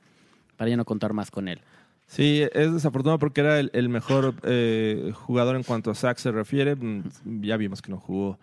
para 0.56 0.70
ya 0.70 0.76
no 0.76 0.84
contar 0.84 1.12
más 1.12 1.30
con 1.30 1.46
él. 1.46 1.60
Sí, 2.08 2.42
es 2.52 2.72
desafortunado 2.72 3.18
porque 3.20 3.42
era 3.42 3.60
el, 3.60 3.70
el 3.74 3.88
mejor 3.90 4.34
eh, 4.42 5.12
jugador 5.14 5.54
en 5.56 5.62
cuanto 5.62 5.90
a 5.92 5.94
sacks 5.94 6.22
se 6.22 6.32
refiere. 6.32 6.74
Mm, 6.74 7.02
Ya 7.42 7.56
vimos 7.56 7.82
que 7.82 7.92
no 7.92 7.98
jugó 7.98 8.38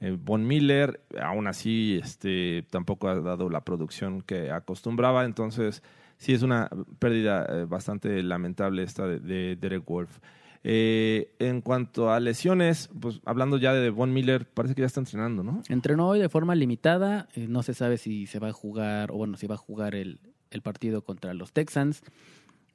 Von 0.00 0.46
Miller, 0.46 1.00
aún 1.20 1.46
así 1.46 1.98
este, 2.02 2.64
tampoco 2.70 3.08
ha 3.08 3.20
dado 3.20 3.50
la 3.50 3.62
producción 3.64 4.22
que 4.22 4.50
acostumbraba, 4.50 5.24
entonces 5.24 5.82
sí 6.18 6.32
es 6.32 6.42
una 6.42 6.70
pérdida 6.98 7.46
eh, 7.48 7.64
bastante 7.64 8.22
lamentable 8.22 8.82
esta 8.82 9.06
de, 9.06 9.18
de 9.18 9.56
Derek 9.56 9.84
Wolf. 9.84 10.18
Eh, 10.64 11.34
en 11.38 11.60
cuanto 11.60 12.10
a 12.10 12.18
lesiones, 12.18 12.90
pues 13.00 13.20
hablando 13.24 13.58
ya 13.58 13.72
de 13.72 13.90
Von 13.90 14.12
Miller, 14.12 14.44
parece 14.44 14.74
que 14.74 14.82
ya 14.82 14.86
está 14.86 15.00
entrenando, 15.00 15.42
¿no? 15.42 15.62
Entrenó 15.68 16.08
hoy 16.08 16.18
de 16.18 16.28
forma 16.28 16.54
limitada. 16.54 17.28
eh, 17.34 17.46
no 17.48 17.62
se 17.62 17.74
sabe 17.74 17.96
si 17.96 18.26
se 18.26 18.38
va 18.40 18.48
a 18.48 18.52
jugar, 18.52 19.12
o 19.12 19.16
bueno, 19.16 19.36
si 19.36 19.46
va 19.46 19.54
a 19.54 19.58
jugar 19.58 19.94
el, 19.94 20.20
el 20.50 20.62
partido 20.62 21.02
contra 21.02 21.32
los 21.32 21.52
Texans. 21.52 22.02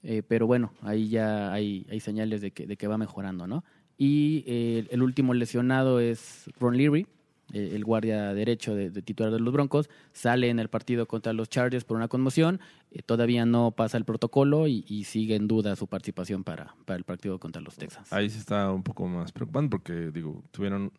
Eh, 0.01 0.24
pero 0.28 0.47
bueno, 0.47 0.74
ahí 0.82 1.09
ya 1.09 1.53
hay, 1.53 1.86
hay 1.89 1.99
señales 1.99 2.41
de 2.41 2.51
que, 2.51 2.67
de 2.67 2.78
que 2.78 2.88
va 2.88 2.97
mejorando, 2.97 3.47
¿no? 3.47 3.63
Y 3.98 4.44
eh, 4.48 4.88
el 4.91 5.02
último 5.04 5.34
lesionado 5.34 6.00
es 6.00 6.50
Ron 6.60 6.78
Leary, 6.78 7.06
eh, 7.54 7.72
el 7.76 7.84
guardia 7.86 8.34
derecho 8.34 8.74
de, 8.74 8.89
de 8.89 9.02
titular 9.02 9.32
de 9.32 9.39
los 9.39 9.54
Broncos. 9.54 9.89
Sale 10.12 10.50
en 10.50 10.60
el 10.60 10.70
partido 10.70 11.06
contra 11.08 11.32
los 11.34 11.50
Chargers 11.50 11.84
por 11.86 11.98
una 11.98 12.08
conmoción. 12.08 12.60
eh, 12.91 13.02
todavía 13.04 13.46
no 13.46 13.72
pasa 13.72 13.98
el 13.98 14.06
protocolo 14.06 14.68
y, 14.68 14.84
y 14.88 15.04
sigue 15.04 15.36
en 15.36 15.48
duda 15.48 15.76
su 15.76 15.88
participación 15.88 16.44
para, 16.44 16.76
para 16.86 16.98
el 16.98 17.04
partido 17.04 17.39
contra 17.39 17.62
los 17.62 17.76
Texans. 17.76 18.12
Ahí 18.12 18.30
sí 18.30 18.39
está 18.39 18.72
un 18.72 18.84
poco 18.84 19.08
más 19.08 19.32
preocupante 19.32 19.70
porque, 19.70 20.12
digo, 20.12 20.44
tuvieron, 20.52 20.91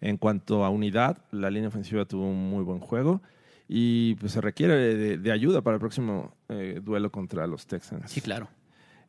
en 0.00 0.16
cuanto 0.16 0.64
a 0.64 0.70
unidad, 0.70 1.24
la 1.30 1.50
línea 1.50 1.68
ofensiva 1.68 2.04
tuvo 2.04 2.28
un 2.28 2.50
muy 2.50 2.64
buen 2.64 2.80
juego 2.80 3.22
y 3.68 4.16
pues 4.16 4.32
se 4.32 4.40
requiere 4.40 4.74
de, 4.74 5.18
de 5.18 5.32
ayuda 5.32 5.62
para 5.62 5.76
el 5.76 5.80
próximo 5.80 6.34
duelo 6.82 7.12
contra 7.12 7.46
los 7.46 7.66
Texans. 7.66 8.10
Sí, 8.10 8.20
claro. 8.20 8.48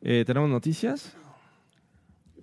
Eh, 0.00 0.22
¿Tenemos 0.24 0.48
noticias? 0.48 1.16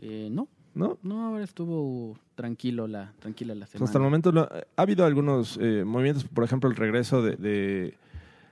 No, 0.02 0.50
¿No? 0.76 0.98
no, 1.04 1.28
ahora 1.28 1.44
estuvo 1.44 2.18
tranquilo 2.36 2.88
la, 2.88 3.12
tranquila 3.20 3.56
la 3.56 3.66
semana. 3.66 3.86
hasta 3.86 3.98
el 3.98 4.04
momento 4.04 4.32
no- 4.32 4.48
ha 4.76 4.82
habido 4.82 5.06
algunos 5.06 5.58
eh, 5.62 5.84
movimientos, 5.86 6.24
por 6.26 6.44
ejemplo, 6.44 6.70
el 6.70 6.76
regreso 6.76 7.22
de, 7.22 7.36
de, 7.36 7.94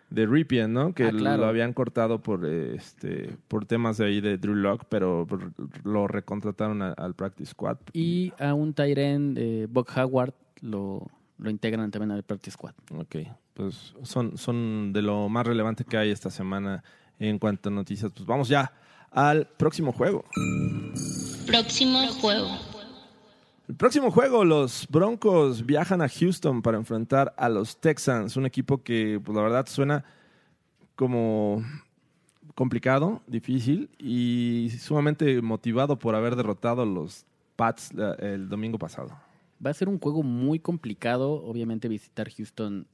de 0.10 0.26
Ripien, 0.26 0.74
¿no? 0.74 0.94
Que 0.94 1.06
Ah, 1.06 1.12
claro. 1.12 1.44
lo 1.44 1.48
habían 1.48 1.74
cortado 1.74 2.22
por 2.22 2.46
eh, 2.46 2.76
este 2.76 3.38
por 3.48 3.66
temas 3.66 3.98
de 3.98 4.06
ahí 4.06 4.20
de 4.22 4.38
Drew 4.38 4.56
Lock, 4.56 4.84
pero 4.90 5.26
lo 5.84 6.08
recontrataron 6.08 6.82
a- 6.82 6.92
al 6.94 7.14
practice 7.14 7.52
squad. 7.52 7.78
Y 7.94 8.34
a 8.40 8.54
un 8.54 8.74
Tyren, 8.74 9.36
eh, 9.38 9.68
Buck 9.70 9.92
Howard, 9.96 10.34
lo, 10.62 11.08
lo 11.38 11.50
integran 11.50 11.92
también 11.92 12.12
al 12.12 12.24
Practice 12.24 12.52
Squad. 12.56 12.74
Ok, 12.98 13.16
pues 13.54 13.94
son, 14.02 14.38
son 14.38 14.92
de 14.92 15.02
lo 15.04 15.30
más 15.30 15.46
relevante 15.46 15.84
que 15.86 15.96
hay 15.98 16.10
esta 16.10 16.32
semana 16.32 16.84
en 17.20 17.38
cuanto 17.38 17.70
a 17.70 17.72
noticias. 17.72 18.12
Pues 18.12 18.26
vamos 18.26 18.48
ya 18.50 18.72
al 19.12 19.48
próximo 19.48 19.92
juego. 19.92 20.24
Próximo 21.46 22.08
juego. 22.14 22.48
El 23.68 23.76
próximo 23.76 24.12
juego, 24.12 24.46
los 24.46 24.88
Broncos 24.90 25.66
viajan 25.66 26.02
a 26.02 26.08
Houston 26.08 26.62
para 26.62 26.78
enfrentar 26.78 27.34
a 27.38 27.50
los 27.50 27.78
Texans, 27.78 28.38
un 28.38 28.46
equipo 28.46 28.82
que, 28.82 29.20
pues 29.24 29.36
la 29.36 29.42
verdad, 29.42 29.66
suena 29.68 30.06
como 30.96 31.64
complicado, 32.56 33.22
difícil 33.28 33.90
y 34.00 34.70
sumamente 34.80 35.42
motivado 35.42 36.00
por 36.00 36.16
haber 36.16 36.36
derrotado 36.36 36.82
a 36.82 36.86
los 36.86 37.26
Pats 37.56 37.94
la- 37.94 38.14
el 38.14 38.50
domingo 38.50 38.78
pasado. 38.80 39.10
Va 39.64 39.72
a 39.72 39.74
ser 39.74 39.90
un 39.90 40.00
juego 40.00 40.24
muy 40.24 40.60
complicado. 40.60 41.32
Obviamente 41.44 41.88
visitar 41.88 42.30
Houston 42.32 42.88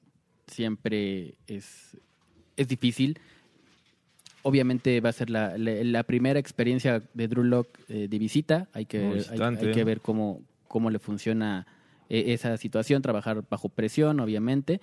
siempre 0.48 1.36
es, 1.48 1.98
es 2.58 2.68
difícil. 2.68 3.20
Obviamente 4.44 5.00
va 5.02 5.10
a 5.10 5.14
ser 5.14 5.30
la, 5.30 5.58
la- 5.58 5.84
la 5.84 6.04
primera 6.04 6.40
experiencia 6.40 7.02
de 7.14 7.28
Drew 7.28 7.44
Lock 7.44 7.80
de 8.08 8.20
visita. 8.20 8.68
Hay 8.74 8.86
que, 8.86 9.00
hay- 9.32 9.38
hay 9.68 9.74
que 9.74 9.84
ver 9.84 10.02
cómo, 10.02 10.42
cómo 10.68 10.90
le 10.90 11.00
funciona 11.00 11.66
eh, 12.10 12.26
esa 12.34 12.56
situación, 12.58 13.02
trabajar 13.02 13.44
bajo 13.50 13.70
presión, 13.70 14.20
obviamente. 14.20 14.80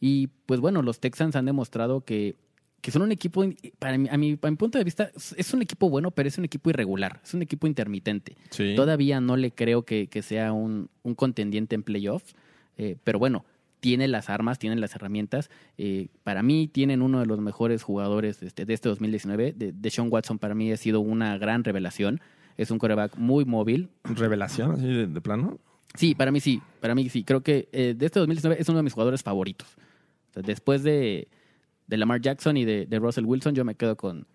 Y 0.00 0.28
pues 0.46 0.60
bueno, 0.60 0.82
los 0.82 1.00
Texans 1.00 1.34
han 1.36 1.46
demostrado 1.46 2.02
que, 2.02 2.36
que 2.80 2.90
son 2.92 3.02
un 3.02 3.10
equipo, 3.10 3.44
para 3.80 3.98
mi, 3.98 4.08
a, 4.08 4.16
mi, 4.16 4.38
a 4.40 4.50
mi 4.50 4.56
punto 4.56 4.78
de 4.78 4.84
vista, 4.84 5.10
es- 5.16 5.34
es 5.36 5.52
un 5.54 5.62
equipo 5.62 5.90
bueno, 5.90 6.10
pero 6.12 6.28
es 6.28 6.38
un 6.38 6.44
equipo 6.44 6.70
irregular, 6.70 7.20
es 7.24 7.34
un 7.34 7.42
equipo 7.42 7.66
intermitente. 7.66 8.36
Sí. 8.50 8.74
Todavía 8.76 9.20
no 9.20 9.36
le 9.36 9.50
creo 9.50 9.82
que, 9.82 10.06
que 10.06 10.22
sea 10.22 10.52
un, 10.52 10.88
un 11.02 11.14
contendiente 11.16 11.74
en 11.74 11.82
playoffs, 11.82 12.34
eh, 12.76 12.96
pero 13.02 13.18
bueno, 13.18 13.44
tiene 13.80 14.08
las 14.08 14.30
armas, 14.30 14.58
tiene 14.58 14.76
las 14.76 14.94
herramientas. 14.94 15.50
Eh, 15.76 16.08
para 16.24 16.42
mí 16.42 16.68
tienen 16.68 17.02
uno 17.02 17.20
de 17.20 17.26
los 17.26 17.40
mejores 17.40 17.82
jugadores 17.82 18.42
este, 18.42 18.64
de 18.64 18.74
este 18.74 18.88
2019. 18.88 19.52
De, 19.52 19.72
de 19.72 19.90
Sean 19.90 20.08
Watson 20.10 20.38
para 20.38 20.54
mí 20.54 20.72
ha 20.72 20.76
sido 20.76 21.00
una 21.00 21.38
gran 21.38 21.64
revelación. 21.64 22.20
Es 22.56 22.70
un 22.70 22.78
coreback 22.78 23.16
muy 23.16 23.44
móvil. 23.44 23.90
Revelación, 24.04 24.72
así 24.72 24.86
de, 24.86 25.06
de 25.06 25.20
plano. 25.20 25.58
Sí, 25.94 26.14
para 26.14 26.30
mí 26.30 26.40
sí, 26.40 26.60
para 26.80 26.94
mí 26.94 27.08
sí. 27.08 27.24
Creo 27.24 27.42
que 27.42 27.68
eh, 27.72 27.94
de 27.96 28.06
este 28.06 28.18
2019 28.18 28.60
es 28.60 28.68
uno 28.68 28.78
de 28.78 28.82
mis 28.82 28.92
jugadores 28.92 29.22
favoritos. 29.22 29.68
O 30.30 30.32
sea, 30.34 30.42
después 30.42 30.82
de, 30.82 31.28
de 31.86 31.96
Lamar 31.96 32.20
Jackson 32.20 32.56
y 32.56 32.64
de, 32.64 32.86
de 32.86 32.98
Russell 32.98 33.24
Wilson, 33.24 33.54
yo 33.54 33.64
me 33.64 33.74
quedo 33.74 33.96
con, 33.96 34.26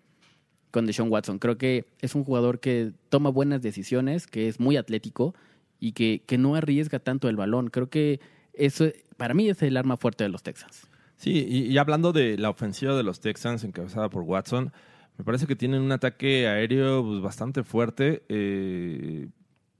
con 0.70 0.86
Deshaun 0.86 1.10
Watson. 1.10 1.38
Creo 1.38 1.56
que 1.56 1.86
es 2.00 2.14
un 2.14 2.24
jugador 2.24 2.60
que 2.60 2.92
toma 3.08 3.30
buenas 3.30 3.62
decisiones, 3.62 4.26
que 4.26 4.48
es 4.48 4.58
muy 4.58 4.76
atlético 4.76 5.34
y 5.78 5.92
que, 5.92 6.22
que 6.26 6.38
no 6.38 6.56
arriesga 6.56 6.98
tanto 6.98 7.28
el 7.28 7.36
balón. 7.36 7.68
Creo 7.68 7.88
que 7.90 8.20
eso, 8.56 8.86
para 9.16 9.34
mí, 9.34 9.48
es 9.48 9.62
el 9.62 9.76
arma 9.76 9.96
fuerte 9.96 10.24
de 10.24 10.30
los 10.30 10.42
Texans. 10.42 10.86
Sí, 11.16 11.46
y, 11.48 11.66
y 11.72 11.78
hablando 11.78 12.12
de 12.12 12.36
la 12.38 12.50
ofensiva 12.50 12.94
de 12.96 13.02
los 13.02 13.20
Texans 13.20 13.64
encabezada 13.64 14.08
por 14.10 14.22
Watson, 14.22 14.72
me 15.16 15.24
parece 15.24 15.46
que 15.46 15.54
tienen 15.56 15.80
un 15.82 15.92
ataque 15.92 16.48
aéreo 16.48 17.04
pues, 17.04 17.20
bastante 17.20 17.62
fuerte, 17.62 18.24
eh, 18.28 19.28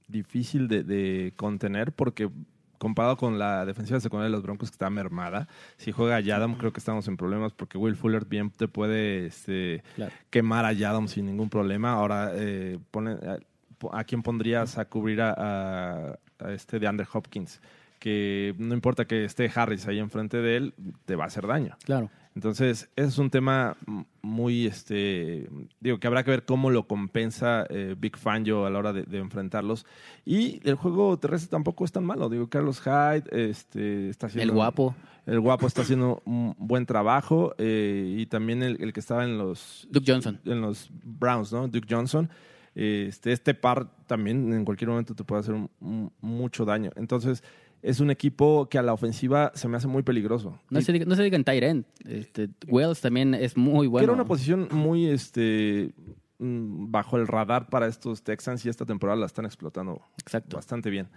difícil 0.07 0.67
de, 0.67 0.83
de 0.83 1.33
contener 1.35 1.91
porque 1.91 2.29
comparado 2.77 3.17
con 3.17 3.39
la 3.39 3.65
defensiva 3.65 3.99
secundaria 3.99 4.29
de 4.29 4.31
los 4.35 4.43
Broncos 4.43 4.69
que 4.69 4.75
está 4.75 4.89
mermada, 4.89 5.47
si 5.77 5.91
juega 5.91 6.19
Yadam 6.19 6.55
creo 6.57 6.71
que 6.73 6.79
estamos 6.79 7.07
en 7.07 7.17
problemas 7.17 7.53
porque 7.53 7.77
Will 7.77 7.95
Fuller 7.95 8.25
bien 8.25 8.49
te 8.51 8.67
puede 8.67 9.25
este, 9.25 9.81
Claro. 9.95 10.11
quemar 10.29 10.65
a 10.65 10.73
Yadam 10.73 11.07
sin 11.07 11.25
ningún 11.25 11.49
problema. 11.49 11.93
Ahora, 11.93 12.31
eh, 12.35 12.77
pone, 12.91 13.11
a, 13.11 13.39
¿a 13.97 14.03
quién 14.03 14.21
pondrías 14.21 14.77
a 14.77 14.85
cubrir 14.85 15.21
a, 15.21 15.33
a- 15.37 16.19
a 16.39 16.51
este 16.51 16.79
de 16.79 16.87
Andrew 16.87 17.07
Hopkins? 17.13 17.59
Que 17.99 18.53
no 18.57 18.73
importa 18.73 19.05
que 19.05 19.25
esté 19.25 19.49
Harris 19.53 19.87
ahí 19.87 19.99
enfrente 19.99 20.37
de 20.37 20.57
él, 20.57 20.73
te 21.05 21.15
va 21.15 21.23
a 21.23 21.27
hacer 21.27 21.47
daño. 21.47 21.77
Claro. 21.85 22.09
Entonces, 22.35 22.89
ese 22.97 23.07
es 23.07 23.17
un 23.17 23.29
tema 23.29 23.77
muy, 24.21 24.65
este, 24.67 25.47
digo, 25.79 25.99
que 25.99 26.07
habrá 26.07 26.23
que 26.25 26.31
ver 26.31 26.43
cómo 26.43 26.69
lo 26.69 26.85
compensa 26.85 27.65
eh, 27.69 27.95
Big 27.97 28.17
Fangio 28.17 28.65
a 28.65 28.69
la 28.69 28.77
hora 28.79 28.91
de, 28.91 29.03
de 29.03 29.19
enfrentarlos. 29.19 29.85
Y 30.25 30.59
el 30.67 30.75
juego 30.75 31.17
terrestre 31.17 31.49
tampoco 31.49 31.85
es 31.85 31.93
tan 31.93 32.03
malo. 32.03 32.27
Digo, 32.27 32.49
Carlos 32.49 32.81
Hyde 32.81 33.23
este, 33.31 34.09
está 34.09 34.27
haciendo... 34.27 34.51
El 34.51 34.55
guapo. 34.55 34.93
El 35.25 35.39
guapo 35.39 35.65
está 35.65 35.83
haciendo 35.83 36.21
un 36.25 36.53
buen 36.59 36.85
trabajo. 36.85 37.55
eh, 37.57 38.15
y 38.19 38.25
también 38.25 38.61
el, 38.63 38.83
el 38.83 38.91
que 38.91 38.99
estaba 38.99 39.23
en 39.23 39.37
los... 39.37 39.87
Duke 39.89 40.11
Johnson. 40.11 40.37
En 40.43 40.59
los 40.59 40.89
Browns, 41.05 41.53
¿no? 41.53 41.69
Duke 41.69 41.87
Johnson. 41.89 42.29
Este, 42.75 43.31
este 43.31 43.53
par 43.53 43.87
también 44.07 44.51
en 44.51 44.65
cualquier 44.65 44.89
momento 44.89 45.15
te 45.15 45.23
puede 45.23 45.39
hacer 45.39 45.53
un- 45.53 45.71
un- 45.79 46.11
mucho 46.19 46.65
daño. 46.65 46.91
Entonces, 46.97 47.41
es 47.85 47.99
un 47.99 48.09
equipo 48.11 48.67
que 48.69 48.77
a 48.77 48.81
la 48.81 48.93
ofensiva 48.93 49.51
se 49.55 49.67
me 49.67 49.77
hace 49.77 49.87
muy 49.87 50.03
peligroso. 50.03 50.59
No 50.69 50.79
Y- 50.79 50.81
se, 50.83 50.91
diga, 50.91 51.05
no 51.05 51.15
se 51.15 51.23
diga 51.23 51.35
en 51.37 51.43
Tyrant. 51.43 51.85
Este, 52.05 52.49
Wells 52.67 52.99
también 53.01 53.33
es 53.33 53.55
muy 53.57 53.85
que 53.87 53.89
bueno. 53.89 54.03
era 54.05 54.13
una 54.13 54.25
posición 54.25 54.67
muy 54.71 55.05
este 55.07 55.93
mm, 56.39 56.91
bajo 56.91 57.17
el 57.17 57.27
radar 57.27 57.69
para 57.69 57.87
estos 57.87 58.23
Texans 58.23 58.65
y 58.65 58.69
esta 58.69 58.85
temporada 58.85 59.19
la 59.19 59.25
están 59.25 59.45
explotando 59.45 60.01
Exacto. 60.19 60.57
bastante 60.57 60.89
bien. 60.89 61.07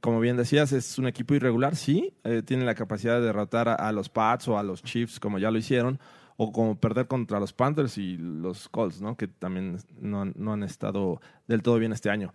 Como 0.00 0.20
bien 0.20 0.36
decías, 0.36 0.72
es 0.72 0.98
un 0.98 1.06
equipo 1.06 1.34
irregular, 1.34 1.76
sí, 1.76 2.12
eh, 2.24 2.42
tiene 2.44 2.64
la 2.64 2.74
capacidad 2.74 3.18
de 3.18 3.24
derrotar 3.26 3.68
a, 3.68 3.74
a 3.74 3.92
los 3.92 4.08
Pats 4.08 4.48
o 4.48 4.58
a 4.58 4.62
los 4.62 4.82
Chiefs 4.82 5.18
como 5.20 5.38
ya 5.38 5.50
lo 5.50 5.58
hicieron, 5.58 5.98
o 6.36 6.52
como 6.52 6.78
perder 6.78 7.06
contra 7.06 7.40
los 7.40 7.54
Panthers 7.54 7.96
y 7.96 8.18
los 8.18 8.68
Colts, 8.68 9.00
¿no? 9.00 9.16
que 9.16 9.26
también 9.28 9.78
no, 10.00 10.20
han- 10.20 10.34
no 10.36 10.52
han 10.52 10.62
estado 10.64 11.20
del 11.48 11.62
todo 11.62 11.78
bien 11.78 11.92
este 11.92 12.10
año. 12.10 12.34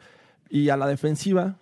Y 0.49 0.69
a 0.69 0.77
la 0.77 0.87
defensiva, 0.87 1.57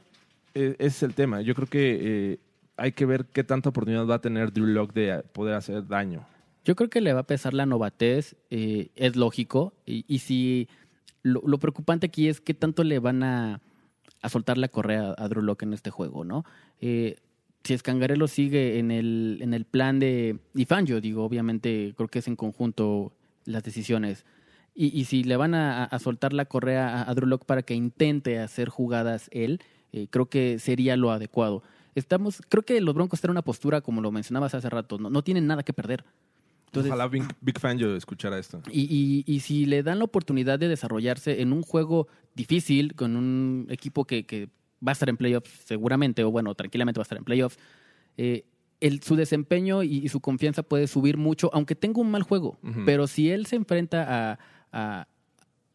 ese 0.59 0.75
es 0.79 1.03
el 1.03 1.13
tema. 1.13 1.41
Yo 1.41 1.55
creo 1.55 1.67
que 1.67 1.99
eh, 2.01 2.39
hay 2.77 2.91
que 2.91 3.05
ver 3.05 3.25
qué 3.25 3.43
tanta 3.43 3.69
oportunidad 3.69 4.05
va 4.05 4.15
a 4.15 4.21
tener 4.21 4.51
Drew 4.51 4.67
Lock 4.67 4.93
de 4.93 5.23
poder 5.33 5.55
hacer 5.55 5.87
daño. 5.87 6.25
Yo 6.65 6.75
creo 6.75 6.89
que 6.89 7.01
le 7.01 7.13
va 7.13 7.21
a 7.21 7.27
pesar 7.27 7.53
la 7.53 7.65
novatez, 7.65 8.35
eh, 8.49 8.89
es 8.95 9.15
lógico. 9.15 9.73
Y, 9.85 10.19
si 10.19 10.67
lo, 11.23 11.57
preocupante 11.57 12.07
aquí 12.07 12.27
es 12.27 12.41
qué 12.41 12.53
tanto 12.53 12.83
le 12.83 12.99
van 12.99 13.23
a, 13.23 13.61
a 14.21 14.29
soltar 14.29 14.57
la 14.57 14.67
correa 14.67 15.15
a 15.17 15.27
Drew 15.27 15.41
Lock 15.41 15.63
en 15.63 15.73
este 15.73 15.89
juego, 15.89 16.23
¿no? 16.23 16.43
Eh, 16.79 17.15
si 17.63 17.73
Escangarelo 17.73 18.27
sigue 18.27 18.79
en 18.79 18.91
el, 18.91 19.39
en 19.41 19.53
el 19.53 19.65
plan 19.65 19.99
de. 19.99 20.39
Y 20.55 20.65
Fangio, 20.65 21.01
digo, 21.01 21.23
obviamente, 21.23 21.93
creo 21.95 22.07
que 22.07 22.19
es 22.19 22.27
en 22.27 22.35
conjunto 22.35 23.13
las 23.45 23.63
decisiones. 23.63 24.25
Y, 24.75 24.97
y 24.97 25.05
si 25.05 25.23
le 25.23 25.35
van 25.35 25.55
a, 25.55 25.83
a 25.83 25.99
soltar 25.99 26.33
la 26.33 26.45
correa 26.45 27.01
a, 27.01 27.09
a 27.09 27.13
Drew 27.15 27.27
Lock 27.27 27.45
para 27.45 27.63
que 27.63 27.73
intente 27.73 28.39
hacer 28.39 28.69
jugadas 28.69 29.29
él, 29.33 29.59
eh, 29.93 30.07
creo 30.09 30.27
que 30.27 30.59
sería 30.59 30.95
lo 30.97 31.11
adecuado. 31.11 31.63
Estamos, 31.95 32.41
creo 32.49 32.63
que 32.63 32.79
los 32.81 32.93
Broncos 32.95 33.17
están 33.17 33.29
en 33.29 33.33
una 33.33 33.41
postura, 33.41 33.81
como 33.81 34.01
lo 34.01 34.11
mencionabas 34.11 34.53
hace 34.55 34.69
rato, 34.69 34.97
no, 34.97 35.09
no 35.09 35.21
tienen 35.23 35.47
nada 35.47 35.63
que 35.63 35.73
perder. 35.73 36.05
Entonces, 36.67 36.91
Ojalá 36.91 37.07
Big, 37.07 37.23
Big 37.41 37.59
Fan 37.59 37.79
yo 37.79 37.95
escuchara 37.95 38.37
esto. 38.37 38.61
y, 38.71 38.81
y- 38.81 39.23
y 39.33 39.39
si 39.39 39.65
le 39.65 39.81
dan 39.81 39.97
la 39.97 40.05
oportunidad 40.05 40.59
de 40.59 40.67
desarrollarse 40.67 41.41
en 41.41 41.51
un 41.51 41.63
juego 41.63 42.07
difícil, 42.35 42.93
con 42.93 43.15
un 43.15 43.65
equipo 43.69 44.05
que, 44.05 44.23
que 44.25 44.49
va 44.87 44.91
a 44.91 44.93
estar 44.93 45.09
en 45.09 45.17
playoffs 45.17 45.49
seguramente, 45.65 46.23
o 46.23 46.29
bueno, 46.31 46.53
tranquilamente 46.53 46.99
va 46.99 47.01
a 47.01 47.05
estar 47.05 47.17
en 47.17 47.23
playoffs, 47.23 47.57
eh, 48.17 48.45
el- 48.81 49.01
su 49.01 49.15
desempeño 49.15 49.81
y, 49.83 49.97
y 49.97 50.09
su 50.09 50.19
confianza 50.21 50.61
puede 50.63 50.85
subir 50.87 51.17
mucho, 51.17 51.49
aunque 51.53 51.73
tenga 51.75 51.99
un 52.01 52.11
mal 52.11 52.21
juego. 52.23 52.59
Pero 52.85 53.07
si 53.07 53.31
él 53.31 53.47
se 53.47 53.55
enfrenta 53.55 54.05
a, 54.31 54.39
a- 54.71 55.07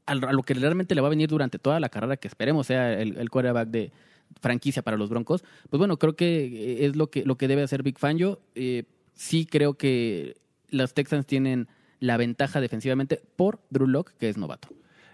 a 0.06 0.14
lo 0.14 0.42
que 0.42 0.54
realmente 0.54 0.94
le 0.94 1.00
va 1.00 1.06
a 1.08 1.10
venir 1.10 1.28
durante 1.28 1.58
toda 1.58 1.80
la 1.80 1.88
carrera, 1.88 2.16
que 2.16 2.28
esperemos 2.28 2.66
sea 2.66 2.92
el, 3.00 3.16
el 3.16 3.30
quarterback 3.30 3.68
de 3.68 3.92
franquicia 4.40 4.82
para 4.82 4.96
los 4.96 5.08
Broncos, 5.10 5.44
pues 5.70 5.78
bueno, 5.78 5.98
creo 5.98 6.16
que 6.16 6.44
eh, 6.44 6.86
es 6.86 6.96
lo 6.96 7.08
que, 7.10 7.24
lo 7.24 7.36
que 7.36 7.48
debe 7.48 7.62
hacer 7.62 7.82
Big 7.82 7.98
Fangio. 7.98 8.40
Eh, 8.54 8.84
sí 9.14 9.46
creo 9.46 9.74
que 9.74 10.36
los 10.70 10.92
Texans 10.94 11.26
tienen 11.26 11.68
la 12.00 12.16
ventaja 12.16 12.60
defensivamente 12.60 13.22
por 13.36 13.60
Drew 13.70 13.86
Lock, 13.86 14.12
que 14.18 14.28
es 14.28 14.36
novato. 14.36 14.68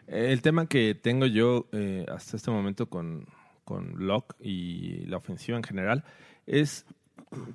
El 0.07 0.43
tema 0.43 0.66
que 0.66 0.95
tengo 0.95 1.26
yo 1.26 1.66
eh, 1.72 2.05
hasta 2.09 2.36
este 2.36 2.51
momento 2.51 2.86
con, 2.86 3.26
con 3.64 4.07
Locke 4.07 4.34
y 4.41 5.07
la 5.07 5.18
ofensiva 5.18 5.57
en 5.57 5.62
general 5.62 6.03
es 6.47 6.84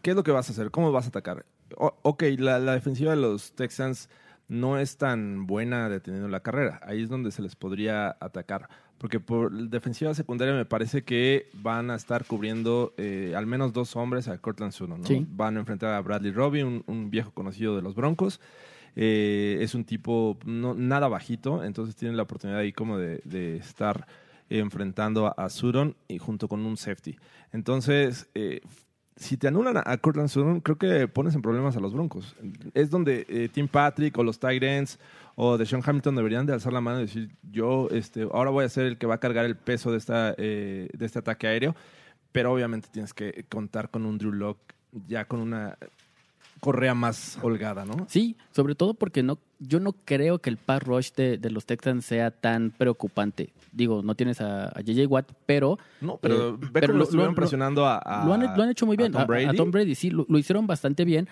¿qué 0.01 0.11
es 0.11 0.15
lo 0.15 0.23
que 0.23 0.31
vas 0.31 0.47
a 0.49 0.53
hacer? 0.53 0.71
¿Cómo 0.71 0.91
vas 0.91 1.05
a 1.05 1.09
atacar? 1.09 1.45
O- 1.75 1.97
ok, 2.03 2.23
la 2.37 2.59
defensiva 2.59 3.11
de 3.11 3.17
los 3.17 3.51
Texans 3.53 4.09
no 4.47 4.77
es 4.77 4.97
tan 4.97 5.47
buena 5.47 5.89
deteniendo 5.89 6.27
la 6.27 6.41
carrera. 6.41 6.79
Ahí 6.83 7.01
es 7.03 7.09
donde 7.09 7.31
se 7.31 7.41
les 7.41 7.55
podría 7.55 8.15
atacar. 8.19 8.69
Porque 8.97 9.19
por 9.19 9.51
defensiva 9.51 10.13
secundaria 10.13 10.53
me 10.53 10.65
parece 10.65 11.03
que 11.03 11.49
van 11.53 11.91
a 11.91 11.95
estar 11.95 12.25
cubriendo 12.25 12.93
eh, 12.97 13.33
al 13.35 13.45
menos 13.45 13.73
dos 13.73 13.95
hombres 13.95 14.27
a 14.27 14.37
Cortland 14.37 14.71
Sutton. 14.71 15.01
¿no? 15.01 15.05
Sí. 15.07 15.25
Van 15.29 15.57
a 15.57 15.59
enfrentar 15.59 15.93
a 15.93 16.01
Bradley 16.01 16.31
Robbie, 16.31 16.63
un, 16.63 16.83
un 16.87 17.09
viejo 17.09 17.31
conocido 17.31 17.75
de 17.75 17.81
los 17.81 17.95
Broncos. 17.95 18.39
Eh, 18.95 19.57
es 19.59 19.75
un 19.75 19.83
tipo 19.83 20.37
no, 20.45 20.73
nada 20.73 21.09
bajito, 21.09 21.63
entonces 21.63 21.95
tienen 21.97 22.15
la 22.15 22.23
oportunidad 22.23 22.61
ahí 22.61 22.71
como 22.71 22.97
de, 22.97 23.21
de 23.25 23.57
estar 23.57 24.07
enfrentando 24.49 25.33
a, 25.37 25.49
Sutton 25.49 25.95
y 26.07 26.17
junto 26.17 26.47
con 26.47 26.65
un 26.65 26.77
safety. 26.77 27.17
Entonces, 27.51 28.29
eh, 28.35 28.61
si 29.17 29.37
te 29.37 29.47
anulan 29.47 29.77
a, 29.77 29.97
Cortland 29.97 30.29
Sutton, 30.29 30.59
creo 30.59 30.77
que 30.77 31.07
pones 31.07 31.35
en 31.35 31.41
problemas 31.41 31.77
a 31.77 31.79
los 31.79 31.93
Broncos. 31.93 32.35
Es 32.73 32.89
donde 32.89 33.25
eh, 33.29 33.49
Tim 33.51 33.67
Patrick 33.67 34.17
o 34.17 34.23
los 34.23 34.39
Tyrants 34.39 34.99
o 35.35 35.57
Deshaun 35.57 35.83
Hamilton 35.85 36.15
deberían 36.15 36.45
de 36.45 36.53
alzar 36.53 36.73
la 36.73 36.81
mano 36.81 36.99
y 36.99 37.03
decir, 37.03 37.35
yo 37.51 37.87
este, 37.91 38.23
ahora 38.23 38.51
voy 38.51 38.65
a 38.65 38.69
ser 38.69 38.85
el 38.85 38.97
que 38.97 39.07
va 39.07 39.15
a 39.15 39.19
cargar 39.19 39.45
el 39.45 39.55
peso 39.55 39.91
de, 39.91 39.97
esta, 39.97 40.35
eh, 40.37 40.89
de 40.93 41.05
este 41.05 41.19
ataque 41.19 41.47
aéreo, 41.47 41.75
pero 42.31 42.51
obviamente 42.51 42.89
tienes 42.91 43.13
que 43.13 43.45
contar 43.49 43.89
con 43.89 44.05
un 44.05 44.17
Drew 44.17 44.33
Lock 44.33 44.57
ya 45.07 45.25
con 45.25 45.39
una 45.39 45.77
correa 46.65 46.95
más 46.95 47.37
holgada, 47.43 47.85
¿no? 47.85 48.07
Sí, 48.09 48.35
sobre 48.51 48.73
todo 48.73 48.95
porque 48.95 49.21
no, 49.21 49.37
yo 49.59 49.79
no 49.79 49.93
creo 49.93 50.39
que 50.39 50.49
el 50.49 50.57
pass 50.57 50.81
rush 50.81 51.11
de, 51.15 51.37
de 51.37 51.51
los 51.51 51.65
Texans 51.67 52.05
sea 52.05 52.31
tan 52.31 52.71
preocupante. 52.71 53.53
Digo, 53.71 54.01
no 54.01 54.15
tienes 54.15 54.41
a, 54.41 54.69
a 54.69 54.81
JJ 54.81 55.05
Watt, 55.07 55.31
pero... 55.45 55.77
No, 56.01 56.17
pero 56.17 56.55
eh, 56.55 56.57
ve 56.71 56.81
cómo 56.81 56.97
lo 56.97 57.03
estuvieron 57.03 57.33
lo- 57.33 57.35
presionando 57.35 57.85
a, 57.85 57.97
a- 57.99 58.25
lo, 58.25 58.33
han, 58.33 58.41
lo 58.57 58.63
han 58.63 58.69
hecho 58.71 58.87
muy 58.87 58.97
bien. 58.97 59.15
a 59.15 59.19
Tom 59.19 59.27
Brady. 59.27 59.45
A, 59.45 59.53
Tom 59.53 59.69
Brady, 59.69 59.93
sí, 59.93 60.09
lo, 60.09 60.25
lo 60.27 60.37
hicieron 60.39 60.65
bastante 60.65 61.05
bien, 61.05 61.29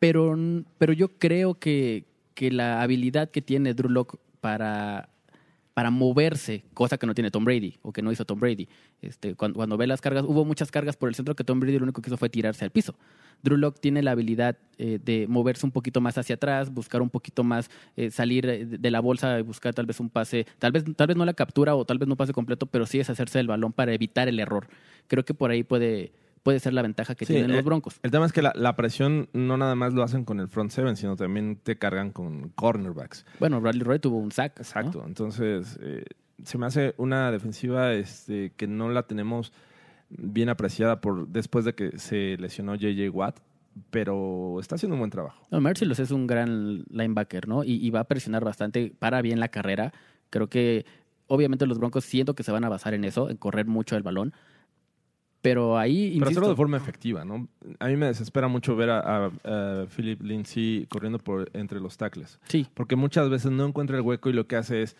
pero, 0.00 0.36
pero 0.78 0.92
yo 0.92 1.08
creo 1.16 1.54
que, 1.54 2.04
que 2.34 2.50
la 2.50 2.82
habilidad 2.82 3.30
que 3.30 3.40
tiene 3.40 3.74
Drew 3.74 3.88
Lock 3.90 4.16
para 4.40 5.08
para 5.74 5.90
moverse, 5.90 6.64
cosa 6.74 6.98
que 6.98 7.06
no 7.06 7.14
tiene 7.14 7.30
Tom 7.30 7.44
Brady 7.44 7.78
o 7.82 7.92
que 7.92 8.02
no 8.02 8.12
hizo 8.12 8.24
Tom 8.24 8.38
Brady. 8.38 8.68
Este, 9.00 9.34
cuando, 9.34 9.56
cuando 9.56 9.76
ve 9.76 9.86
las 9.86 10.00
cargas, 10.00 10.24
hubo 10.24 10.44
muchas 10.44 10.70
cargas 10.70 10.96
por 10.96 11.08
el 11.08 11.14
centro 11.14 11.34
que 11.34 11.44
Tom 11.44 11.60
Brady 11.60 11.78
lo 11.78 11.84
único 11.84 12.02
que 12.02 12.10
hizo 12.10 12.16
fue 12.16 12.28
tirarse 12.28 12.64
al 12.64 12.70
piso. 12.70 12.94
Drew 13.42 13.56
Lock 13.56 13.80
tiene 13.80 14.02
la 14.02 14.12
habilidad 14.12 14.56
eh, 14.78 14.98
de 15.02 15.26
moverse 15.28 15.66
un 15.66 15.72
poquito 15.72 16.00
más 16.00 16.16
hacia 16.18 16.36
atrás, 16.36 16.72
buscar 16.72 17.02
un 17.02 17.10
poquito 17.10 17.42
más, 17.42 17.70
eh, 17.96 18.10
salir 18.10 18.46
eh, 18.46 18.64
de 18.64 18.90
la 18.90 19.00
bolsa 19.00 19.38
y 19.38 19.42
buscar 19.42 19.74
tal 19.74 19.86
vez 19.86 19.98
un 20.00 20.10
pase, 20.10 20.46
tal 20.58 20.72
vez, 20.72 20.84
tal 20.96 21.06
vez 21.06 21.16
no 21.16 21.24
la 21.24 21.34
captura 21.34 21.74
o 21.74 21.84
tal 21.84 21.98
vez 21.98 22.08
no 22.08 22.16
pase 22.16 22.32
completo, 22.32 22.66
pero 22.66 22.86
sí 22.86 23.00
es 23.00 23.10
hacerse 23.10 23.38
del 23.38 23.48
balón 23.48 23.72
para 23.72 23.92
evitar 23.92 24.28
el 24.28 24.38
error. 24.38 24.68
Creo 25.08 25.24
que 25.24 25.34
por 25.34 25.50
ahí 25.50 25.64
puede, 25.64 26.12
puede 26.42 26.60
ser 26.60 26.72
la 26.72 26.82
ventaja 26.82 27.14
que 27.14 27.24
Sí, 27.24 27.34
tienen 27.34 27.50
eh, 27.50 27.54
los 27.56 27.64
Broncos. 27.64 27.98
El 28.02 28.10
tema 28.10 28.26
es 28.26 28.32
que 28.32 28.42
la, 28.42 28.52
la 28.54 28.76
presión 28.76 29.28
no 29.32 29.56
nada 29.56 29.74
más 29.74 29.92
lo 29.94 30.02
hacen 30.02 30.24
con 30.24 30.40
el 30.40 30.48
front 30.48 30.70
seven, 30.70 30.96
sino 30.96 31.16
también 31.16 31.56
te 31.56 31.76
cargan 31.76 32.10
con 32.10 32.50
cornerbacks. 32.50 33.24
Bueno, 33.38 33.60
Bradley 33.60 33.82
Roy 33.82 33.98
tuvo 33.98 34.18
un 34.18 34.32
sack. 34.32 34.56
¿no? 34.58 34.62
Exacto. 34.62 35.04
Entonces, 35.06 35.78
eh, 35.82 36.04
se 36.44 36.58
me 36.58 36.66
hace 36.66 36.94
una 36.96 37.30
defensiva 37.30 37.92
este, 37.92 38.52
que 38.56 38.66
no 38.66 38.88
la 38.90 39.04
tenemos 39.04 39.52
bien 40.08 40.48
apreciada 40.48 41.00
por 41.00 41.28
después 41.28 41.64
de 41.64 41.74
que 41.74 41.98
se 41.98 42.36
lesionó 42.38 42.74
JJ 42.74 43.08
Watt, 43.10 43.38
pero 43.90 44.58
está 44.60 44.74
haciendo 44.74 44.94
un 44.94 45.00
buen 45.00 45.10
trabajo. 45.10 45.46
No, 45.50 45.60
Merciless 45.60 46.00
es 46.00 46.10
un 46.10 46.26
gran 46.26 46.84
linebacker, 46.90 47.48
¿no? 47.48 47.64
Y, 47.64 47.74
y 47.74 47.90
va 47.90 48.00
a 48.00 48.04
presionar 48.04 48.44
bastante, 48.44 48.92
para 48.98 49.22
bien 49.22 49.40
la 49.40 49.48
carrera. 49.48 49.92
Creo 50.28 50.48
que, 50.48 50.84
obviamente, 51.26 51.66
los 51.66 51.78
Broncos 51.78 52.04
siento 52.04 52.34
que 52.34 52.42
se 52.42 52.52
van 52.52 52.64
a 52.64 52.68
basar 52.68 52.94
en 52.94 53.04
eso, 53.04 53.30
en 53.30 53.36
correr 53.36 53.66
mucho 53.66 53.96
el 53.96 54.02
balón. 54.02 54.34
Pero 55.42 55.76
ahí, 55.76 55.94
Pero 55.96 56.12
insisto, 56.14 56.28
hacerlo 56.30 56.48
de 56.50 56.56
forma 56.56 56.76
efectiva, 56.76 57.24
¿no? 57.24 57.48
A 57.80 57.88
mí 57.88 57.96
me 57.96 58.06
desespera 58.06 58.46
mucho 58.48 58.76
ver 58.76 58.90
a, 58.90 59.26
a- 59.26 59.30
a 59.82 59.86
Philip 59.86 60.22
Lindsay 60.22 60.86
corriendo 60.88 61.18
por 61.18 61.50
entre 61.52 61.80
los 61.80 61.96
tackles. 61.96 62.38
sí, 62.48 62.66
Porque 62.74 62.94
muchas 62.96 63.28
veces 63.28 63.50
no 63.50 63.66
encuentra 63.66 63.96
el 63.96 64.02
hueco 64.02 64.30
y 64.30 64.32
lo 64.34 64.46
que 64.46 64.54
hace 64.56 64.82
es 64.82 64.96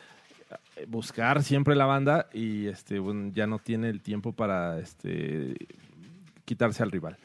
eh, 0.76 0.84
buscar 0.88 1.42
siempre 1.44 1.76
la 1.76 1.86
banda 1.86 2.28
y 2.34 2.66
este 2.66 2.98
bueno, 2.98 3.30
ya 3.32 3.46
no 3.46 3.60
tiene 3.60 3.88
el 3.88 4.00
tiempo 4.00 4.32
para 4.32 4.80
este 4.80 5.54
quitarse 6.44 6.82
al 6.82 6.90
rival. 6.90 7.16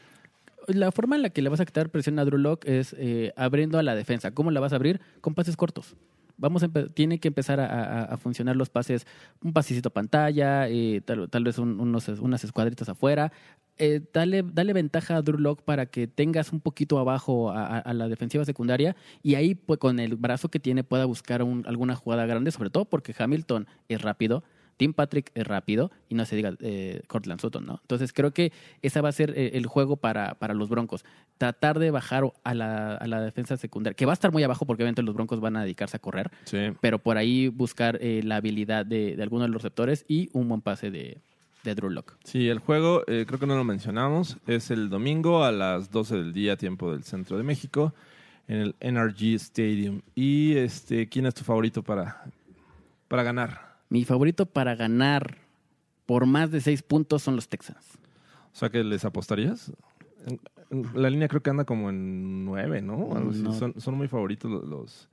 la 0.68 0.92
forma 0.92 1.16
en 1.16 1.22
la 1.22 1.30
que 1.30 1.42
le 1.42 1.48
vas 1.48 1.58
a 1.60 1.66
quitar 1.66 1.90
presión 1.90 2.18
a 2.20 2.24
Drew 2.24 2.38
Lock 2.38 2.64
es 2.66 2.94
eh, 2.98 3.32
abriendo 3.36 3.78
a 3.78 3.82
la 3.82 3.96
defensa. 3.96 4.30
¿Cómo 4.30 4.50
la 4.52 4.60
vas 4.60 4.72
a 4.72 4.76
abrir? 4.76 5.00
Con 5.20 5.34
pases 5.34 5.56
cortos. 5.56 5.96
Vamos 6.38 6.62
a 6.62 6.68
tiene 6.94 7.18
que 7.18 7.28
empezar 7.28 7.58
a, 7.60 7.66
a- 7.66 8.16
funcionar 8.16 8.56
los 8.56 8.70
pases, 8.70 9.06
un 9.42 9.52
pasecito 9.52 9.90
pantalla, 9.90 10.68
eh, 10.68 11.02
tal, 11.04 11.28
vez 11.44 11.58
un- 11.58 11.80
unos, 11.80 12.08
unas 12.08 12.44
escuadritas 12.44 12.88
afuera. 12.88 13.32
Eh, 13.76 14.00
dale, 14.12 14.42
dale 14.42 14.72
ventaja 14.72 15.16
a 15.16 15.22
Drew 15.22 15.38
Lock 15.38 15.62
para 15.62 15.86
que 15.86 16.06
tengas 16.08 16.52
un 16.52 16.60
poquito 16.60 16.98
abajo 16.98 17.50
a, 17.50 17.64
a- 17.66 17.78
a 17.78 17.92
la 17.94 18.08
defensiva 18.08 18.44
secundaria 18.44 18.96
y 19.22 19.34
ahí 19.34 19.54
pues, 19.54 19.78
con 19.78 20.00
el 20.00 20.16
brazo 20.16 20.48
que 20.48 20.58
tiene 20.60 20.82
pueda 20.84 21.04
buscar 21.04 21.42
un- 21.42 21.64
alguna 21.66 21.94
jugada 21.96 22.24
grande, 22.26 22.50
sobre 22.52 22.70
todo 22.70 22.84
porque 22.86 23.14
Hamilton 23.18 23.66
es 23.88 24.00
rápido, 24.02 24.42
Tim 24.78 24.94
Patrick 24.94 25.30
es 25.34 25.46
rápido 25.46 25.90
y 26.08 26.14
no 26.14 26.24
se 26.24 26.34
diga 26.36 26.54
eh, 26.60 27.02
Cortland 27.06 27.40
Sutton, 27.42 27.66
¿no? 27.66 27.80
Entonces 27.82 28.14
creo 28.14 28.32
que 28.32 28.50
esa 28.80 29.02
va 29.02 29.10
a 29.10 29.12
ser 29.12 29.34
eh, 29.36 29.50
el 29.52 29.66
juego 29.66 29.96
para, 29.96 30.36
para 30.36 30.54
los 30.54 30.70
Broncos. 30.70 31.04
Tratar 31.36 31.78
de 31.78 31.90
bajar 31.90 32.24
a 32.44 32.54
la, 32.54 32.94
a 32.94 33.06
la 33.06 33.20
defensa 33.20 33.56
secundaria, 33.58 33.94
que 33.94 34.06
va 34.06 34.12
a 34.12 34.14
estar 34.14 34.32
muy 34.32 34.42
abajo 34.42 34.64
porque 34.64 34.82
obviamente 34.84 35.02
los 35.02 35.14
Broncos 35.14 35.40
van 35.40 35.56
a 35.56 35.62
dedicarse 35.62 35.98
a 35.98 36.00
correr, 36.00 36.30
Sí. 36.44 36.58
pero 36.80 36.98
por 36.98 37.18
ahí 37.18 37.48
buscar 37.48 37.98
eh, 38.00 38.22
la 38.24 38.36
habilidad 38.36 38.86
de, 38.86 39.14
de 39.14 39.22
alguno 39.22 39.42
de 39.42 39.48
los 39.50 39.62
receptores 39.62 40.04
y 40.08 40.30
un 40.32 40.48
buen 40.48 40.60
pase 40.62 40.90
de, 40.90 41.18
de 41.64 41.74
Drew 41.74 41.90
Lock. 41.90 42.16
Sí, 42.24 42.48
el 42.48 42.60
juego, 42.60 43.02
eh, 43.08 43.24
creo 43.26 43.38
que 43.38 43.46
no 43.46 43.56
lo 43.56 43.64
mencionamos, 43.64 44.38
es 44.46 44.70
el 44.70 44.88
domingo 44.88 45.44
a 45.44 45.52
las 45.52 45.90
12 45.90 46.16
del 46.16 46.32
día, 46.32 46.56
tiempo 46.56 46.92
del 46.92 47.02
centro 47.04 47.36
de 47.36 47.42
México, 47.42 47.92
en 48.46 48.58
el 48.60 48.74
NRG 48.80 49.34
Stadium. 49.34 50.00
Y 50.14 50.56
este, 50.56 51.08
¿quién 51.08 51.26
es 51.26 51.34
tu 51.34 51.44
favorito 51.44 51.82
para, 51.82 52.24
para 53.08 53.22
ganar? 53.22 53.67
Mi 53.88 54.04
favorito 54.04 54.46
para 54.46 54.74
ganar 54.74 55.38
por 56.06 56.26
más 56.26 56.50
de 56.50 56.60
seis 56.60 56.82
puntos 56.82 57.22
son 57.22 57.36
los 57.36 57.48
Texans. 57.48 57.84
O 58.52 58.56
sea, 58.56 58.70
que 58.70 58.82
les 58.84 59.04
apostarías. 59.04 59.72
En- 60.26 60.40
en- 60.70 61.02
La 61.02 61.08
línea 61.10 61.28
creo 61.28 61.42
que 61.42 61.50
anda 61.50 61.64
como 61.64 61.88
en 61.90 62.44
9, 62.44 62.82
¿no? 62.82 63.14
Algo 63.16 63.30
así. 63.30 63.42
No. 63.42 63.52
Son, 63.52 63.74
son 63.80 63.94
muy 63.94 64.08
favoritos 64.08 64.50
lo- 64.50 64.62
los, 64.64 65.08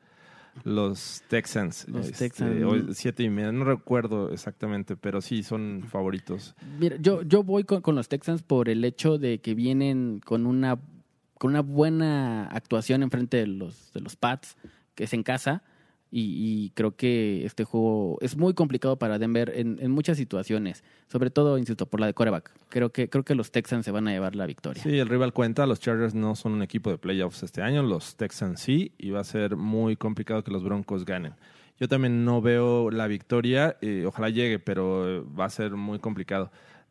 los 0.63 1.23
Texans. 1.29 1.87
Los 1.87 2.07
Este, 2.07 2.25
Texans. 2.29 2.63
o 2.63 2.93
siete 2.93 3.23
y 3.23 3.29
media, 3.29 3.51
no 3.51 3.63
recuerdo 3.65 4.31
exactamente, 4.31 4.95
pero 4.95 5.21
sí 5.21 5.43
son 5.43 5.83
favoritos. 5.89 6.55
Mira, 6.79 6.97
yo, 6.99 7.21
yo 7.23 7.43
voy 7.43 7.63
con, 7.63 7.81
con 7.81 7.95
los 7.95 8.07
Texans 8.09 8.41
por 8.41 8.67
el 8.69 8.83
hecho 8.83 9.17
de 9.17 9.39
que 9.39 9.53
vienen 9.53 10.21
con 10.25 10.45
una, 10.45 10.77
con 11.37 11.51
una 11.51 11.61
buena 11.61 12.47
actuación 12.47 13.03
enfrente 13.03 13.37
de 13.37 13.47
los, 13.47 13.91
de 13.93 14.01
los 14.01 14.15
Pats, 14.15 14.57
que 14.95 15.05
es 15.05 15.13
en 15.13 15.23
casa. 15.23 15.61
Y, 16.17 16.21
y 16.21 16.69
creo 16.75 16.95
que 16.95 17.45
este 17.45 17.65
juego 17.65 18.17
es 18.21 18.37
muy 18.37 18.53
complicado 18.53 18.97
para 18.97 19.19
Denver 19.19 19.51
en, 19.53 19.91
muchas 19.91 20.15
situaciones. 20.15 20.81
Sobre 21.07 21.29
todo, 21.29 21.57
insisto, 21.57 21.87
por 21.87 21.99
la 21.99 22.05
de 22.05 22.13
coreback. 22.13 22.53
Creo 22.69 22.93
que, 22.93 23.09
creo 23.09 23.25
que 23.25 23.35
los 23.35 23.51
Texans 23.51 23.83
se 23.83 23.91
van 23.91 24.07
a 24.07 24.11
llevar 24.11 24.33
la 24.33 24.45
victoria. 24.45 24.81
Sí, 24.81 24.97
el 24.97 25.09
rival 25.09 25.33
cuenta, 25.33 25.65
los 25.65 25.81
Chargers 25.81 26.15
no 26.15 26.35
son 26.35 26.53
un 26.53 26.61
equipo 26.61 26.89
de 26.89 26.97
playoffs 26.97 27.43
este 27.43 27.61
año, 27.61 27.83
los 27.83 28.15
Texans 28.15 28.61
sí, 28.61 28.93
y 28.97 29.09
va 29.09 29.19
a 29.19 29.23
ser 29.25 29.57
muy 29.57 29.97
complicado 29.97 30.41
que 30.41 30.51
los 30.51 30.63
Broncos 30.63 31.03
ganen. 31.03 31.33
Yo 31.81 31.89
también 31.89 32.23
no 32.23 32.41
veo 32.41 32.91
la 32.91 33.07
victoria, 33.07 33.75
eh, 33.81 34.05
ojalá 34.07 34.29
llegue, 34.29 34.57
pero 34.59 35.27
va 35.37 35.43
a 35.43 35.49
ser 35.49 35.71
muy 35.71 35.99
complicado. 35.99 36.49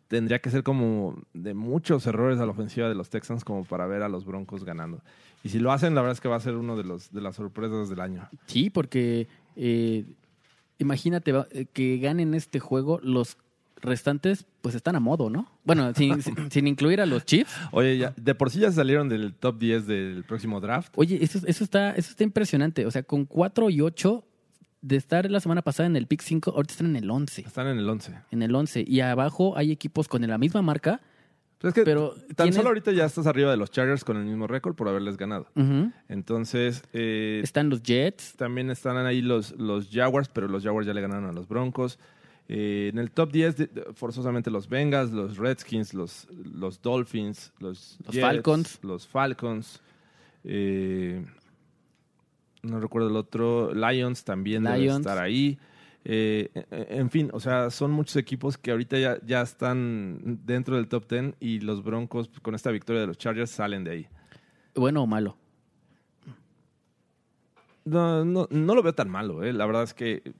Tendría 0.09 0.39
que 0.41 0.51
ser 0.51 0.63
como 0.63 1.17
de 1.33 1.55
muchos 1.55 2.07
errores 2.07 2.39
a 2.39 2.45
la 2.47 2.53
ofensiva 2.53 2.89
de 2.89 2.95
los 2.95 3.09
Texans 3.11 3.45
como 3.45 3.65
para 3.65 3.87
ver 3.87 4.03
a 4.03 4.09
los 4.09 4.25
Broncos 4.25 4.65
ganando. 4.65 5.01
Y 5.43 5.49
si 5.49 5.59
lo 5.59 5.73
hacen, 5.73 5.95
la 5.95 6.03
verdad 6.03 6.13
es 6.13 6.21
que 6.21 6.29
va 6.29 6.37
a 6.37 6.41
ser 6.41 6.57
uno 6.57 6.77
de, 6.77 6.85
los, 6.85 7.11
de 7.13 7.21
las 7.21 7.37
sorpresas 7.37 7.89
del 7.89 8.01
año. 8.01 8.29
Sí, 8.47 8.71
porque 8.71 9.29
eh, 9.57 10.05
imagínate 10.79 11.33
eh, 11.53 11.67
que 11.73 11.99
ganen 11.99 12.35
este 12.35 12.61
juego 12.61 13.01
los 13.03 13.37
restantes, 13.81 14.47
pues 14.63 14.75
están 14.75 14.97
a 14.97 15.01
modo, 15.01 15.29
¿no? 15.31 15.51
Bueno, 15.65 15.93
sin, 15.97 16.23
sin- 16.23 16.51
sin 16.51 16.67
incluir 16.67 17.01
a 17.01 17.07
los 17.07 17.25
Chiefs. 17.25 17.55
Oye, 17.73 17.99
ya, 17.99 18.15
de 18.17 18.35
por 18.35 18.51
sí 18.51 18.61
ya 18.61 18.73
salieron 18.73 19.09
del 19.09 19.35
top 19.35 19.59
10 19.59 19.87
del 19.87 20.25
próximo 20.25 20.61
draft. 20.61 20.93
Oye, 20.97 21.19
eso, 21.23 21.41
eso, 21.47 21.65
está, 21.65 21.91
eso 21.93 22.11
está 22.11 22.25
impresionante. 22.25 22.87
O 22.87 22.91
sea, 22.91 23.03
con 23.03 23.25
4 23.27 23.69
y 23.71 23.81
8 23.81 24.25
de 24.87 24.97
estar 24.97 25.31
la 25.31 25.41
semana 25.41 25.63
pasada 25.63 25.87
en 25.87 25.97
el 25.97 26.07
pick 26.07 26.21
5, 26.21 26.51
ahorita 26.55 26.73
están 26.73 26.89
en 26.89 26.97
el 26.97 27.11
11. 27.11 27.43
Están 27.47 27.67
en 27.69 27.79
el 27.79 27.89
11. 27.89 28.15
En 28.31 28.43
el 28.43 28.55
11. 28.55 28.85
Y 28.87 29.01
abajo 29.01 29.57
hay 29.57 29.73
equipos 29.73 30.09
con 30.09 30.27
la 30.27 30.37
misma 30.39 30.61
marca. 30.63 31.01
Pero 31.59 31.69
es 31.71 31.75
que 31.75 31.83
Pero 31.85 32.15
tan 32.37 32.49
tienes- 32.49 32.57
solo 32.57 32.69
ahorita 32.69 32.93
ya 32.93 33.07
estás 33.07 33.27
arriba 33.27 33.51
de 33.51 33.57
los 33.57 33.71
Chargers 33.71 34.05
con 34.05 34.19
el 34.19 34.25
mismo 34.27 34.47
récord 34.47 34.75
por 34.75 34.87
haberles 34.89 35.17
ganado. 35.17 35.47
Entonces, 36.09 36.83
eh, 36.93 37.41
Están 37.43 37.71
los 37.71 37.83
Jets. 37.83 38.35
también 38.37 38.69
están 38.71 38.99
ahí 38.99 39.23
los, 39.23 39.53
los 39.59 39.89
Jaguars, 39.91 40.29
pero 40.29 40.49
los 40.49 40.63
Jaguars 40.63 40.87
ya 40.87 40.93
le 40.93 41.01
ganaron 41.01 41.25
a 41.25 41.33
los 41.33 41.49
Broncos. 41.49 41.99
Eh, 42.49 42.91
en 42.93 42.99
el 42.99 43.11
top 43.11 43.33
10, 43.33 43.57
de- 43.57 43.67
de- 43.69 43.85
forzosamente 43.95 44.51
los 44.51 44.69
Bengals, 44.69 45.11
los 45.13 45.39
Redskins, 45.39 45.95
los, 45.95 46.29
los 46.45 46.83
Dolphins, 46.83 47.53
los, 47.59 47.97
Los 48.05 48.15
Jets, 48.15 48.21
Falcons. 48.27 48.79
Los 48.83 49.07
Falcons. 49.09 49.81
eh, 50.45 51.25
no 52.65 52.81
recuerdo 52.81 53.09
el 53.09 53.17
otro. 53.17 53.73
Lions 53.75 54.25
también 54.25 54.65
debe 54.65 54.87
estar 54.87 55.19
ahí. 55.19 55.59
Eh, 56.05 56.51
en 56.71 57.01
en 57.01 57.11
fin, 57.11 57.31
o 57.33 57.41
sea, 57.41 57.71
son 57.71 57.91
muchos 57.91 58.17
equipos 58.17 58.59
que 58.59 58.71
ahorita 58.71 58.99
ya, 58.99 59.19
ya 59.25 59.41
están 59.41 60.41
dentro 60.45 60.77
del 60.77 60.87
top 60.89 61.09
10 61.09 61.35
y 61.41 61.61
los 61.61 61.83
Broncos 61.83 62.31
con 62.43 62.55
esta 62.55 62.71
victoria 62.71 63.01
de 63.01 63.07
los 63.07 63.17
Chargers 63.17 63.51
salen 63.51 63.85
de 63.85 63.91
ahí. 63.91 64.07
Bueno 64.75 65.03
o 65.03 65.07
malo. 65.07 65.37
No, 67.85 68.25
no, 68.25 68.49
no 68.51 68.75
lo 68.75 68.83
veo 68.83 68.95
tan 68.95 69.11
malo, 69.11 69.45
¿eh? 69.45 69.53
La 69.53 69.67
verdad 69.67 69.83
es 69.83 69.95
que 69.95 70.35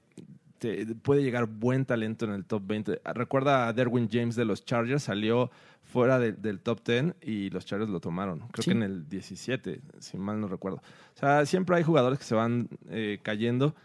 te- 0.59 0.85
puede 0.95 1.23
llegar 1.23 1.45
buen 1.45 1.85
talento 1.85 2.25
en 2.25 2.31
el 2.31 2.45
top 2.45 2.63
20. 2.65 3.01
Recuerda 3.13 3.67
a 3.67 3.73
Derwin 3.73 4.09
James 4.11 4.35
de 4.35 4.45
los 4.45 4.63
Chargers, 4.65 5.03
salió 5.03 5.51
fuera 5.83 6.17
de- 6.19 6.33
del 6.33 6.59
top 6.59 6.81
10 6.85 7.13
y 7.21 7.49
los 7.51 7.65
Chargers 7.65 7.89
lo 7.91 7.99
tomaron. 7.99 8.39
Creo 8.51 8.63
Sí. 8.63 8.71
que 8.71 8.77
en 8.77 8.83
el 8.83 9.07
17, 9.07 9.81
si 9.99 10.17
mal 10.17 10.39
no 10.41 10.47
recuerdo. 10.47 10.77
O 11.15 11.19
sea, 11.19 11.45
siempre 11.45 11.75
hay 11.77 11.83
jugadores 11.83 12.19
que 12.19 12.25
se 12.25 12.35
van 12.35 12.69
eh, 12.89 13.19
cayendo 13.21 13.75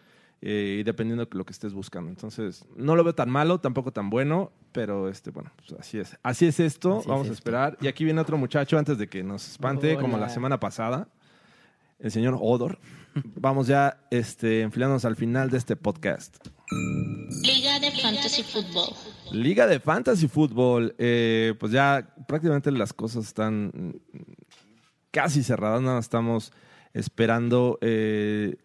eh, 0.42 0.78
y 0.80 0.82
dependiendo 0.84 1.26
de 1.26 1.36
lo 1.36 1.44
que 1.44 1.52
estés 1.52 1.74
buscando. 1.74 2.08
Entonces, 2.08 2.64
no 2.74 2.96
lo 2.96 3.04
veo 3.04 3.14
tan 3.14 3.28
malo, 3.28 3.60
tampoco 3.60 3.92
tan 3.92 4.08
bueno, 4.08 4.50
pero 4.72 5.10
este, 5.10 5.30
bueno, 5.30 5.52
pues 5.56 5.78
así 5.78 5.98
es. 5.98 6.16
Así 6.22 6.46
es 6.46 6.58
esto, 6.60 6.92
Así 6.92 7.00
es 7.00 7.06
vamos 7.06 7.20
a 7.28 7.32
esto. 7.32 7.34
esperar. 7.34 7.76
Y 7.82 7.88
aquí 7.88 8.04
viene 8.04 8.22
otro 8.22 8.38
muchacho 8.38 8.78
antes 8.78 8.96
de 8.96 9.06
que 9.06 9.22
nos 9.22 9.46
espante, 9.50 9.96
como 9.98 10.16
la 10.16 10.30
semana 10.30 10.58
pasada 10.58 11.08
el 11.98 12.10
señor 12.10 12.38
Odor. 12.40 12.78
Vamos 13.34 13.66
ya 13.66 14.00
este, 14.10 14.62
enfilándonos 14.62 15.04
al 15.04 15.16
final 15.16 15.50
de 15.50 15.58
este 15.58 15.76
podcast. 15.76 16.38
Liga 17.42 17.80
de 17.80 17.90
Fantasy 17.90 18.42
Football. 18.42 18.94
Liga 19.32 19.66
de 19.66 19.80
Fantasy 19.80 20.28
Football. 20.28 20.94
eh, 20.98 21.54
pues 21.58 21.72
ya 21.72 22.14
prácticamente 22.28 22.70
las 22.70 22.92
cosas 22.92 23.26
están 23.26 24.00
casi 25.10 25.42
cerradas. 25.42 25.82
Nada, 25.82 25.98
estamos 25.98 26.52
esperando 26.94 27.78
eh, 27.80 28.56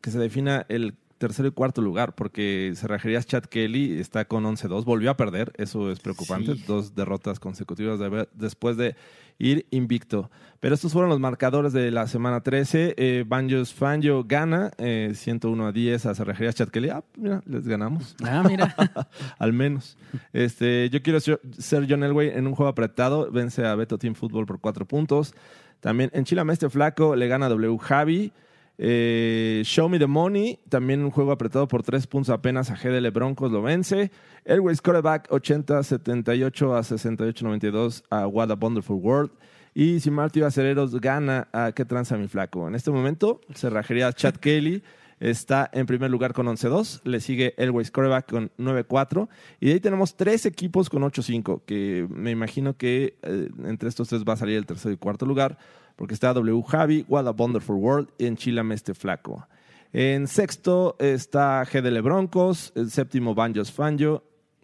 que 0.00 0.10
se 0.10 0.18
defina 0.18 0.66
el 0.68 0.94
tercero 1.22 1.46
y 1.48 1.52
cuarto 1.52 1.80
lugar, 1.82 2.14
porque 2.16 2.72
Cerrajerías 2.74 3.26
Chad 3.26 3.44
Kelly 3.44 4.00
está 4.00 4.24
con 4.24 4.44
11-2, 4.44 4.84
volvió 4.84 5.10
a 5.12 5.16
perder, 5.16 5.52
eso 5.56 5.90
es 5.92 6.00
preocupante, 6.00 6.56
Sí. 6.56 6.64
dos 6.66 6.96
derrotas 6.96 7.38
consecutivas 7.38 8.00
de 8.00 8.26
después 8.34 8.76
de 8.76 8.96
ir 9.38 9.66
invicto. 9.70 10.30
Pero 10.58 10.74
estos 10.74 10.92
fueron 10.92 11.10
los 11.10 11.20
marcadores 11.20 11.72
de 11.72 11.90
la 11.92 12.06
semana 12.08 12.40
13. 12.42 12.94
Eh, 12.96 13.24
Banjos 13.26 13.72
Fanjo 13.72 14.24
gana 14.24 14.72
eh, 14.78 15.12
101 15.14 15.66
a 15.66 15.72
10 15.72 16.06
a 16.06 16.14
Cerrajerías 16.14 16.54
Chad 16.56 16.68
Kelly. 16.68 16.88
Ah, 16.90 17.02
mira, 17.16 17.40
les 17.46 17.66
ganamos. 17.66 18.14
Ah, 18.24 18.44
mira. 18.46 18.74
Al 19.38 19.52
menos. 19.52 19.96
Este, 20.32 20.90
yo 20.90 21.02
quiero 21.02 21.18
ser 21.20 21.86
John 21.88 22.02
Elway 22.04 22.30
en 22.30 22.46
un 22.46 22.54
juego 22.54 22.68
apretado. 22.68 23.30
Vence 23.32 23.64
a 23.64 23.74
Beto 23.74 23.96
Team 23.98 24.14
Football 24.14 24.46
por 24.46 24.60
cuatro 24.60 24.86
puntos. 24.86 25.34
También 25.80 26.10
en 26.12 26.24
Chilameste 26.24 26.68
Flaco 26.70 27.16
le 27.16 27.26
gana 27.26 27.48
W 27.48 27.78
Javi. 27.80 28.32
Eh, 28.78 29.62
Show 29.64 29.88
Me 29.88 29.98
the 29.98 30.06
Money, 30.06 30.58
también 30.68 31.04
un 31.04 31.10
juego 31.10 31.30
apretado 31.32 31.68
por 31.68 31.82
tres 31.82 32.06
puntos 32.06 32.30
apenas 32.30 32.70
a 32.70 32.76
GDL 32.76 33.10
Broncos 33.10 33.52
lo 33.52 33.62
vence. 33.62 34.10
Elway 34.44 34.74
Scoreback 34.74 35.28
80-78 35.28 36.76
a 36.76 36.82
68-92 36.82 38.02
a 38.10 38.26
What 38.26 38.50
a 38.50 38.54
Wonderful 38.54 38.96
World. 38.96 39.30
Y 39.74 40.00
si 40.00 40.10
Martí 40.10 40.42
Acereros 40.42 41.00
gana 41.00 41.48
a 41.52 41.72
¿Qué 41.72 41.84
tranza 41.84 42.16
mi 42.16 42.28
flaco? 42.28 42.68
En 42.68 42.74
este 42.74 42.90
momento, 42.90 43.40
cerrajería 43.54 44.12
Chad 44.12 44.34
Kelly 44.34 44.82
está 45.22 45.70
en 45.72 45.86
primer 45.86 46.10
lugar 46.10 46.34
con 46.34 46.46
11-2. 46.46 47.02
Le 47.04 47.20
sigue 47.20 47.54
Elway 47.56 47.84
Scoreback 47.84 48.30
con 48.30 48.50
9-4. 48.58 49.28
Y 49.60 49.66
de 49.66 49.72
ahí 49.74 49.80
tenemos 49.80 50.16
tres 50.16 50.44
equipos 50.44 50.90
con 50.90 51.02
8-5, 51.02 51.62
que 51.64 52.06
me 52.10 52.30
imagino 52.30 52.76
que 52.76 53.16
eh, 53.22 53.48
entre 53.64 53.88
estos 53.88 54.08
tres 54.08 54.24
va 54.24 54.34
a 54.34 54.36
salir 54.36 54.56
el 54.56 54.66
tercer 54.66 54.92
y 54.92 54.96
cuarto 54.96 55.24
lugar, 55.24 55.56
porque 55.96 56.14
está 56.14 56.32
W 56.32 56.62
Javi, 56.66 57.04
What 57.08 57.26
a 57.26 57.32
Wonderful 57.32 57.76
World 57.76 58.08
y 58.18 58.26
en 58.26 58.36
Chilame 58.36 58.74
este 58.74 58.94
flaco. 58.94 59.46
En 59.92 60.26
sexto 60.26 60.96
está 60.98 61.64
GDL 61.64 62.00
Broncos, 62.00 62.72
el 62.74 62.90
séptimo 62.90 63.34
Banjos 63.34 63.70
Fanjo, 63.70 64.22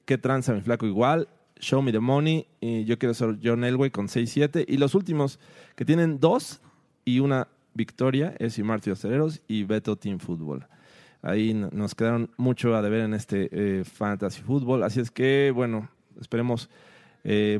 ¿Qué 0.09 0.16
tranza 0.16 0.55
mi 0.55 0.62
flaco 0.62 0.87
igual? 0.87 1.29
Show 1.61 1.83
Me 1.83 1.93
the 1.93 2.01
Money 2.01 2.47
y 2.62 2.87
yo 2.87 2.99
quiero 2.99 3.12
ser 3.12 3.39
John 3.45 3.62
Elway 3.62 3.91
con 3.91 4.09
6-7. 4.09 4.64
Y 4.66 4.79
los 4.79 4.95
últimos 4.95 5.39
que 5.76 5.85
tienen 5.85 6.18
dos 6.18 6.62
y 7.05 7.20
una 7.20 7.49
victoria 7.74 8.35
es 8.39 8.59
y 8.59 8.62
Martí 8.62 8.91
Acereros 8.91 9.43
y 9.47 9.64
Beto 9.64 9.97
Team 9.97 10.18
Football. 10.18 10.66
Ahí 11.20 11.53
nos 11.53 11.95
quedaron 11.95 12.31
mucho 12.39 12.74
a 12.74 12.81
deber 12.81 13.01
en 13.01 13.12
este 13.12 13.51
eh, 13.53 13.85
Fantasy 13.85 14.41
Football. 14.41 14.83
Así 14.83 15.01
es 15.01 15.11
que, 15.11 15.53
bueno, 15.55 15.91
esperemos. 16.18 16.70
eh, 17.24 17.59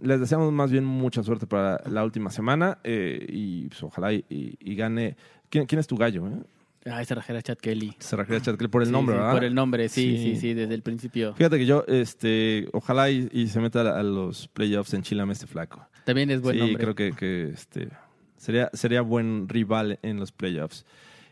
les 0.00 0.20
deseamos 0.20 0.52
más 0.52 0.70
bien 0.70 0.84
mucha 0.84 1.22
suerte 1.22 1.46
para 1.46 1.80
la 1.90 2.04
última 2.04 2.30
semana 2.30 2.78
eh, 2.84 3.26
y 3.28 3.68
pues, 3.68 3.82
ojalá 3.82 4.12
y, 4.12 4.24
y- 4.30 4.56
y 4.60 4.74
gane. 4.74 5.16
¿Quién, 5.50 5.66
quién 5.66 5.78
es 5.80 5.86
tu 5.86 5.96
gallo? 5.96 6.26
Eh? 6.28 6.42
Ay, 6.90 7.04
cerrajera 7.04 7.42
Chad 7.42 7.58
Kelly. 7.58 7.94
Se 7.98 8.16
refiere 8.16 8.40
a 8.40 8.44
Chad 8.44 8.56
Kelly 8.56 8.68
por 8.68 8.82
el 8.82 8.86
Sí, 8.88 8.92
nombre, 8.92 9.14
sí, 9.14 9.18
¿verdad? 9.20 9.32
Por 9.34 9.44
el 9.44 9.54
nombre, 9.54 9.88
sí, 9.88 10.16
Sí. 10.16 10.22
sí, 10.34 10.40
sí, 10.40 10.54
desde 10.54 10.74
el 10.74 10.82
principio. 10.82 11.34
Fíjate 11.34 11.58
que 11.58 11.66
yo, 11.66 11.84
este, 11.86 12.68
ojalá 12.72 13.10
y, 13.10 13.28
y 13.32 13.46
se 13.48 13.60
meta 13.60 13.80
a 13.98 14.02
los 14.02 14.48
playoffs 14.48 14.92
en 14.94 15.02
Chilame 15.02 15.32
este 15.32 15.46
flaco. 15.46 15.86
También 16.04 16.30
es 16.30 16.40
buen 16.40 16.54
sí, 16.56 16.60
nombre. 16.60 16.82
creo 16.82 16.94
que, 16.94 17.12
que, 17.12 17.50
este, 17.50 17.88
sería, 18.36 18.68
sería 18.72 19.02
buen 19.02 19.48
rival 19.48 19.98
en 20.02 20.18
los 20.18 20.32
playoffs. 20.32 20.84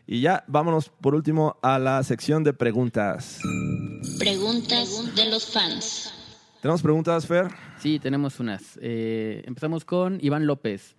Y 0.07 0.21
ya, 0.21 0.43
vámonos 0.47 0.89
por 0.89 1.15
último 1.15 1.57
a 1.61 1.79
la 1.79 2.01
sección 2.03 2.43
de 2.43 2.53
preguntas. 2.53 3.39
Preguntas 4.19 5.15
de 5.15 5.29
los 5.29 5.51
fans. 5.51 6.13
¿Tenemos 6.61 6.81
preguntas, 6.81 7.25
Fer? 7.25 7.47
Sí, 7.79 7.99
tenemos 7.99 8.39
unas. 8.39 8.77
Eh, 8.81 9.41
empezamos 9.45 9.83
con 9.83 10.19
Iván 10.21 10.45
López. 10.45 10.95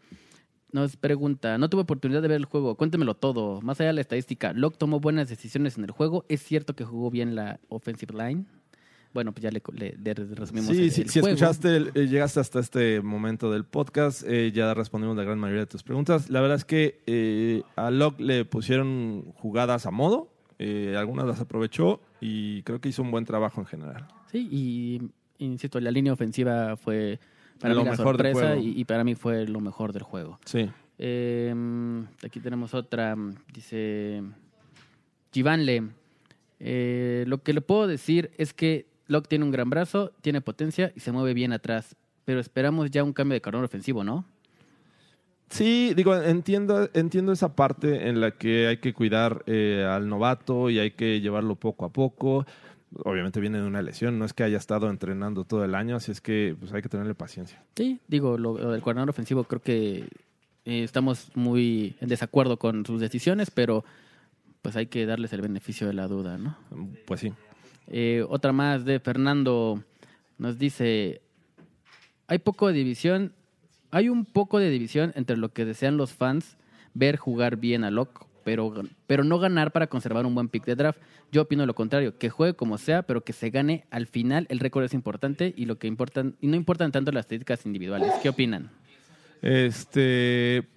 Nos 0.72 0.96
pregunta, 0.96 1.58
no 1.58 1.68
tuve 1.68 1.82
oportunidad 1.82 2.22
de 2.22 2.28
ver 2.28 2.38
el 2.38 2.46
juego, 2.46 2.74
cuéntemelo 2.76 3.14
todo. 3.14 3.60
Más 3.60 3.78
allá 3.80 3.88
de 3.88 3.92
la 3.94 4.00
estadística, 4.00 4.52
Locke 4.54 4.78
tomó 4.78 5.00
buenas 5.00 5.28
decisiones 5.28 5.76
en 5.78 5.84
el 5.84 5.90
juego. 5.90 6.24
¿Es 6.28 6.42
cierto 6.42 6.74
que 6.74 6.84
jugó 6.84 7.10
bien 7.10 7.34
la 7.36 7.60
offensive 7.68 8.12
line? 8.14 8.46
Bueno, 9.12 9.32
pues 9.32 9.42
ya 9.42 9.50
le, 9.50 9.62
le- 9.74 9.96
le 10.02 10.14
resumimos 10.14 10.74
Sí, 10.74 10.84
el, 10.84 10.90
sí, 10.90 11.02
el 11.02 11.10
si 11.10 11.20
juego. 11.20 11.34
escuchaste, 11.36 11.76
eh, 11.94 12.06
llegaste 12.08 12.40
hasta 12.40 12.58
este 12.60 13.02
momento 13.02 13.52
del 13.52 13.64
podcast, 13.66 14.22
eh, 14.26 14.50
ya 14.52 14.72
respondimos 14.72 15.14
la 15.18 15.22
gran 15.24 15.38
mayoría 15.38 15.60
de 15.60 15.66
tus 15.66 15.82
preguntas. 15.82 16.30
La 16.30 16.40
verdad 16.40 16.56
es 16.56 16.64
que 16.64 17.02
eh, 17.06 17.62
a 17.76 17.90
Locke 17.90 18.20
le 18.20 18.46
pusieron 18.46 19.30
jugadas 19.36 19.84
a 19.86 19.90
modo, 19.90 20.28
algunas 20.96 21.26
las 21.26 21.40
aprovechó 21.40 22.00
y 22.20 22.62
creo 22.62 22.80
que 22.80 22.88
hizo 22.88 23.02
un 23.02 23.10
buen 23.10 23.24
trabajo 23.26 23.60
en 23.60 23.66
general. 23.66 24.06
Sí, 24.30 24.48
y 24.50 25.02
insisto, 25.44 25.78
la 25.80 25.90
línea 25.90 26.12
ofensiva 26.12 26.76
fue 26.76 27.18
para 27.60 27.74
Lo 27.74 27.80
mí 27.80 27.84
la 27.86 27.90
mejor 27.92 28.06
sorpresa 28.06 28.56
y, 28.56 28.80
y 28.80 28.84
para 28.84 29.04
mí 29.04 29.14
fue 29.14 29.46
lo 29.46 29.60
mejor 29.60 29.92
del 29.92 30.02
juego. 30.02 30.38
Sí. 30.44 30.68
Eh, 30.98 31.54
aquí 32.24 32.40
tenemos 32.40 32.74
otra. 32.74 33.16
Dice 33.52 34.22
Givanle. 35.32 35.82
eh, 36.60 37.24
lo 37.26 37.42
que 37.42 37.52
le 37.52 37.60
puedo 37.60 37.86
decir 37.86 38.30
es 38.38 38.52
que 38.52 38.86
Locke 39.06 39.28
tiene 39.28 39.44
un 39.44 39.50
gran 39.50 39.68
brazo, 39.70 40.12
tiene 40.20 40.40
potencia 40.40 40.92
y 40.94 41.00
se 41.00 41.12
mueve 41.12 41.34
bien 41.34 41.52
atrás. 41.52 41.96
Pero 42.24 42.40
esperamos 42.40 42.90
ya 42.90 43.02
un 43.02 43.12
cambio 43.12 43.34
de 43.34 43.40
carrón 43.40 43.64
ofensivo, 43.64 44.04
¿no? 44.04 44.24
Sí, 45.48 45.92
digo, 45.94 46.16
entiendo, 46.16 46.88
entiendo 46.94 47.32
esa 47.32 47.54
parte 47.54 48.08
en 48.08 48.20
la 48.22 48.30
que 48.30 48.68
hay 48.68 48.78
que 48.78 48.94
cuidar 48.94 49.42
eh, 49.46 49.86
al 49.86 50.08
novato 50.08 50.70
y 50.70 50.78
hay 50.78 50.92
que 50.92 51.20
llevarlo 51.20 51.56
poco 51.56 51.84
a 51.84 51.90
poco. 51.92 52.46
Obviamente 53.04 53.40
viene 53.40 53.58
de 53.58 53.66
una 53.66 53.82
lesión, 53.82 54.18
no 54.18 54.24
es 54.24 54.32
que 54.32 54.44
haya 54.44 54.58
estado 54.58 54.90
entrenando 54.90 55.44
todo 55.44 55.64
el 55.64 55.74
año, 55.74 55.96
así 55.96 56.12
es 56.12 56.20
que 56.20 56.54
pues, 56.58 56.72
hay 56.72 56.82
que 56.82 56.88
tenerle 56.88 57.14
paciencia. 57.14 57.62
Sí, 57.74 58.00
digo, 58.06 58.36
lo, 58.36 58.54
del 58.54 58.82
coordinador 58.82 59.10
ofensivo 59.10 59.44
creo 59.44 59.62
que 59.62 60.08
eh, 60.64 60.82
estamos 60.82 61.30
muy 61.34 61.96
en 62.00 62.08
desacuerdo 62.08 62.58
con 62.58 62.84
sus 62.84 63.00
decisiones, 63.00 63.50
pero 63.50 63.84
pues 64.60 64.76
hay 64.76 64.86
que 64.86 65.06
darles 65.06 65.32
el 65.32 65.40
beneficio 65.40 65.86
de 65.86 65.94
la 65.94 66.06
duda, 66.06 66.38
¿no? 66.38 66.56
Pues 67.06 67.20
sí. 67.20 67.32
Eh, 67.88 68.24
otra 68.28 68.52
más 68.52 68.84
de 68.84 69.00
Fernando 69.00 69.82
nos 70.38 70.58
dice, 70.58 71.20
hay 72.26 72.38
poco 72.38 72.68
de 72.68 72.74
división, 72.74 73.32
hay 73.90 74.08
un 74.08 74.24
poco 74.24 74.58
de 74.58 74.70
división 74.70 75.12
entre 75.16 75.36
lo 75.36 75.48
que 75.50 75.64
desean 75.64 75.96
los 75.96 76.12
fans 76.12 76.56
ver 76.94 77.16
jugar 77.16 77.56
bien 77.56 77.84
a 77.84 77.90
Locke, 77.90 78.26
pero, 78.42 78.72
pero 79.06 79.24
no 79.24 79.38
ganar 79.38 79.72
para 79.72 79.86
conservar 79.86 80.26
un 80.26 80.34
buen 80.34 80.48
pick 80.48 80.64
de 80.64 80.74
draft. 80.74 81.00
Yo 81.30 81.42
opino 81.42 81.64
lo 81.66 81.74
contrario, 81.74 82.18
que 82.18 82.30
juegue 82.30 82.54
como 82.54 82.78
sea, 82.78 83.02
pero 83.02 83.24
que 83.24 83.32
se 83.32 83.50
gane 83.50 83.86
al 83.90 84.06
final. 84.06 84.46
El 84.48 84.60
récord 84.60 84.84
es 84.84 84.94
importante 84.94 85.54
y 85.56 85.66
lo 85.66 85.78
que 85.78 85.86
importan 85.86 86.36
y 86.40 86.46
no 86.46 86.56
importan 86.56 86.92
tanto 86.92 87.12
las 87.12 87.24
estadísticas 87.24 87.64
individuales. 87.66 88.12
¿Qué 88.22 88.28
opinan? 88.28 88.70
Este, 89.40 90.68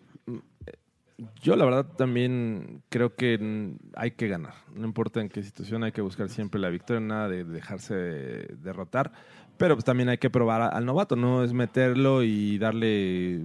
yo 1.42 1.56
la 1.56 1.66
verdad 1.66 1.86
también 1.98 2.82
creo 2.90 3.16
que 3.16 3.74
hay 3.96 4.12
que 4.12 4.28
ganar. 4.28 4.54
No 4.74 4.86
importa 4.86 5.22
en 5.22 5.30
qué 5.30 5.44
situación, 5.44 5.84
hay 5.84 5.92
que 5.92 6.02
buscar 6.02 6.30
siempre 6.30 6.60
la 6.60 6.70
victoria, 6.70 7.00
nada 7.00 7.30
de 7.30 7.44
dejarse 7.44 7.96
derrotar. 7.96 9.12
Pero 9.58 9.76
pues 9.76 9.86
también 9.86 10.10
hay 10.10 10.18
que 10.18 10.30
probar 10.30 10.74
al 10.74 10.86
novato, 10.86 11.16
no 11.16 11.44
es 11.44 11.54
meterlo 11.54 12.24
y 12.24 12.58
darle, 12.58 13.42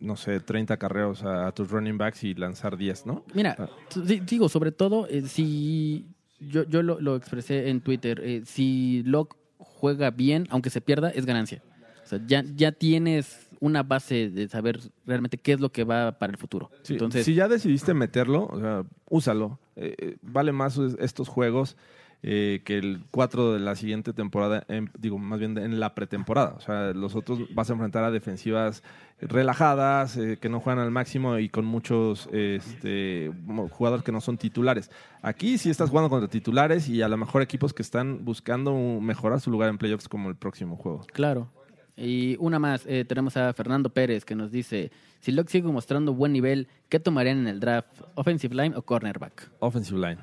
no 0.00 0.16
sé, 0.16 0.40
30 0.40 0.76
carreros 0.78 1.22
a, 1.24 1.46
a 1.46 1.52
tus 1.52 1.70
running 1.70 1.98
backs 1.98 2.24
y 2.24 2.34
lanzar 2.34 2.76
10, 2.76 3.06
¿no? 3.06 3.24
Mira, 3.34 3.54
Ah. 3.58 3.68
di- 4.04 4.20
digo, 4.20 4.48
sobre 4.48 4.72
todo, 4.72 5.06
eh, 5.08 5.22
si 5.26 6.06
yo, 6.40 6.64
yo 6.64 6.82
lo, 6.82 7.00
lo 7.00 7.16
expresé 7.16 7.68
en 7.68 7.80
Twitter, 7.80 8.20
eh, 8.24 8.42
si 8.46 9.02
Locke 9.04 9.36
juega 9.58 10.10
bien, 10.10 10.46
aunque 10.50 10.70
se 10.70 10.80
pierda, 10.80 11.10
es 11.10 11.26
ganancia. 11.26 11.62
O 12.02 12.06
sea, 12.10 12.20
ya, 12.26 12.42
ya 12.56 12.72
tienes 12.72 13.48
una 13.60 13.82
base 13.82 14.30
de 14.30 14.48
saber 14.48 14.80
realmente 15.06 15.36
qué 15.36 15.52
es 15.52 15.60
lo 15.60 15.70
que 15.70 15.84
va 15.84 16.18
para 16.18 16.32
el 16.32 16.38
futuro. 16.38 16.70
Sí, 16.82 16.94
Entonces, 16.94 17.24
si 17.26 17.34
ya 17.34 17.46
decidiste 17.46 17.92
meterlo, 17.94 18.46
o 18.50 18.58
sea, 18.58 18.84
úsalo. 19.10 19.58
Eh, 19.76 20.16
vale 20.22 20.50
más 20.52 20.76
es- 20.78 20.96
estos 20.98 21.28
juegos 21.28 21.76
eh, 22.22 22.60
que 22.64 22.76
el 22.78 23.02
4 23.10 23.54
de 23.54 23.60
la 23.60 23.74
siguiente 23.76 24.12
temporada, 24.12 24.64
en- 24.68 24.90
digo, 24.98 25.18
más 25.18 25.38
bien 25.38 25.56
en 25.58 25.80
la 25.80 25.94
pretemporada. 25.94 26.54
O 26.56 26.60
sea, 26.60 26.92
los 26.92 27.14
otros 27.14 27.40
vas 27.54 27.70
a 27.70 27.72
enfrentar 27.72 28.04
a 28.04 28.10
defensivas 28.10 28.82
relajadas, 29.20 30.16
eh, 30.16 30.38
que 30.40 30.48
no 30.48 30.60
juegan 30.60 30.82
al 30.82 30.90
máximo 30.90 31.38
y 31.38 31.48
con 31.48 31.64
muchos 31.64 32.28
este, 32.32 33.30
jugadores 33.70 34.04
que 34.04 34.12
no 34.12 34.20
son 34.20 34.36
titulares. 34.38 34.90
Aquí 35.22 35.56
sí 35.58 35.70
estás 35.70 35.88
jugando 35.90 36.10
contra 36.10 36.28
titulares 36.28 36.88
y 36.88 37.00
a 37.02 37.08
lo 37.08 37.16
mejor 37.16 37.42
equipos 37.42 37.72
que 37.72 37.82
están 37.82 38.24
buscando 38.24 38.74
mejorar 39.00 39.40
su 39.40 39.50
lugar 39.50 39.68
en 39.70 39.78
playoffs 39.78 40.08
como 40.08 40.28
el 40.28 40.36
próximo 40.36 40.76
juego. 40.76 41.06
claro. 41.12 41.48
Y 41.96 42.36
una 42.38 42.58
más, 42.58 42.86
eh, 42.86 43.04
tenemos 43.06 43.36
a 43.36 43.52
Fernando 43.52 43.90
Pérez 43.90 44.24
que 44.24 44.34
nos 44.34 44.50
dice, 44.50 44.90
si 45.20 45.32
Locke 45.32 45.50
sigue 45.50 45.68
mostrando 45.68 46.14
buen 46.14 46.32
nivel, 46.32 46.66
¿qué 46.88 46.98
tomarían 46.98 47.40
en 47.40 47.46
el 47.48 47.60
draft? 47.60 48.00
¿Offensive 48.14 48.54
line 48.54 48.74
o 48.74 48.80
cornerback? 48.80 49.50
Offensive 49.58 49.98
line. 50.00 50.16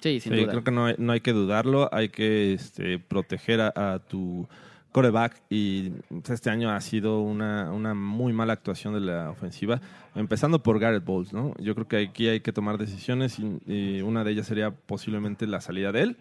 Sí, 0.00 0.20
sin 0.20 0.32
Sí, 0.32 0.40
duda. 0.40 0.50
creo 0.52 0.64
que 0.64 0.70
no 0.70 0.86
hay, 0.86 0.94
no 0.98 1.12
hay 1.12 1.20
que 1.20 1.32
dudarlo, 1.32 1.88
hay 1.92 2.08
que 2.08 2.52
este, 2.54 2.98
proteger 2.98 3.60
a, 3.60 3.72
a 3.94 3.98
tu 3.98 4.48
coreback 4.92 5.40
y 5.50 5.90
pues, 6.08 6.30
este 6.30 6.50
año 6.50 6.70
ha 6.70 6.80
sido 6.80 7.20
una, 7.20 7.70
una 7.72 7.94
muy 7.94 8.32
mala 8.32 8.54
actuación 8.54 8.94
de 8.94 9.00
la 9.00 9.30
ofensiva, 9.30 9.80
empezando 10.16 10.62
por 10.62 10.80
Garrett 10.80 11.04
Bowles, 11.04 11.32
¿no? 11.32 11.54
Yo 11.58 11.74
creo 11.74 11.86
que 11.86 11.96
aquí 12.08 12.26
hay 12.28 12.40
que 12.40 12.52
tomar 12.52 12.76
decisiones 12.76 13.38
y, 13.38 13.60
y 13.66 14.00
una 14.02 14.24
de 14.24 14.32
ellas 14.32 14.46
sería 14.46 14.70
posiblemente 14.72 15.46
la 15.46 15.60
salida 15.60 15.92
de 15.92 16.02
él 16.02 16.16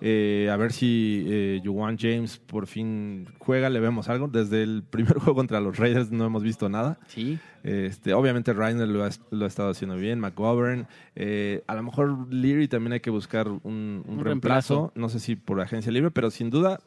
Eh, 0.00 0.48
a 0.52 0.56
ver 0.56 0.72
si 0.72 1.24
eh, 1.26 1.62
Juwan 1.64 1.96
James 1.98 2.38
por 2.38 2.66
fin 2.66 3.26
juega, 3.38 3.70
le 3.70 3.80
vemos 3.80 4.08
algo. 4.08 4.28
Desde 4.28 4.62
el 4.62 4.82
primer 4.82 5.14
juego 5.18 5.34
contra 5.34 5.60
los 5.60 5.78
Raiders 5.78 6.10
no 6.10 6.24
hemos 6.26 6.42
visto 6.42 6.68
nada. 6.68 6.98
Sí. 7.06 7.38
Este, 7.62 8.12
obviamente 8.14 8.52
Reiner 8.52 8.86
lo 8.88 9.04
ha, 9.04 9.10
lo 9.30 9.44
ha 9.44 9.48
estado 9.48 9.70
haciendo 9.70 9.96
bien, 9.96 10.20
McGovern. 10.20 10.86
Eh, 11.14 11.62
a 11.66 11.74
lo 11.74 11.82
mejor 11.82 12.32
Leary 12.32 12.68
también 12.68 12.92
hay 12.92 13.00
que 13.00 13.10
buscar 13.10 13.48
un, 13.48 13.60
un 13.64 14.18
Un 14.18 14.24
reemplazo. 14.24 14.74
reemplazo. 14.74 14.92
No 14.94 15.08
sé 15.08 15.18
si 15.20 15.34
por 15.36 15.60
agencia 15.60 15.90
libre, 15.90 16.10
pero 16.10 16.30
sin 16.30 16.50
duda 16.50 16.78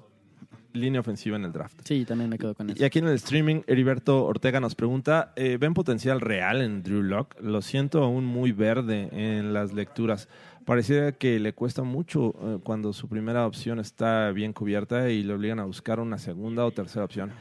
línea 0.72 1.02
ofensiva 1.02 1.36
en 1.36 1.46
el 1.46 1.52
draft. 1.52 1.80
Sí, 1.84 2.06
también 2.06 2.30
me 2.30 2.38
quedo 2.38 2.54
con 2.54 2.70
eso. 2.70 2.80
Y 2.80 2.86
aquí 2.86 3.00
en 3.00 3.08
el 3.08 3.16
streaming, 3.16 3.62
Heriberto 3.66 4.24
Ortega 4.24 4.60
nos 4.60 4.76
pregunta, 4.76 5.34
eh, 5.36 5.58
¿ven 5.60 5.74
potencial 5.74 6.22
real 6.22 6.62
en 6.62 6.84
Drew 6.84 7.02
Lock? 7.02 7.36
Lo 7.42 7.64
siento 7.64 8.04
aún 8.04 8.24
muy 8.26 8.52
verde 8.52 9.10
en 9.12 9.52
las 9.52 9.74
lecturas. 9.74 10.30
Pareciera 10.66 11.12
que 11.14 11.40
le 11.40 11.54
cuesta 11.54 11.84
mucho 11.84 12.34
eh, 12.42 12.60
cuando 12.64 12.94
su 12.94 13.08
primera 13.08 13.46
opción 13.48 13.80
está 13.80 14.32
bien 14.32 14.54
cubierta 14.54 15.10
y 15.10 15.24
le 15.24 15.34
obligan 15.34 15.60
a 15.60 15.66
buscar 15.66 16.00
una 16.00 16.18
segunda 16.18 16.66
o 16.66 16.72
tercera 16.72 17.06
opción. 17.06 17.32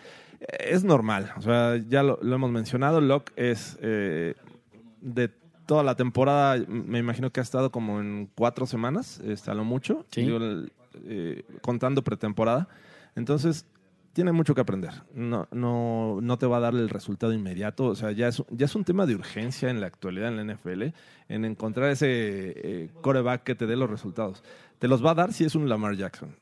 Eh, 0.40 0.46
Es 0.70 0.84
normal, 0.84 1.30
o 1.36 1.42
sea, 1.42 1.76
ya 1.76 2.02
lo, 2.02 2.18
lo 2.22 2.34
hemos 2.36 2.50
mencionado, 2.50 3.00
Lock 3.00 3.30
es 3.36 3.78
eh, 3.82 4.34
de 5.00 5.28
toda 5.66 5.82
la 5.82 5.94
temporada, 5.96 6.56
me 6.66 6.98
imagino 6.98 7.30
que 7.30 7.40
ha 7.40 7.42
estado 7.42 7.70
como 7.70 8.00
en 8.00 8.30
cuatro 8.34 8.64
semanas, 8.66 9.20
está 9.20 9.52
lo 9.52 9.64
mucho, 9.64 10.06
Sí. 10.10 10.22
digo, 10.22 10.38
el- 10.38 10.72
eh, 11.04 11.44
contando 11.60 12.02
pretemporada. 12.02 12.68
Entonces, 13.14 13.66
tiene 14.12 14.32
mucho 14.32 14.54
que 14.54 14.60
aprender. 14.60 14.90
No, 15.14 15.46
no, 15.52 16.18
no 16.20 16.38
te 16.38 16.46
va 16.46 16.56
a 16.56 16.60
dar 16.60 16.74
el 16.74 16.88
resultado 16.88 17.32
inmediato. 17.32 17.84
O 17.86 17.94
sea, 17.94 18.10
ya 18.12 18.28
es, 18.28 18.42
ya 18.50 18.66
es 18.66 18.74
un 18.74 18.84
tema 18.84 19.06
de 19.06 19.14
urgencia 19.14 19.70
en 19.70 19.80
la 19.80 19.86
actualidad 19.86 20.28
en 20.28 20.36
la 20.36 20.54
NFL, 20.54 20.92
en 21.28 21.44
encontrar 21.44 21.90
ese 21.90 22.06
eh, 22.08 22.90
coreback 23.00 23.44
que 23.44 23.54
te 23.54 23.66
dé 23.66 23.76
los 23.76 23.88
resultados. 23.90 24.42
Te 24.78 24.88
los 24.88 25.04
va 25.04 25.12
a 25.12 25.14
dar 25.14 25.32
si 25.32 25.44
es 25.44 25.54
un 25.54 25.68
Lamar 25.68 25.94
Jackson. 25.96 26.34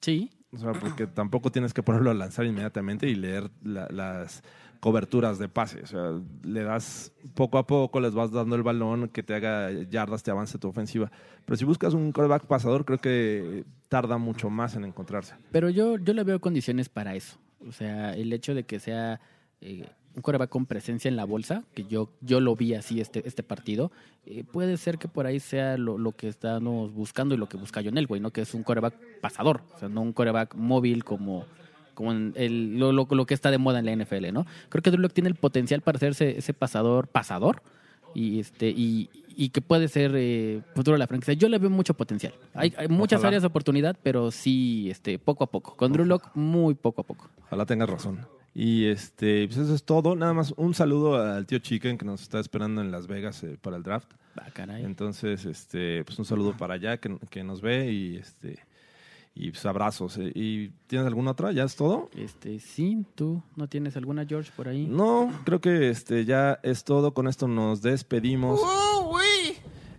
Sí, 0.00 0.30
O 0.52 0.58
sea, 0.58 0.72
porque 0.72 1.06
tampoco 1.06 1.50
tienes 1.50 1.72
que 1.74 1.82
ponerlo 1.82 2.10
a 2.10 2.14
lanzar 2.14 2.44
inmediatamente 2.46 3.08
y 3.08 3.14
leer 3.14 3.50
la- 3.62 3.88
las 3.90 4.42
coberturas 4.84 5.38
de 5.38 5.48
pase. 5.48 5.80
O 5.80 5.86
sea, 5.86 6.20
le 6.42 6.62
das 6.62 7.10
poco 7.32 7.56
a 7.56 7.66
poco, 7.66 8.00
les 8.00 8.12
vas 8.12 8.30
dando 8.30 8.54
el 8.54 8.62
balón 8.62 9.08
que 9.08 9.22
te 9.22 9.34
haga 9.34 9.72
yardas, 9.72 10.22
te 10.22 10.30
avance 10.30 10.58
tu 10.58 10.68
ofensiva. 10.68 11.10
Pero 11.46 11.56
si 11.56 11.64
buscas 11.64 11.94
un 11.94 12.12
coreback 12.12 12.44
pasador, 12.44 12.84
creo 12.84 12.98
que 12.98 13.64
tarda 13.88 14.18
mucho 14.18 14.50
más 14.50 14.76
en 14.76 14.84
encontrarse. 14.84 15.36
pero 15.50 15.70
yo, 15.70 15.96
yo 15.96 16.12
le 16.12 16.22
veo 16.22 16.38
condiciones 16.38 16.90
para 16.90 17.14
eso. 17.14 17.38
O 17.66 17.72
sea, 17.72 18.12
el 18.12 18.30
hecho 18.34 18.54
de 18.54 18.64
que 18.64 18.78
sea 18.78 19.22
eh, 19.62 19.88
un 20.14 20.20
coreback 20.20 20.50
con 20.50 20.66
presencia 20.66 21.08
en 21.08 21.16
la 21.16 21.24
bolsa, 21.24 21.64
que 21.72 21.84
yo, 21.84 22.10
yo 22.20 22.40
lo 22.40 22.54
vi 22.54 22.74
así 22.74 23.00
este, 23.00 23.26
este 23.26 23.42
partido, 23.42 23.90
eh, 24.26 24.44
puede 24.44 24.76
ser 24.76 24.98
que 24.98 25.08
por 25.08 25.24
ahí 25.24 25.40
sea 25.40 25.78
lo, 25.78 25.96
lo 25.96 26.12
que 26.12 26.28
estamos 26.28 26.92
buscando 26.92 27.34
y 27.34 27.38
lo 27.38 27.48
que 27.48 27.56
busca 27.56 27.80
John 27.82 27.96
Elway, 27.96 28.20
¿no? 28.20 28.32
Que 28.32 28.42
es 28.42 28.52
un 28.52 28.64
coreback 28.64 29.20
pasador, 29.22 29.62
o 29.74 29.78
sea, 29.78 29.88
no 29.88 30.02
un 30.02 30.12
coreback 30.12 30.54
móvil 30.56 31.04
como, 31.04 31.46
como 31.94 32.12
en 32.12 32.32
el, 32.36 32.78
lo, 32.78 32.92
lo, 32.92 33.06
lo 33.10 33.26
que 33.26 33.34
está 33.34 33.50
de 33.50 33.58
moda 33.58 33.78
en 33.78 33.86
la 33.86 34.04
NFL, 34.04 34.32
¿no? 34.32 34.46
Creo 34.68 34.82
que 34.82 34.90
Drew 34.90 35.00
Lock 35.00 35.12
tiene 35.12 35.28
el 35.28 35.36
potencial 35.36 35.80
para 35.80 35.96
hacerse 35.96 36.38
ese 36.38 36.52
pasador, 36.54 37.08
pasador, 37.08 37.62
y 38.14 38.40
este 38.40 38.68
y, 38.68 39.10
y 39.36 39.48
que 39.50 39.60
puede 39.60 39.88
ser 39.88 40.12
eh, 40.14 40.62
futuro 40.74 40.94
de 40.94 40.98
la 40.98 41.06
franquicia. 41.06 41.34
Yo 41.34 41.48
le 41.48 41.58
veo 41.58 41.70
mucho 41.70 41.94
potencial. 41.94 42.34
Hay, 42.54 42.72
hay 42.76 42.88
muchas 42.88 43.18
Ojalá. 43.18 43.28
áreas 43.28 43.42
de 43.42 43.48
oportunidad, 43.48 43.96
pero 44.02 44.30
sí, 44.30 44.88
este, 44.90 45.18
poco 45.18 45.44
a 45.44 45.50
poco. 45.50 45.76
Con 45.76 45.92
Drew 45.92 46.04
Lock, 46.04 46.30
muy 46.34 46.74
poco 46.74 47.02
a 47.02 47.04
poco. 47.04 47.28
Ojalá 47.46 47.66
tengas 47.66 47.88
razón. 47.88 48.26
Y 48.54 48.86
este, 48.86 49.46
pues 49.48 49.58
eso 49.58 49.74
es 49.74 49.82
todo. 49.82 50.14
Nada 50.14 50.32
más 50.32 50.54
un 50.56 50.74
saludo 50.74 51.16
al 51.20 51.44
tío 51.46 51.58
Chicken 51.58 51.98
que 51.98 52.04
nos 52.04 52.22
está 52.22 52.38
esperando 52.38 52.80
en 52.80 52.92
Las 52.92 53.08
Vegas 53.08 53.42
eh, 53.42 53.58
para 53.60 53.76
el 53.76 53.82
draft. 53.82 54.12
Ah, 54.36 54.48
caray. 54.52 54.84
Entonces, 54.84 55.44
este, 55.44 56.04
pues 56.04 56.18
un 56.18 56.24
saludo 56.24 56.56
para 56.56 56.74
allá 56.74 56.98
que, 56.98 57.16
que 57.30 57.42
nos 57.42 57.60
ve 57.60 57.90
y 57.92 58.16
este 58.16 58.60
y 59.34 59.50
pues 59.50 59.66
abrazos. 59.66 60.16
eh. 60.18 60.30
¿Y 60.34 60.68
tienes 60.86 61.06
alguna 61.06 61.32
otra? 61.32 61.50
¿Ya 61.52 61.64
es 61.64 61.74
todo? 61.76 62.08
Este, 62.16 62.60
sí, 62.60 63.04
tú 63.14 63.42
no 63.56 63.68
tienes 63.68 63.96
alguna 63.96 64.24
George 64.26 64.50
por 64.56 64.68
ahí. 64.68 64.86
No, 64.86 65.32
creo 65.44 65.60
que 65.60 65.90
este 65.90 66.24
ya 66.24 66.58
es 66.62 66.84
todo. 66.84 67.14
Con 67.14 67.26
esto 67.28 67.48
nos 67.48 67.82
despedimos. 67.82 68.60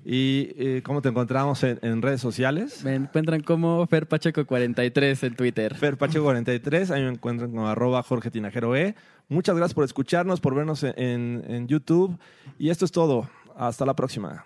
¿Y 0.08 0.52
eh, 0.58 0.82
cómo 0.86 1.02
te 1.02 1.10
encontramos 1.10 1.64
en, 1.64 1.80
en 1.82 2.02
redes 2.04 2.22
sociales? 2.22 2.84
Me 2.84 2.94
encuentran 2.94 3.42
como 3.42 3.86
Fer 3.88 4.08
Pacheco 4.08 4.46
43 4.46 5.24
en 5.24 5.36
Twitter. 5.36 5.74
Fer 5.76 5.98
Pacheco 5.98 6.24
43, 6.26 6.92
ahí 6.92 7.02
me 7.02 7.10
encuentran 7.10 7.50
como 7.50 7.68
arroba 7.68 8.04
Jorge 8.04 8.30
Tinajero 8.30 8.76
E. 8.76 8.94
Muchas 9.30 9.56
gracias 9.56 9.74
por 9.74 9.84
escucharnos, 9.84 10.40
por 10.42 10.54
vernos 10.54 10.84
en, 10.84 10.94
en- 10.98 11.44
en 11.52 11.68
YouTube. 11.68 12.20
Y 12.60 12.70
esto 12.70 12.86
es 12.86 12.92
todo. 12.92 13.28
Hasta 13.58 13.84
la 13.84 13.96
próxima. 13.96 14.46